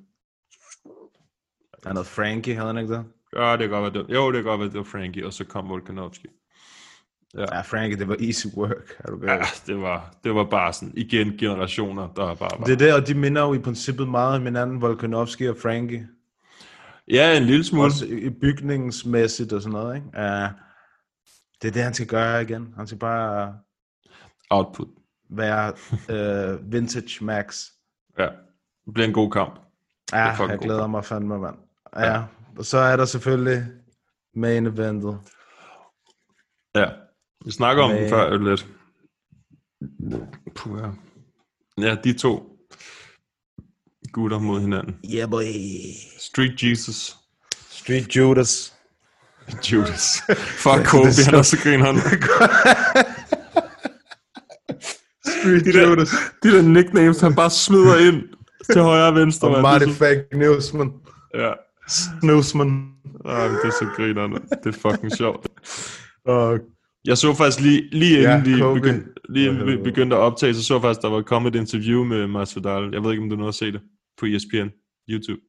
[1.86, 3.06] Han havde Frankie, havde han ikke det?
[3.38, 4.14] Ja, det kan godt være det.
[4.14, 6.28] Jo, det kan godt være, det var Frankie, og så kom Volkanovski.
[7.38, 8.96] Ja, Frankie, det var easy work.
[9.00, 9.42] Er du Ja, ja.
[9.68, 12.66] det var, det var bare sådan, igen, generationer, der bare var.
[12.66, 16.08] Det er det, og de minder jo i princippet meget om hinanden, Volkanovski og Frankie.
[17.10, 17.86] Ja, en lille smule.
[17.86, 20.08] Også bygningsmæssigt og sådan noget, ikke?
[20.08, 20.50] Uh,
[21.62, 22.74] det er det, han skal gøre igen.
[22.78, 23.60] Han skal bare
[24.50, 24.88] Output.
[25.30, 25.74] være
[26.10, 27.66] uh, vintage Max.
[28.18, 28.26] Ja,
[28.86, 29.60] det bliver en god kamp.
[30.12, 30.92] Ja, jeg glæder kamp.
[30.92, 31.56] mig fandme, mand.
[31.98, 32.24] Ja,
[32.58, 33.64] og så er der selvfølgelig
[34.36, 35.20] main eventet.
[36.76, 36.86] Ja,
[37.46, 38.68] vi snakker om Men- den før lidt.
[40.56, 40.92] Puh, ja.
[41.88, 42.49] ja, de to
[44.14, 44.96] gutter mod hinanden.
[45.16, 45.44] Yeah, boy.
[46.20, 47.16] Street Jesus.
[47.70, 48.74] Street Judas.
[49.72, 50.22] Judas.
[50.38, 51.96] Fuck Kobe, det er han er så- så griner han.
[55.26, 55.96] Street De der,
[56.44, 58.24] de der nicknames, han bare smider ind
[58.74, 59.48] til højre og venstre.
[59.48, 59.62] Og.
[59.62, 60.92] Marty Det er så- Fake Newsman.
[61.36, 61.52] Ja.
[62.24, 62.90] Newsman.
[63.26, 64.36] Ej, det er så grinerne.
[64.64, 65.48] Det er fucking sjovt.
[66.26, 66.60] Og
[67.06, 68.80] Jeg så faktisk lige, lige Ja, inden vi Kobe.
[68.80, 69.84] begyndte, lige inden vi helvede.
[69.84, 72.90] begyndte at optage, så så jeg faktisk, der var kommet et interview med Masvidal.
[72.94, 73.82] Jeg ved ikke, om du nåede at se det
[74.20, 74.68] på ESPN,
[75.10, 75.42] YouTube.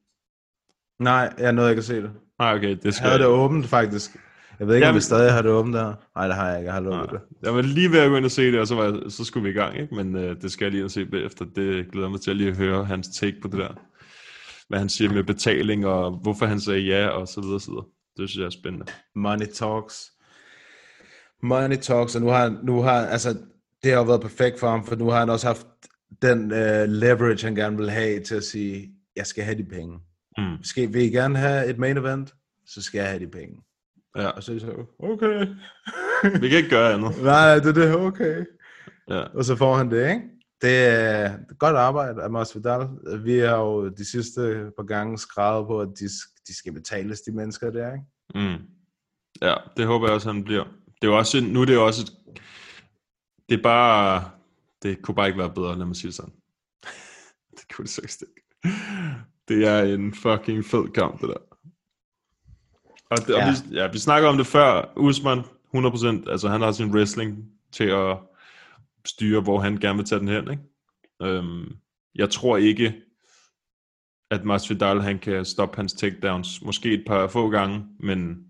[0.99, 2.11] nej, jeg nåede ikke at se det.
[2.39, 4.11] Nej, okay, det Jeg skal havde det åbent, faktisk.
[4.59, 5.93] Jeg ved ikke, om Jamen- vi stadig har det åbent der.
[6.15, 6.65] Nej, det har jeg ikke.
[6.67, 7.19] Jeg har lukket det.
[7.43, 9.23] Jeg var lige ved at gå ind og se det, og så, var jeg, så
[9.25, 9.95] skulle vi i gang, ikke?
[9.95, 11.45] Men øh, det skal jeg lige og se bagefter.
[11.45, 13.73] Det glæder jeg mig til at lige høre hans take på det der.
[14.67, 17.85] hvad han siger med betaling, og hvorfor han sagde ja, og så videre, så videre.
[18.17, 18.85] Det synes jeg er spændende.
[19.15, 20.11] Money talks.
[21.43, 23.37] Money talks, og nu har, nu har altså,
[23.83, 25.67] det har været perfekt for ham, for nu har han også haft
[26.21, 29.99] den uh, leverage, han gerne vil have til at sige, jeg skal have de penge.
[30.37, 30.63] Mm.
[30.63, 32.33] Skal, vil I gerne have et main event,
[32.65, 33.61] så skal jeg have de penge.
[34.17, 34.27] Ja.
[34.27, 35.47] Og så er de så, okay.
[36.41, 37.23] Vi kan ikke gøre andet.
[37.23, 38.45] Nej, det er det, okay.
[39.09, 39.21] Ja.
[39.21, 40.21] Og så får han det, ikke?
[40.61, 42.87] Det er godt arbejde af Masvidal.
[43.23, 46.05] Vi har jo de sidste par gange skrevet på, at de,
[46.47, 48.05] de skal betales, de mennesker der, ikke?
[48.49, 48.61] Mm.
[49.41, 50.63] Ja, det håber jeg også, han bliver.
[50.63, 52.41] Det er jo også, nu er det jo også, et,
[53.49, 54.29] det er bare,
[54.83, 56.33] det kunne bare ikke være bedre, lad mig sige det sådan.
[57.57, 58.77] det kunne det seriøst ikke.
[59.47, 61.37] Det er en fucking fed kamp, det der.
[63.09, 63.47] Og, det, ja.
[63.47, 64.93] og vi, ja, vi snakker om det før.
[64.97, 68.17] Usman, 100%, altså han har sin wrestling til at
[69.05, 70.63] styre, hvor han gerne vil tage den hen, ikke?
[71.21, 71.75] Øhm,
[72.15, 73.01] jeg tror ikke,
[74.31, 76.61] at Masvidal han kan stoppe hans takedowns.
[76.61, 78.45] Måske et par få gange, men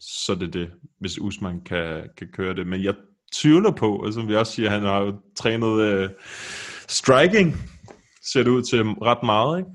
[0.00, 2.66] så er det det, hvis Usman kan, kan køre det.
[2.66, 2.94] Men jeg
[3.34, 6.10] tvivler på, og som vi også siger, han har jo trænet uh,
[6.88, 7.56] striking,
[8.32, 9.70] ser det ud til ret meget, ikke?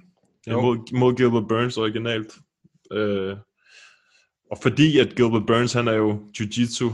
[0.47, 0.61] Jo.
[0.61, 2.37] Mod, mod Gilbert Burns originalt.
[2.95, 3.37] Uh,
[4.51, 6.93] og fordi at Gilbert Burns, han er jo jiu-jitsu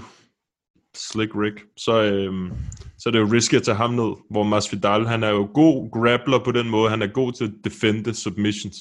[0.95, 2.51] slick Rick, så, øhm,
[2.97, 5.91] så er det jo risky at tage ham ned, hvor Masvidal, han er jo god
[5.91, 8.77] grappler på den måde, han er god til at defende submissions.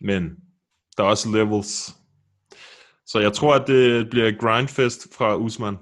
[0.00, 0.22] Men
[0.96, 1.96] der er også levels.
[3.06, 5.78] Så jeg tror, at det bliver grindfest fra Usman.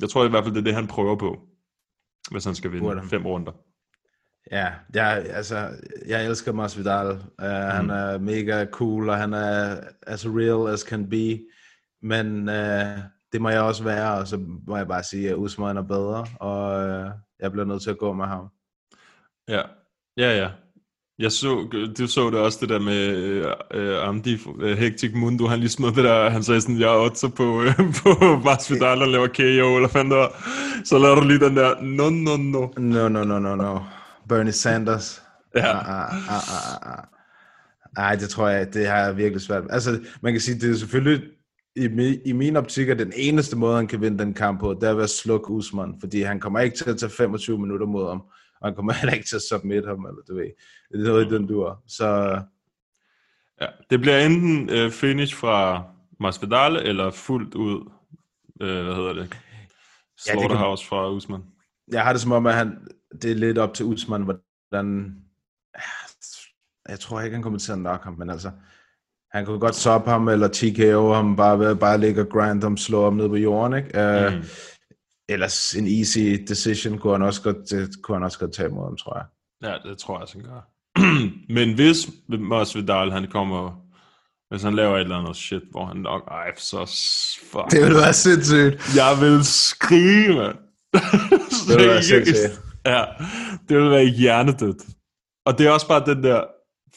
[0.00, 1.48] Jeg tror i hvert fald, det er det, han prøver på,
[2.30, 3.52] hvis han skal vinde Burde fem runder.
[4.50, 5.68] Ja, jeg, altså,
[6.06, 7.10] jeg elsker Masvidal.
[7.10, 7.70] Uh, mm.
[7.70, 11.40] Han er mega cool, og han er as real as can be.
[12.02, 12.98] Men uh,
[13.32, 16.26] det må jeg også være, og så må jeg bare sige, at Usman er bedre,
[16.40, 17.10] og uh,
[17.40, 18.48] jeg bliver nødt til at gå med ham.
[19.48, 19.62] Ja,
[20.16, 20.50] ja, ja.
[21.20, 21.68] Jeg så,
[21.98, 23.06] du så det også, det der med
[23.74, 26.98] øh, Amdi øh, Hectic Mundo, han lige smed det der, han sagde sådan, jeg er
[26.98, 30.28] otter på, øh, på Masvidal og laver KO, eller fanden der.
[30.84, 32.68] Så laver du lige den der, no, no, no.
[32.76, 33.80] No, no, no, no, no.
[34.28, 35.22] Bernie Sanders.
[35.54, 35.78] Ja.
[35.78, 37.04] Ah, ah, ah, ah, ah.
[37.96, 39.62] Ej, det tror jeg, det har jeg virkelig svært.
[39.70, 41.22] Altså, man kan sige, det er selvfølgelig,
[41.76, 44.88] i, i min optik, er den eneste måde, han kan vinde den kamp på, det
[44.88, 48.08] er ved at slukke Usman, fordi han kommer ikke til at tage 25 minutter mod
[48.08, 48.22] ham,
[48.60, 50.50] og han kommer heller ikke til at submit ham, eller du ved.
[50.92, 51.82] Det er noget i den dur.
[51.86, 52.40] Så
[53.60, 55.82] Ja, det bliver enten øh, finish fra
[56.20, 57.90] Masvidal, eller fuldt ud,
[58.60, 59.38] øh, hvad hedder det,
[60.18, 61.42] Slaughterhouse fra Usman.
[61.92, 62.88] jeg har det som om, at han,
[63.22, 65.16] det er lidt op til Usman, hvordan...
[66.88, 68.50] Jeg tror ikke, han kommer til at nok ham, men altså...
[69.32, 72.76] Han kunne godt soppe ham, eller TKO ham, bare ved bare ligge og grind ham,
[72.76, 73.88] slå ham ned på jorden, ikke?
[73.98, 74.42] Uh, Mm.
[75.30, 78.84] Ellers en easy decision kunne han også godt, det kunne han også godt tage imod
[78.84, 79.26] ham, tror jeg.
[79.62, 80.60] Ja, det tror jeg, også, han gør.
[81.56, 83.70] Men hvis Masvidal, han kommer,
[84.50, 86.78] hvis han laver et eller andet shit, hvor han nok, ej, så
[87.50, 87.70] fuck.
[87.70, 88.96] Det ville være sindssygt.
[88.96, 90.56] Jeg vil skrige, mand.
[91.68, 92.62] Det ville være sindssygt.
[92.86, 93.04] Ja,
[93.68, 94.82] det vil være hjernedødt.
[95.46, 96.44] Og det er også bare den der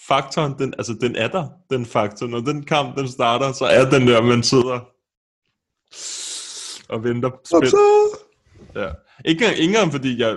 [0.07, 2.27] faktoren, den, altså den er der, den faktor.
[2.27, 4.79] Når den kamp, den starter, så er den der, man sidder
[6.89, 7.75] og venter spændt.
[8.75, 8.89] Ja.
[9.25, 10.35] Ikke, engang- ikke engang fordi jeg...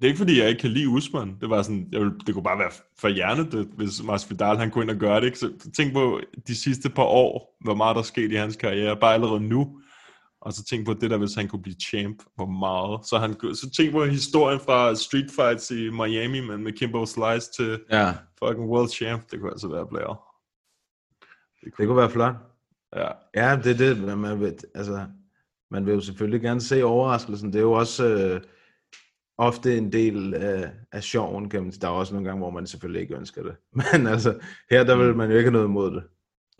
[0.00, 1.36] Det er ikke fordi, jeg ikke kan lide Usman.
[1.40, 4.82] Det var sådan, jeg vil, det kunne bare være for hjernedødt, hvis Masvidal han kunne
[4.84, 5.26] ind og gøre det.
[5.26, 5.38] Ikke?
[5.38, 8.96] Så tænk på de sidste par år, hvor meget der er sket i hans karriere,
[8.96, 9.80] bare allerede nu.
[10.40, 13.06] Og så tænk på det der, hvis han kunne blive champ, hvor meget.
[13.06, 17.06] Så, han, kunne- så tænk på historien fra street fights i Miami, men med Kimbo
[17.06, 19.30] Slice til Ja, fucking world champ.
[19.30, 20.16] Det kunne altså være blære.
[21.64, 22.34] det kunne være flot.
[22.96, 23.08] Ja.
[23.34, 25.06] Ja, det er det, man- vil, altså,
[25.70, 27.52] man vil jo selvfølgelig gerne se overraskelsen.
[27.52, 28.40] Det er jo også øh,
[29.38, 31.80] ofte en del af, af sjoven, kan man sige.
[31.80, 33.54] Der er også nogle gange, hvor man selvfølgelig ikke ønsker det.
[33.92, 34.38] Men altså,
[34.70, 36.02] her der vil man jo ikke have noget imod det.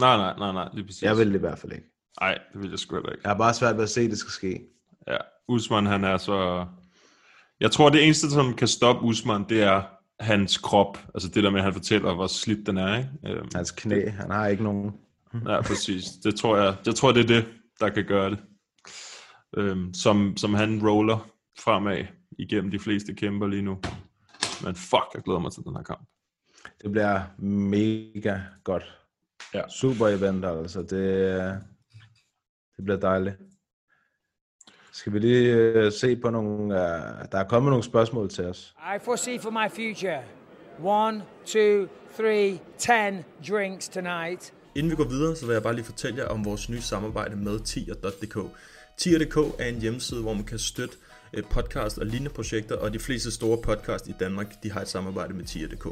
[0.00, 1.02] Nej, nej, nej, nej, lige præcis.
[1.02, 1.86] Jeg vil det i hvert fald ikke.
[2.20, 3.10] Nej, det vil jeg sgu ikke.
[3.22, 4.60] Jeg har bare svært ved at se, at det skal ske.
[5.08, 5.16] Ja,
[5.48, 6.66] Usman han er så...
[7.60, 9.82] Jeg tror, det eneste, som kan stoppe Usman, det er
[10.20, 10.98] hans krop.
[11.14, 13.10] Altså det der med, at han fortæller, hvor slidt den er, ikke?
[13.26, 14.92] Øhm, Hans knæ, han har ikke nogen.
[15.46, 16.04] Ja, præcis.
[16.24, 17.46] Det tror jeg, jeg tror, det er det,
[17.80, 18.38] der kan gøre det.
[19.56, 22.04] Øhm, som, som han roller fremad
[22.38, 23.78] igennem de fleste kæmper lige nu.
[24.64, 26.08] Men fuck, jeg glæder mig til den her kamp.
[26.82, 28.98] Det bliver mega godt.
[29.54, 29.68] Ja.
[29.68, 30.80] Super event, altså.
[30.80, 31.62] Det,
[32.76, 33.36] det bliver dejligt.
[34.92, 36.64] Skal vi lige øh, se på nogle...
[36.64, 38.74] Uh, der er kommet nogle spørgsmål til os.
[38.96, 40.22] I foresee for my future
[40.82, 44.54] one, two, three, ten drinks tonight.
[44.74, 47.36] Inden vi går videre, så vil jeg bare lige fortælle jer om vores nye samarbejde
[47.36, 48.36] med tier.dk.
[48.98, 50.96] Tier.dk er en hjemmeside, hvor man kan støtte
[51.32, 54.88] øh, podcast og lignende projekter, og de fleste store podcast i Danmark, de har et
[54.88, 55.88] samarbejde med tier.dk.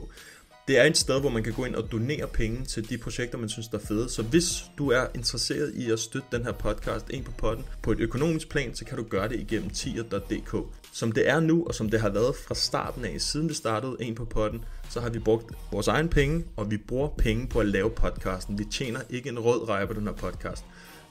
[0.68, 3.38] Det er et sted, hvor man kan gå ind og donere penge til de projekter,
[3.38, 4.08] man synes, der er fede.
[4.08, 7.92] Så hvis du er interesseret i at støtte den her podcast ind på potten på
[7.92, 10.56] et økonomisk plan, så kan du gøre det igennem tier.dk.
[10.92, 13.96] Som det er nu, og som det har været fra starten af, siden vi startede
[14.00, 17.60] en på potten, så har vi brugt vores egen penge, og vi bruger penge på
[17.60, 18.58] at lave podcasten.
[18.58, 20.64] Vi tjener ikke en rød reje på den her podcast.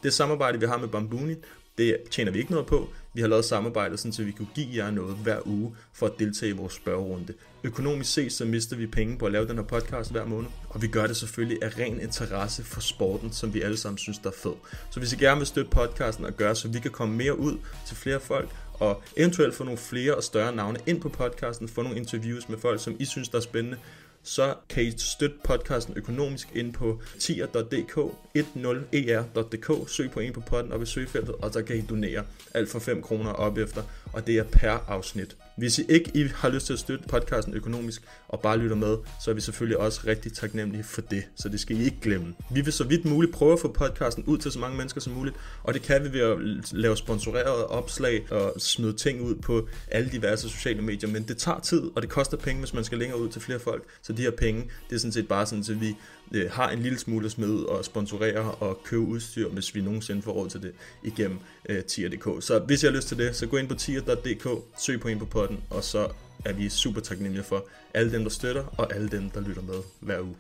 [0.04, 1.36] Det samarbejde, vi har med Bambuni,
[1.78, 2.90] det tjener vi ikke noget på.
[3.14, 6.12] Vi har lavet samarbejde, sådan, så vi kunne give jer noget hver uge for at
[6.20, 7.34] deltage i vores spørgerunde.
[7.64, 10.82] Økonomisk set, så mister vi penge på at lave den her podcast hver måned, og
[10.82, 14.30] vi gør det selvfølgelig af ren interesse for sporten, som vi alle sammen synes, der
[14.30, 14.54] er fed.
[14.92, 17.58] Så hvis I gerne vil støtte podcasten og gøre, så vi kan komme mere ud
[17.88, 21.82] til flere folk, og eventuelt få nogle flere og større navne ind på podcasten, få
[21.82, 23.78] nogle interviews med folk, som I synes, der er spændende,
[24.26, 27.98] så kan I støtte podcasten økonomisk ind på tier.dk,
[28.38, 32.24] 10er.dk, e søg på en på podden og i søgefeltet, og så kan I donere
[32.54, 33.84] alt for 5 kroner op efter,
[34.14, 35.38] og det er per afsnit.
[35.58, 38.98] Hvis I ikke I har lyst til at støtte podcasten økonomisk og bare lytter med,
[39.22, 42.34] så er vi selvfølgelig også rigtig taknemmelige for det, så det skal I ikke glemme.
[42.52, 45.14] Vi vil så vidt muligt prøve at få podcasten ud til så mange mennesker som
[45.14, 46.38] muligt, og det kan vi ved at
[46.72, 51.60] lave sponsorerede opslag og smide ting ud på alle diverse sociale medier, men det tager
[51.60, 54.22] tid, og det koster penge, hvis man skal længere ud til flere folk, så de
[54.22, 55.96] her penge, det er sådan set bare sådan, at vi
[56.34, 60.32] øh, har en lille smule smide og sponsorere og købe udstyr, hvis vi nogensinde får
[60.32, 60.74] råd til det
[61.04, 61.40] igennem
[61.70, 62.44] øh, tier.dk.
[62.44, 64.48] Så hvis I har lyst til det, så gå ind på tier.dk,
[64.80, 66.08] søg på en på potten, og så
[66.46, 69.80] er vi super taknemmelige for alle dem, der støtter, og alle dem, der lytter med
[70.00, 70.36] hver uge.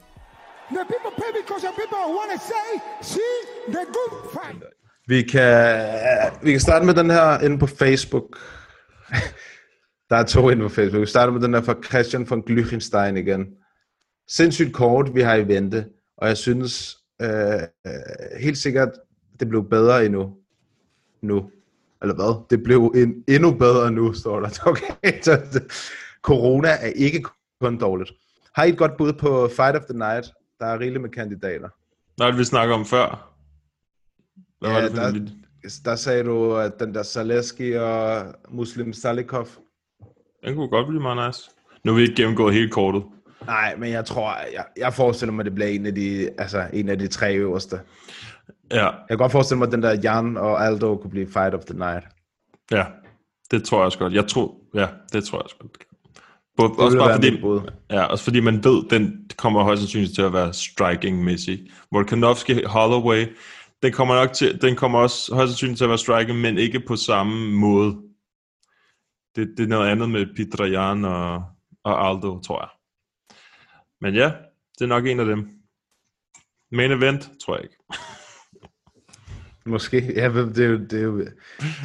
[0.69, 2.69] The people pay because the people want to say,
[3.01, 3.33] see
[3.67, 4.63] the good fight.
[5.07, 8.39] Vi kan, vi kan starte med den her inde på Facebook.
[10.09, 11.01] Der er to inde på Facebook.
[11.01, 13.45] Vi starter med den her fra Christian von Glüchenstein igen.
[14.27, 15.85] Sindssygt kort, vi har i vente,
[16.17, 17.29] og jeg synes øh,
[17.87, 17.91] øh,
[18.39, 18.89] helt sikkert,
[19.39, 20.33] det blev bedre endnu.
[21.21, 21.49] Nu.
[22.01, 22.45] Eller hvad?
[22.49, 24.49] Det blev en, endnu bedre nu, står der.
[24.71, 25.63] Okay, så det,
[26.21, 27.25] corona er ikke
[27.61, 28.11] kun dårligt.
[28.55, 30.25] Har I et godt bud på Fight of the Night?
[30.59, 31.69] Der er rigeligt med kandidater.
[32.17, 33.33] Nå, det vi snakker om før.
[34.59, 35.45] Hvad var Ja, det for der, en
[35.85, 39.47] der sagde du, at den der Zaleski og Muslim Salikov.
[40.43, 41.49] Den kunne godt blive meget nice.
[41.83, 43.03] Nu har vi ikke gennemgået hele kortet.
[43.45, 46.67] Nej, men jeg tror, jeg, jeg forestiller mig, at det bliver en af de, altså
[46.73, 47.79] en af de tre øverste.
[48.71, 51.53] Ja, Jeg kan godt forestille mig, at den der Jan og Aldo kunne blive Fight
[51.53, 52.05] of the Night.
[52.71, 52.85] ja.
[53.51, 54.13] Det tror jeg også godt.
[54.13, 55.71] Jeg tror, ja, det tror jeg også godt.
[56.57, 57.39] Både, Det også bare fordi,
[57.89, 61.71] ja, også fordi man ved, den kommer højst sandsynligt til at være striking-mæssig.
[61.91, 63.25] Volkanovski Holloway,
[63.83, 66.79] den kommer nok til, den kommer også højst sandsynligt til at være striking, men ikke
[66.87, 67.95] på samme måde.
[69.35, 71.43] Det, det er noget andet med Petrajan og,
[71.83, 72.69] og Aldo, tror jeg.
[74.01, 74.31] Men ja,
[74.79, 75.47] det er nok en af dem.
[76.71, 77.75] Main event, tror jeg ikke.
[79.65, 80.13] Måske.
[80.15, 81.27] Ja, det er jo, det er jo det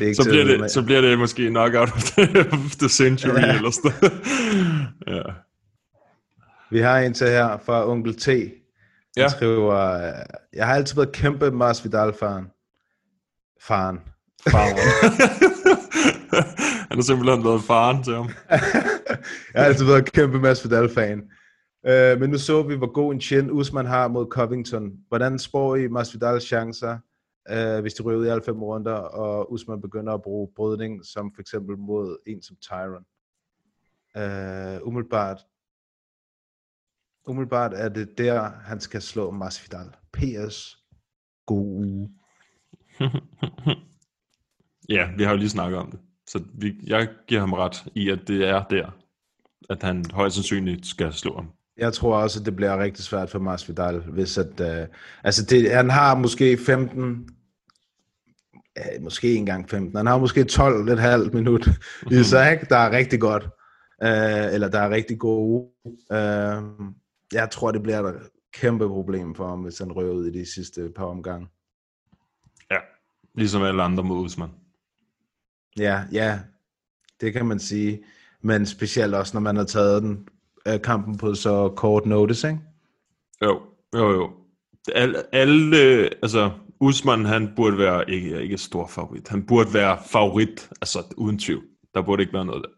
[0.00, 0.58] er ikke Så bliver, med.
[0.58, 3.56] det, så bliver det måske knockout of the, of the century, Ja.
[3.56, 4.10] eller sådan
[5.16, 5.22] ja.
[6.70, 8.26] Vi har en til her fra Onkel T.
[8.26, 8.50] Han
[9.16, 9.28] Ja.
[9.28, 9.74] skriver,
[10.52, 12.44] jeg har altid været kæmpe Masvidal-faren.
[13.62, 13.98] Faren.
[14.48, 14.76] Faren.
[16.88, 18.28] Han har simpelthen været faren til ham.
[19.54, 21.22] jeg har altid været kæmpe Masvidal-fan.
[21.84, 24.92] Uh, men nu så vi, hvor god en chin Usman har mod Covington.
[25.08, 26.98] Hvordan spår I Masvidals chancer,
[27.52, 31.06] uh, hvis de ryger ud i alle fem runder, og Usman begynder at bruge brydning,
[31.06, 33.04] som for eksempel mod en som Tyron?
[34.14, 35.46] Uh, umiddelbart,
[37.26, 39.86] umiddelbart er det der, han skal slå Masvidal.
[40.12, 40.78] PS.
[41.46, 42.10] God uge.
[44.96, 46.00] ja, vi har jo lige snakket om det.
[46.26, 48.90] Så vi, jeg giver ham ret i, at det er der,
[49.70, 51.50] at han højst sandsynligt skal slå ham.
[51.76, 54.88] Jeg tror også, at det bliver rigtig svært for Masvidal, hvis at, uh,
[55.24, 57.28] altså det, han har måske 15,
[58.76, 61.68] ja, måske engang 15, han har måske 12 et halvt minut
[62.10, 62.66] i sig, ikke?
[62.68, 63.44] der er rigtig godt,
[64.04, 65.68] uh, eller der er rigtig gode.
[65.86, 66.86] Uh,
[67.32, 68.20] jeg tror, det bliver et
[68.52, 71.48] kæmpe problem for ham, hvis han rører ud i de sidste par omgange.
[72.70, 72.78] Ja,
[73.34, 74.50] ligesom alle andre mod Usman.
[75.78, 76.40] Ja, ja,
[77.20, 78.04] det kan man sige,
[78.42, 80.28] men specielt også, når man har taget den
[80.84, 82.60] kampen på så kort notice, ikke?
[83.42, 83.60] Jo,
[83.94, 84.30] jo, jo.
[84.94, 85.76] Alle, alle
[86.22, 86.50] altså
[86.80, 89.28] Usman, han burde være ikke, ikke stor favorit.
[89.28, 91.64] Han burde være favorit, altså uden tvivl.
[91.94, 92.70] Der burde ikke være noget der.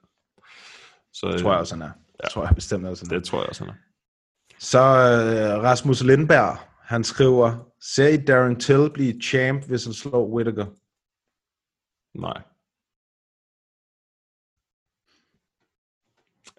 [1.13, 1.91] Så, Det tror jeg også, han er.
[2.23, 3.19] Det tror jeg bestemt også, han er.
[3.19, 3.79] Det tror jeg også, han er.
[4.59, 10.35] Så øh, Rasmus Lindberg, han skriver, ser I Darren Till blive champ, hvis han slår
[10.35, 10.67] Whittaker?
[12.19, 12.43] Nej.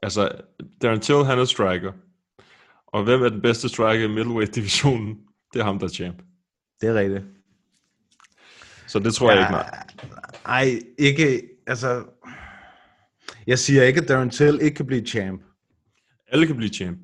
[0.03, 0.29] Altså,
[0.81, 1.91] Darren Till, han er striker.
[2.87, 5.17] Og hvem er den bedste striker i middleweight-divisionen?
[5.53, 6.21] Det er ham, der er champ.
[6.81, 7.23] Det er rigtigt.
[8.87, 9.35] Så det tror ja.
[9.35, 9.85] jeg ikke, nej.
[10.45, 12.03] Ej, ikke, altså...
[13.47, 15.41] Jeg siger ikke, at Darren Till ikke kan blive champ.
[16.27, 16.99] Alle kan blive champ.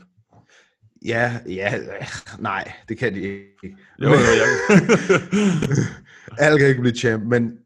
[1.05, 1.80] Ja, ja,
[2.39, 3.77] nej, det kan de ikke.
[4.01, 4.47] Jo, jo, jeg...
[6.45, 7.57] Alle kan ikke blive champ, men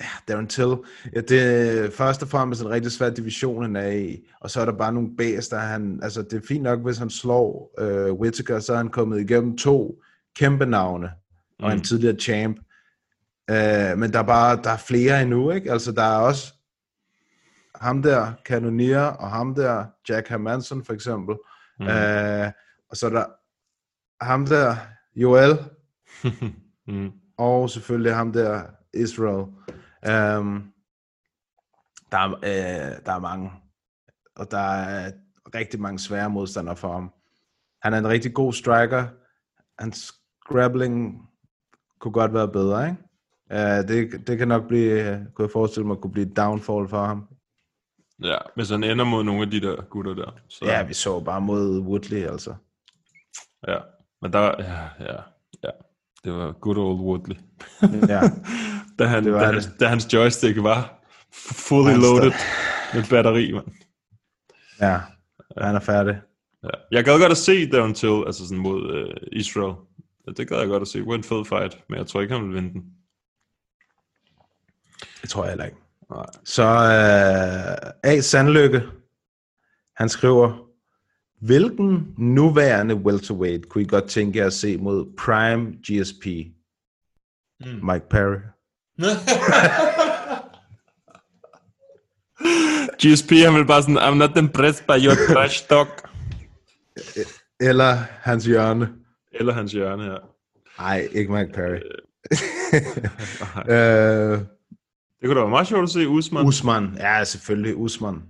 [0.00, 0.76] ja, Darren Till,
[1.14, 4.60] ja, det er først og fremmest en rigtig svær division, han er i, og så
[4.60, 7.74] er der bare nogle bæs, der han, altså det er fint nok, hvis han slår
[7.78, 10.02] øh, Whittaker, så er han kommet igennem to
[10.36, 11.10] kæmpe navne,
[11.58, 11.82] og en Mm.
[11.82, 12.56] tidligere champ,
[13.50, 15.72] øh, men der er bare, der er flere endnu, ikke?
[15.72, 16.54] Altså der er også
[17.74, 21.36] ham der, Cannoneer, og ham der, Jack Hermanson for eksempel,
[21.80, 21.86] mm.
[21.86, 22.50] øh,
[22.90, 23.24] og så er der
[24.24, 24.76] ham der,
[25.16, 25.58] Joel,
[26.88, 27.10] mm.
[27.38, 28.62] og selvfølgelig ham der,
[28.94, 29.46] Israel.
[30.08, 30.72] Um,
[32.12, 33.52] der, er, øh, der er mange,
[34.36, 35.12] og der er
[35.54, 37.12] rigtig mange svære modstandere for ham.
[37.82, 39.06] Han er en rigtig god striker.
[39.82, 40.12] Hans
[40.44, 41.28] grappling
[42.00, 42.98] kunne godt være bedre, ikke?
[43.50, 47.04] Uh, det, det kan nok blive, kunne jeg forestille mig, kunne blive et downfall for
[47.04, 47.28] ham.
[48.22, 50.30] Ja, hvis han ender mod nogle af de der gutter der.
[50.48, 52.54] Så, Ja, vi så bare mod Woodley, altså.
[53.68, 53.78] ja.
[54.22, 55.20] Men der, ja, ja,
[55.62, 55.70] ja.
[56.24, 57.36] Det var good old Woodley.
[58.08, 58.20] Ja.
[58.98, 59.54] da, han, Det var da, det.
[59.54, 62.32] hans, da hans joystick var fully Han loaded
[62.94, 63.64] med batteri, man.
[64.80, 65.00] Ja,
[65.58, 66.20] han er færdig.
[66.64, 66.68] Ja.
[66.90, 69.74] Jeg gad godt at se Darren Till, altså sådan mod øh, Israel.
[70.26, 70.98] Ja, Det gad jeg godt at se.
[70.98, 72.84] Det var en fed fight, men jeg tror ikke, han vil vinde den.
[75.22, 75.76] Det tror jeg heller ikke.
[76.10, 76.26] Nej.
[76.44, 78.20] Så øh, A.
[78.20, 78.82] Sandlykke,
[79.96, 80.68] han skriver,
[81.40, 86.26] hvilken nuværende welterweight kunne I godt tænke jer at se mod Prime GSP?
[87.60, 87.86] Mm.
[87.92, 88.36] Mike Perry.
[93.02, 95.88] GSP, han vil bare sådan, I'm not impressed by your trash talk.
[97.60, 98.88] Eller hans hjørne.
[99.32, 100.18] Eller hans hjørne her.
[100.78, 101.80] Nej, ikke Mike Perry.
[103.72, 104.38] øh,
[105.20, 106.46] Det kunne da være meget sjovt at se Usman.
[106.46, 106.96] Usman.
[106.96, 107.76] Ja, selvfølgelig.
[107.76, 108.22] Usman.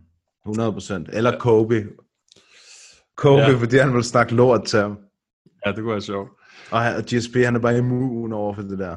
[0.48, 0.92] 100%.
[1.12, 1.86] Eller Kobe.
[3.16, 3.50] Kobe, Ja.
[3.50, 3.56] ja.
[3.56, 4.98] fordi han vil snakke lort til ham.
[5.66, 6.30] Ja, det kunne være sjovt.
[6.70, 8.96] Og, og GSP, han er bare immun over for det der.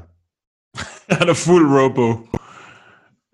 [1.19, 2.27] han er fuld robo.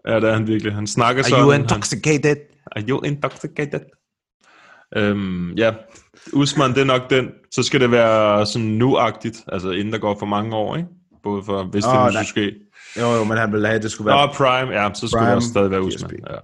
[0.08, 0.74] Ja, det er han virkelig.
[0.74, 1.36] Han snakker sådan.
[1.40, 2.36] Are you han- intoxicated?
[2.72, 3.80] Are you intoxicated?
[4.98, 5.74] Øhm, ja,
[6.34, 7.30] Usman, det er nok den.
[7.52, 10.90] Så skal det være sådan nu-agtigt, altså inden der går for mange år, ikke?
[11.24, 12.54] Både for, hvis det Åh, nu ske.
[13.00, 14.30] Jo, jo, men han vil have, at det skulle Nå, være...
[14.34, 15.82] Prime, ja, så skulle Prime, det også stadig være.
[15.82, 16.12] Usman.
[16.30, 16.36] Ja.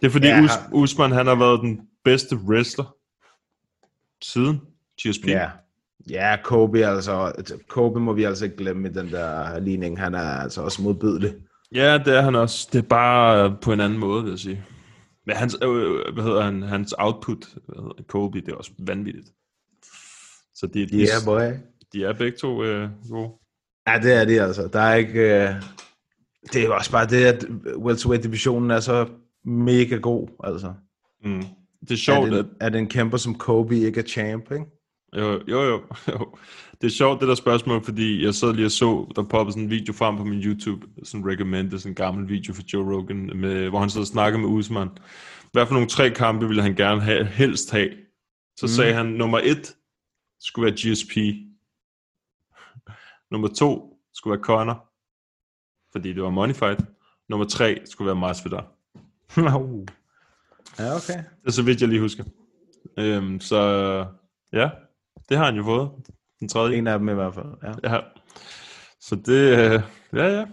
[0.00, 2.94] Det er fordi, Ja, Us- han- Usman, han har været den bedste wrestler
[4.24, 4.60] siden
[5.02, 5.26] GSP.
[5.26, 5.48] Ja.
[6.10, 7.32] Ja, Kobe altså.
[7.68, 9.98] Kobe må vi altså ikke glemme i den der ligning.
[9.98, 11.34] Han er altså også modbydelig.
[11.74, 12.68] Ja, det er han også.
[12.72, 14.64] Det er bare øh, på en anden måde, vil jeg sige.
[15.26, 19.28] Men hans, øh, øh, hvad hedder han, hans output, hedder, Kobe, det er også vanvittigt.
[20.54, 21.40] Så de, de, Yeah, boy.
[21.92, 23.30] de er begge to øh, gode.
[23.88, 24.68] Ja, det er det altså.
[24.72, 25.44] Der er ikke...
[25.44, 25.54] Øh...
[26.52, 29.08] Det er også bare det, at welterweight-divisionen er så
[29.44, 30.72] mega god, altså.
[31.24, 31.42] Mm.
[31.80, 34.64] Det er sjovt, at, at en kæmper som Kobe ikke er champ, ikke?
[35.16, 35.82] Jo, jo, jo,
[36.12, 36.36] jo.
[36.80, 39.62] Det er sjovt, det der spørgsmål, fordi jeg sad lige og så, der poppede sådan
[39.62, 42.96] en video frem på min YouTube, sådan en recommended, sådan en gammel video for Joe
[42.96, 44.88] Rogan, med, hvor han sad og snakkede med Usman.
[45.52, 47.90] Hvad for nogle tre kampe ville han gerne have, helst have?
[48.56, 48.68] Så mm.
[48.68, 49.76] sagde han, nummer et
[50.40, 51.16] skulle være GSP.
[53.30, 54.88] Nummer to skulle være Conor,
[55.92, 56.80] fordi det var money fight.
[57.28, 58.64] Nummer tre skulle være Masvidal.
[60.78, 61.18] ja, okay.
[61.18, 62.24] Det er så vidt, jeg lige husker.
[62.98, 63.58] Øhm, så
[64.52, 64.70] ja,
[65.28, 65.90] det har han jo fået.
[66.40, 66.76] Den tredje.
[66.76, 67.94] En af dem i hvert fald, ja.
[67.94, 68.00] Ja.
[69.00, 69.80] Så det, øh,
[70.14, 70.46] ja, ja.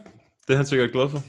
[0.47, 1.19] Det er han sikkert glad for.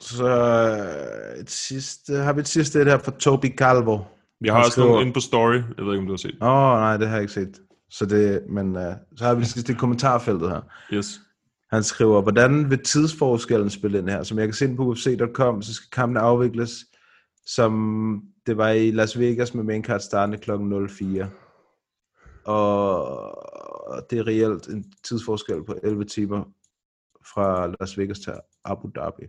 [0.00, 3.98] Så øh, et sidste, har vi et sidste et her fra Toby Calvo.
[4.40, 5.54] Vi har Han også skriver- nogle inde på story.
[5.54, 6.36] Jeg ved ikke, om du har set.
[6.42, 7.60] Åh, oh, nej, det har jeg ikke set.
[7.90, 8.82] Så det, men uh,
[9.16, 10.60] så har vi det sidste kommentarfeltet her.
[10.92, 11.20] Yes.
[11.72, 14.22] Han skriver, hvordan vil tidsforskellen spille ind her?
[14.22, 16.70] Som jeg kan se på UFC.com, så skal kampen afvikles,
[17.46, 20.50] som det var i Las Vegas med maincard startende kl.
[20.88, 21.30] 04.
[22.44, 26.44] Og det er reelt en tidsforskel på 11 timer
[27.34, 28.32] fra Las Vegas til
[28.64, 29.26] Abu Dhabi.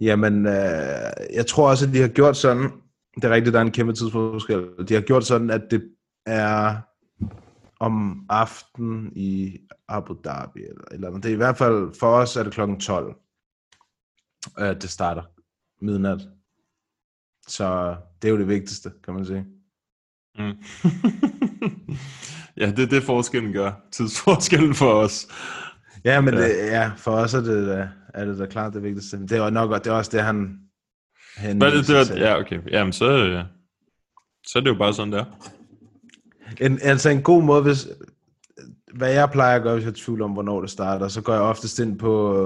[0.00, 2.70] Jamen, øh, jeg tror også, at de har gjort sådan,
[3.14, 5.90] det er rigtigt, der er en kæmpe tidsforskel, de har gjort sådan, at det
[6.26, 6.76] er
[7.80, 9.58] om aften i
[9.88, 11.22] Abu Dhabi, eller, eller andet.
[11.22, 13.16] det er i hvert fald, for os er det klokken 12,
[14.56, 15.22] at øh, det starter
[15.80, 16.28] midnat.
[17.48, 19.46] Så det er jo det vigtigste, kan man sige.
[20.38, 20.54] Mm.
[22.56, 23.72] ja, det er det, forskellen gør.
[23.92, 25.28] Tidsforskellen for os.
[26.04, 26.40] Ja, men Ja.
[26.40, 26.46] ja.
[26.48, 29.18] Det, ja, for os er det, da- er det da klart det vigtigste.
[29.18, 32.16] Det er nok det er også det, han Men det, det henviser var, til.
[32.16, 32.60] ja, okay.
[32.70, 33.44] Jamen, så, øh,
[34.46, 35.24] så er det jo bare sådan der.
[36.60, 37.88] En, altså en god måde, hvis,
[38.94, 41.32] hvad jeg plejer at gøre, hvis jeg er tvivl om, hvornår det starter, så går
[41.32, 42.42] jeg oftest ind på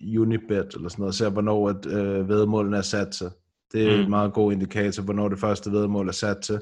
[0.00, 3.26] øh, Unibet eller sådan noget, og ser, hvornår at, øh, vedmålene er sat til.
[3.72, 3.96] Det er.
[3.96, 4.02] Mm.
[4.02, 6.60] en meget god indikator, hvornår det første vedmål er sat til.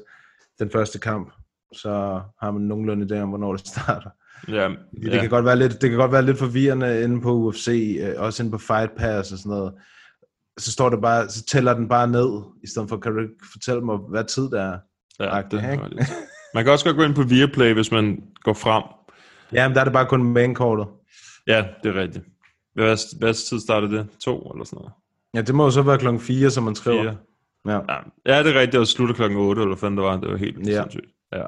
[0.59, 1.33] den første kamp,
[1.73, 4.09] så har man nogenlunde idé om, hvornår det starter.
[4.47, 4.69] Ja,
[5.03, 8.13] Det, kan godt være lidt, det kan godt være lidt forvirrende inde på UFC, øh,
[8.17, 9.73] også inde på Fight Pass og sådan noget.
[10.57, 13.21] Så står det bare, så tæller den bare ned, i stedet for, kan du
[13.51, 14.77] fortælle mig, hvad tid det er?
[15.19, 16.09] ja, Agtigt, det er lidt.
[16.53, 18.83] Man kan også godt gå ind på Viaplay, hvis man går frem.
[19.53, 20.87] Jamen, der er det bare kun mainkortet.
[21.47, 22.25] Ja, det er rigtigt.
[22.73, 24.07] Hvad, hvad tid startede det?
[24.23, 24.91] To eller sådan noget?
[25.33, 27.03] Ja, det må jo så være klokken 4, som man skriver.
[27.03, 27.17] Fire.
[27.67, 27.73] Ja.
[27.73, 28.71] Ja, ja, det er rigtigt.
[28.71, 30.17] Det var slutter klokken 8, eller hvad det var.
[30.17, 30.71] Det var helt Ja.
[30.73, 30.81] ja.
[30.81, 31.05] sindssygt.
[31.33, 31.43] Ja.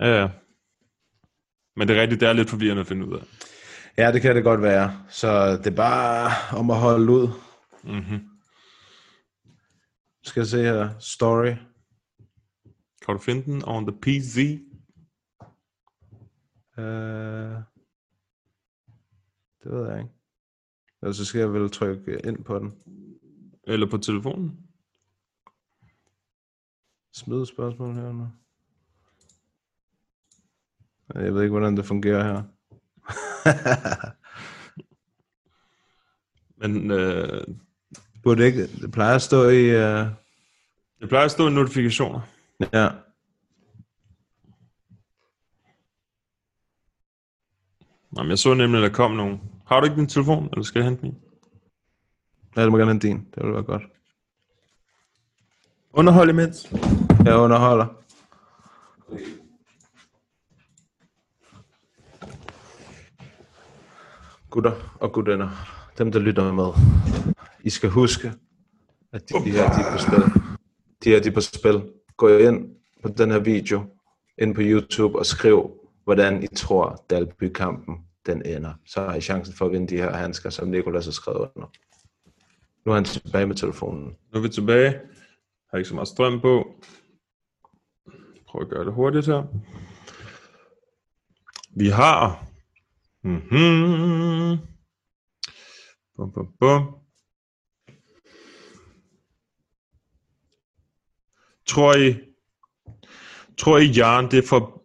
[0.00, 0.28] Ja, ja.
[1.76, 3.24] Men det er rigtigt, det er lidt forvirrende at finde ud af.
[3.98, 5.04] ja, det kan det godt være.
[5.08, 7.28] Så det er bare om at holde ud.
[7.84, 8.28] Mm-hmm.
[10.22, 10.98] Skal jeg se her.
[10.98, 11.54] Story.
[13.04, 14.60] Kan du finde den on the PC?
[16.78, 16.84] Uh,
[19.62, 20.10] det ved jeg ikke.
[21.02, 22.72] Eller så skal jeg vel trykke ind på den.
[23.66, 24.58] Eller på telefonen?
[27.12, 28.28] Smid spørgsmål her nu.
[31.14, 32.42] Jeg ved ikke, hvordan det fungerer her.
[36.60, 37.44] Men øh,
[38.24, 39.68] Burde det ikke, det plejer at stå i...
[39.68, 40.06] Uh,
[41.00, 42.20] det plejer at stå i notifikationer.
[42.72, 42.88] ja.
[48.16, 49.40] Jamen, jeg så nemlig, at der kom nogen.
[49.66, 51.16] Har du ikke din telefon, eller skal jeg hente min?
[52.56, 53.16] ja, det må gerne have din.
[53.34, 53.82] Det ville være godt.
[55.92, 56.72] Underhold imens.
[57.24, 57.86] Jeg underholder.
[64.54, 65.48] Gutter og gutinder,
[65.98, 66.70] dem der lytter med,
[67.64, 68.32] I skal huske,
[69.12, 70.42] at de, de her de er på spil.
[71.04, 71.82] De her de er på spil.
[72.16, 73.84] Gå ind på den her video,
[74.38, 75.70] ind på YouTube og skriv,
[76.04, 78.72] hvordan I tror, Dalby-kampen den ender.
[78.86, 81.68] Så har I chancen for at vinde de her handsker, som Nikolas har skrevet under.
[82.84, 84.04] Nu er han tilbage med telefonen.
[84.04, 85.00] Nu er vi tilbage.
[85.70, 86.74] Har ikke så meget strøm på.
[88.48, 89.42] Prøv at gøre det hurtigt her.
[91.76, 92.53] Vi har...
[93.24, 94.66] Mm-hmm.
[96.16, 96.94] Bum, bum, bum.
[101.66, 102.20] Tror I...
[103.58, 104.82] Tror I, Jan, det er for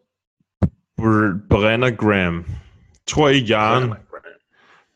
[1.01, 2.45] Br- Brennergram?
[3.07, 3.93] Tror I, Jan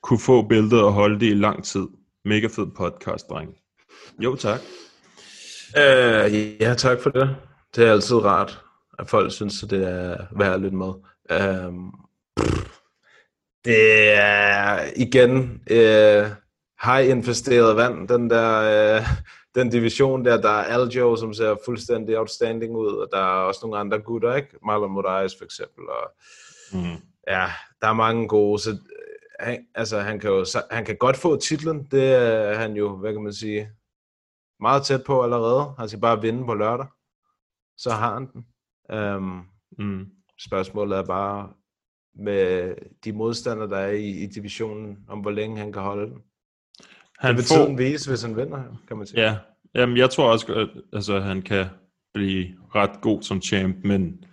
[0.01, 1.87] kunne få billedet og holde det i lang tid?
[2.25, 3.55] Mega fed podcast, dreng.
[4.19, 4.59] Jo, tak.
[5.77, 7.35] Øh, ja, tak for det.
[7.75, 8.61] Det er altid rart,
[8.99, 10.93] at folk synes, at det er værd at lytte med.
[11.31, 11.91] Øhm,
[13.65, 16.25] det er igen øh,
[16.83, 18.61] high investeret vand, den der
[18.97, 19.01] øh,
[19.55, 23.59] den division der, der er Aljo, som ser fuldstændig outstanding ud, og der er også
[23.63, 24.57] nogle andre gutter, ikke?
[24.65, 26.11] Marlon Moraes for eksempel, og
[26.73, 26.79] Mm.
[27.27, 27.47] ja,
[27.81, 28.77] der er mange gode, så øh,
[29.39, 33.13] han, altså, han kan jo han kan godt få titlen, det er han jo, hvad
[33.13, 33.69] kan man sige,
[34.59, 35.73] meget tæt på allerede.
[35.79, 36.85] Han skal bare vinde på lørdag,
[37.77, 38.45] så har han den.
[39.15, 39.45] Um,
[39.77, 40.05] Mm.
[40.39, 41.49] spørgsmålet er bare
[42.15, 42.73] med
[43.05, 46.17] de modstandere, der er i, i divisionen, om hvor længe han kan holde den.
[47.19, 49.21] Han det vil får, tiden vise, hvis han vinder, kan man sige.
[49.21, 49.37] ja,
[49.75, 51.65] jamen, jeg tror også, at altså, han kan
[52.13, 54.23] blive ret god som champ, men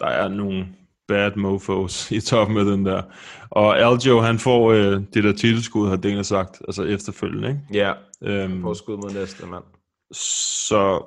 [0.00, 0.66] der er nogle
[1.08, 3.02] bad mofos i toppen med den der.
[3.50, 7.60] Og Aljo, han får øh, det der titelskud, har Dana sagt, altså efterfølgende, ikke?
[7.72, 7.92] Ja,
[8.22, 9.64] Øhm, på skud mod næste mand.
[10.12, 11.04] så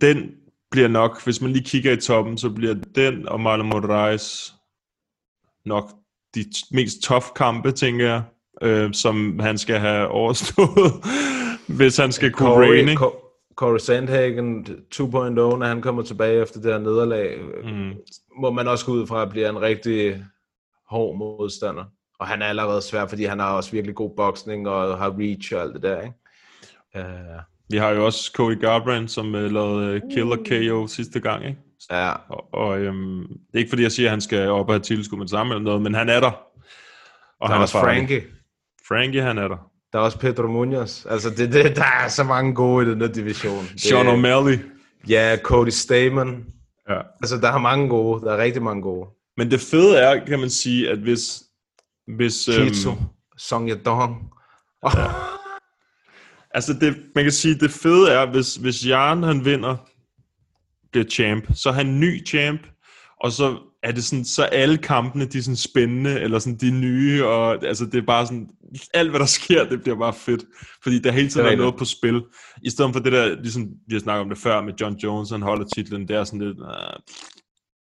[0.00, 0.30] den
[0.70, 4.54] bliver nok, hvis man lige kigger i toppen, så bliver den og Marlon Moraes
[5.64, 5.90] nok
[6.34, 8.22] de mest tough kampe, tænker jeg,
[8.62, 10.92] øh, som han skal have overstået,
[11.78, 13.02] hvis han skal kunne reign, ikke?
[13.04, 13.24] Co-
[13.56, 17.92] Corey Sandhagen 2.0, når han kommer tilbage efter det her nederlag, Mm.
[18.40, 20.24] må man også gå ud fra at blive en rigtig
[20.90, 21.84] hård modstander.
[22.20, 25.54] Og han er allerede svær, fordi han har også virkelig god boksning og har reach
[25.54, 26.14] og alt det der, ikke?
[26.98, 27.40] Uh,
[27.70, 31.58] Vi har jo også Cody Garbrandt, som uh, lavede uh, Killer KO sidste gang, ikke?
[31.90, 34.74] Ja, Og, og øhm, det er ikke fordi, jeg siger, at han skal op og
[34.74, 36.30] have tilskud med det samme eller noget, men han er der.
[37.40, 37.80] Og der er også.
[37.80, 38.24] Frankie.
[38.88, 39.70] Frankie, han er der.
[39.92, 41.06] Der er også Pedro Munoz.
[41.06, 43.64] Altså, det, det, der er så mange gode i den der division.
[43.72, 44.58] Det, Sean O'Malley.
[45.08, 46.46] Ja, Cody Stamen.
[46.88, 47.00] Ja.
[47.22, 48.24] Altså, der er mange gode.
[48.24, 49.08] Der er rigtig mange gode.
[49.36, 51.42] Men det fede er, kan man sige, at hvis...
[52.16, 52.92] hvis Kitsu,
[53.36, 54.32] Song Yadong.
[56.50, 59.76] Altså, det, man kan sige, det fede er, hvis, hvis Jan han vinder,
[60.92, 62.60] bliver champ, så er han ny champ,
[63.20, 66.70] og så er det sådan, så alle kampene, de er sådan spændende, eller sådan de
[66.70, 68.48] nye, og altså det er bare sådan,
[68.94, 70.44] alt hvad der sker, det bliver bare fedt,
[70.82, 72.22] fordi der hele tiden er noget på spil,
[72.62, 75.30] i stedet for det der, ligesom vi har snakket om det før, med John Jones,
[75.30, 77.14] han holder titlen, det er sådan lidt, uh,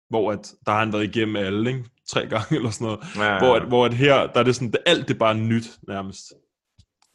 [0.10, 1.84] hvor at, der har han været igennem alle, ikke?
[2.10, 3.40] tre gange eller sådan noget, Ja, ja.
[3.40, 5.70] hvor, at, hvor at her, der er det sådan, det, alt det er bare nyt
[5.88, 6.34] nærmest.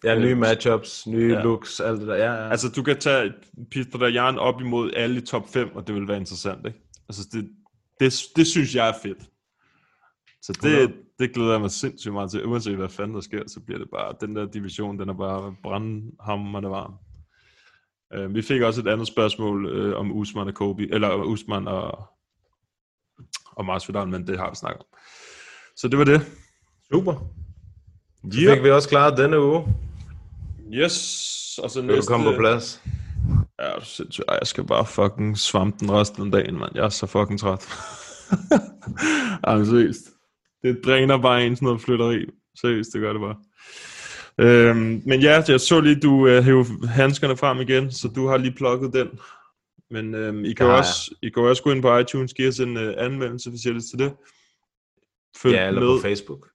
[0.04, 1.42] Ja, nye Øh, matchups, nye ja.
[1.42, 2.14] looks, alt det der.
[2.14, 2.50] Ja, ja.
[2.50, 3.32] Altså, du kan tage
[3.70, 6.78] Peter Dayan op imod alle i top 5, og det vil være interessant, ikke?
[7.08, 7.48] Altså, det,
[8.00, 9.18] det, det synes jeg er fedt.
[10.42, 12.46] Så det, det glæder jeg mig sindssygt meget til.
[12.46, 15.54] Uanset hvad fanden der sker, så bliver det bare, den der division, den er bare
[15.62, 16.94] brandhammerende varm.
[18.16, 22.06] Uh, vi fik også et andet spørgsmål uh, om Usman og Kobe, eller Usman og,
[23.46, 24.98] og Masvidal, men det har vi snakket om.
[25.76, 26.20] Så det var det.
[26.92, 27.14] Super.
[28.32, 29.74] Så fik vi også klaret denne uge.
[30.74, 31.60] Yes.
[31.62, 32.10] Og så Vil du næste...
[32.10, 32.82] komme på plads?
[33.60, 34.24] Ja, du sindssygt.
[34.28, 36.72] Ej, jeg skal bare fucking svampe den resten af dagen, mand.
[36.74, 37.68] Jeg er så fucking træt.
[39.44, 40.10] Ej, seriøst.
[40.62, 42.26] Det dræner bare en sådan noget flytteri.
[42.60, 43.36] Seriøst, det gør det bare.
[44.38, 48.36] Øhm, men ja, jeg så lige, du øh, hævde handskerne frem igen, så du har
[48.36, 49.08] lige plukket den.
[49.90, 52.48] Men øhm, I, kan Ja, ja, også, I kan også gå ind på iTunes, give
[52.48, 54.12] os en øh, anmeldelse, hvis I har lyst til det.
[55.36, 56.48] Følg Ja, eller med på Facebook.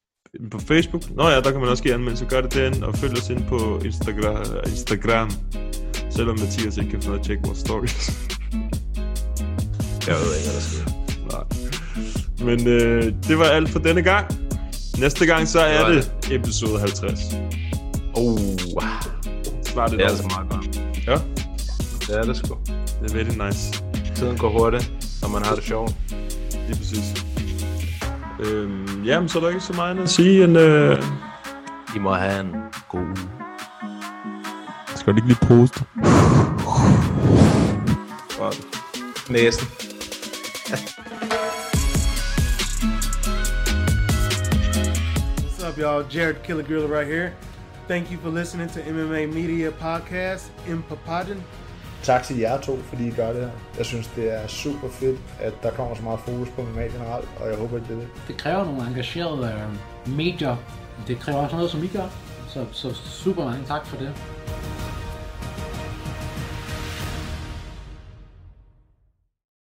[0.52, 1.16] På Facebook.
[1.16, 2.26] Nå ja, der kan man også give anmeldelse.
[2.26, 4.46] Gør det derinde, og følg os ind på Instagram.
[4.68, 5.32] Instagram.
[6.10, 8.12] Selvom Mathias ikke kan få noget at tjekke vores stories.
[10.08, 10.86] Jeg ved ikke, hvad der sker.
[11.32, 12.56] Nej.
[12.58, 14.26] Men øh, det var alt for denne gang.
[15.00, 17.20] Næste gang, så er var det episode 50.
[18.14, 18.40] Oh,
[19.66, 20.10] Snart et det er år.
[20.10, 20.82] altså meget godt.
[21.08, 21.18] Ja,
[22.08, 22.58] Det er det sgu.
[23.04, 23.84] det er very nice.
[24.16, 24.92] Tiden går hurtigt,
[25.22, 25.96] når man har det sjovt.
[26.68, 27.26] Lige præcis.
[28.40, 30.58] Øhm, jamen, så er der ikke så meget andet at sige end...
[30.58, 31.04] Øh...
[31.96, 32.56] I må have en
[32.90, 33.30] god uge.
[34.96, 35.86] Skal du ikke lige poste?
[39.30, 39.68] Næsen.
[45.38, 46.16] What's up, y'all?
[46.16, 47.32] Jared Killer Gorilla right here.
[47.88, 51.44] Thank you for listening to MMA Media Podcast in Papadon.
[52.04, 53.50] Tak til jer to, fordi I gør det her.
[53.78, 57.30] Jeg synes, det er super fedt, at der kommer så meget fokus på MMA generelt,
[57.40, 58.08] og jeg håber, at det er det.
[58.28, 59.54] Det kræver nogle engagerede
[60.08, 60.56] øh, medier.
[61.08, 62.08] Det kræver også noget, som I gør.
[62.48, 64.14] Så, så super mange tak for det.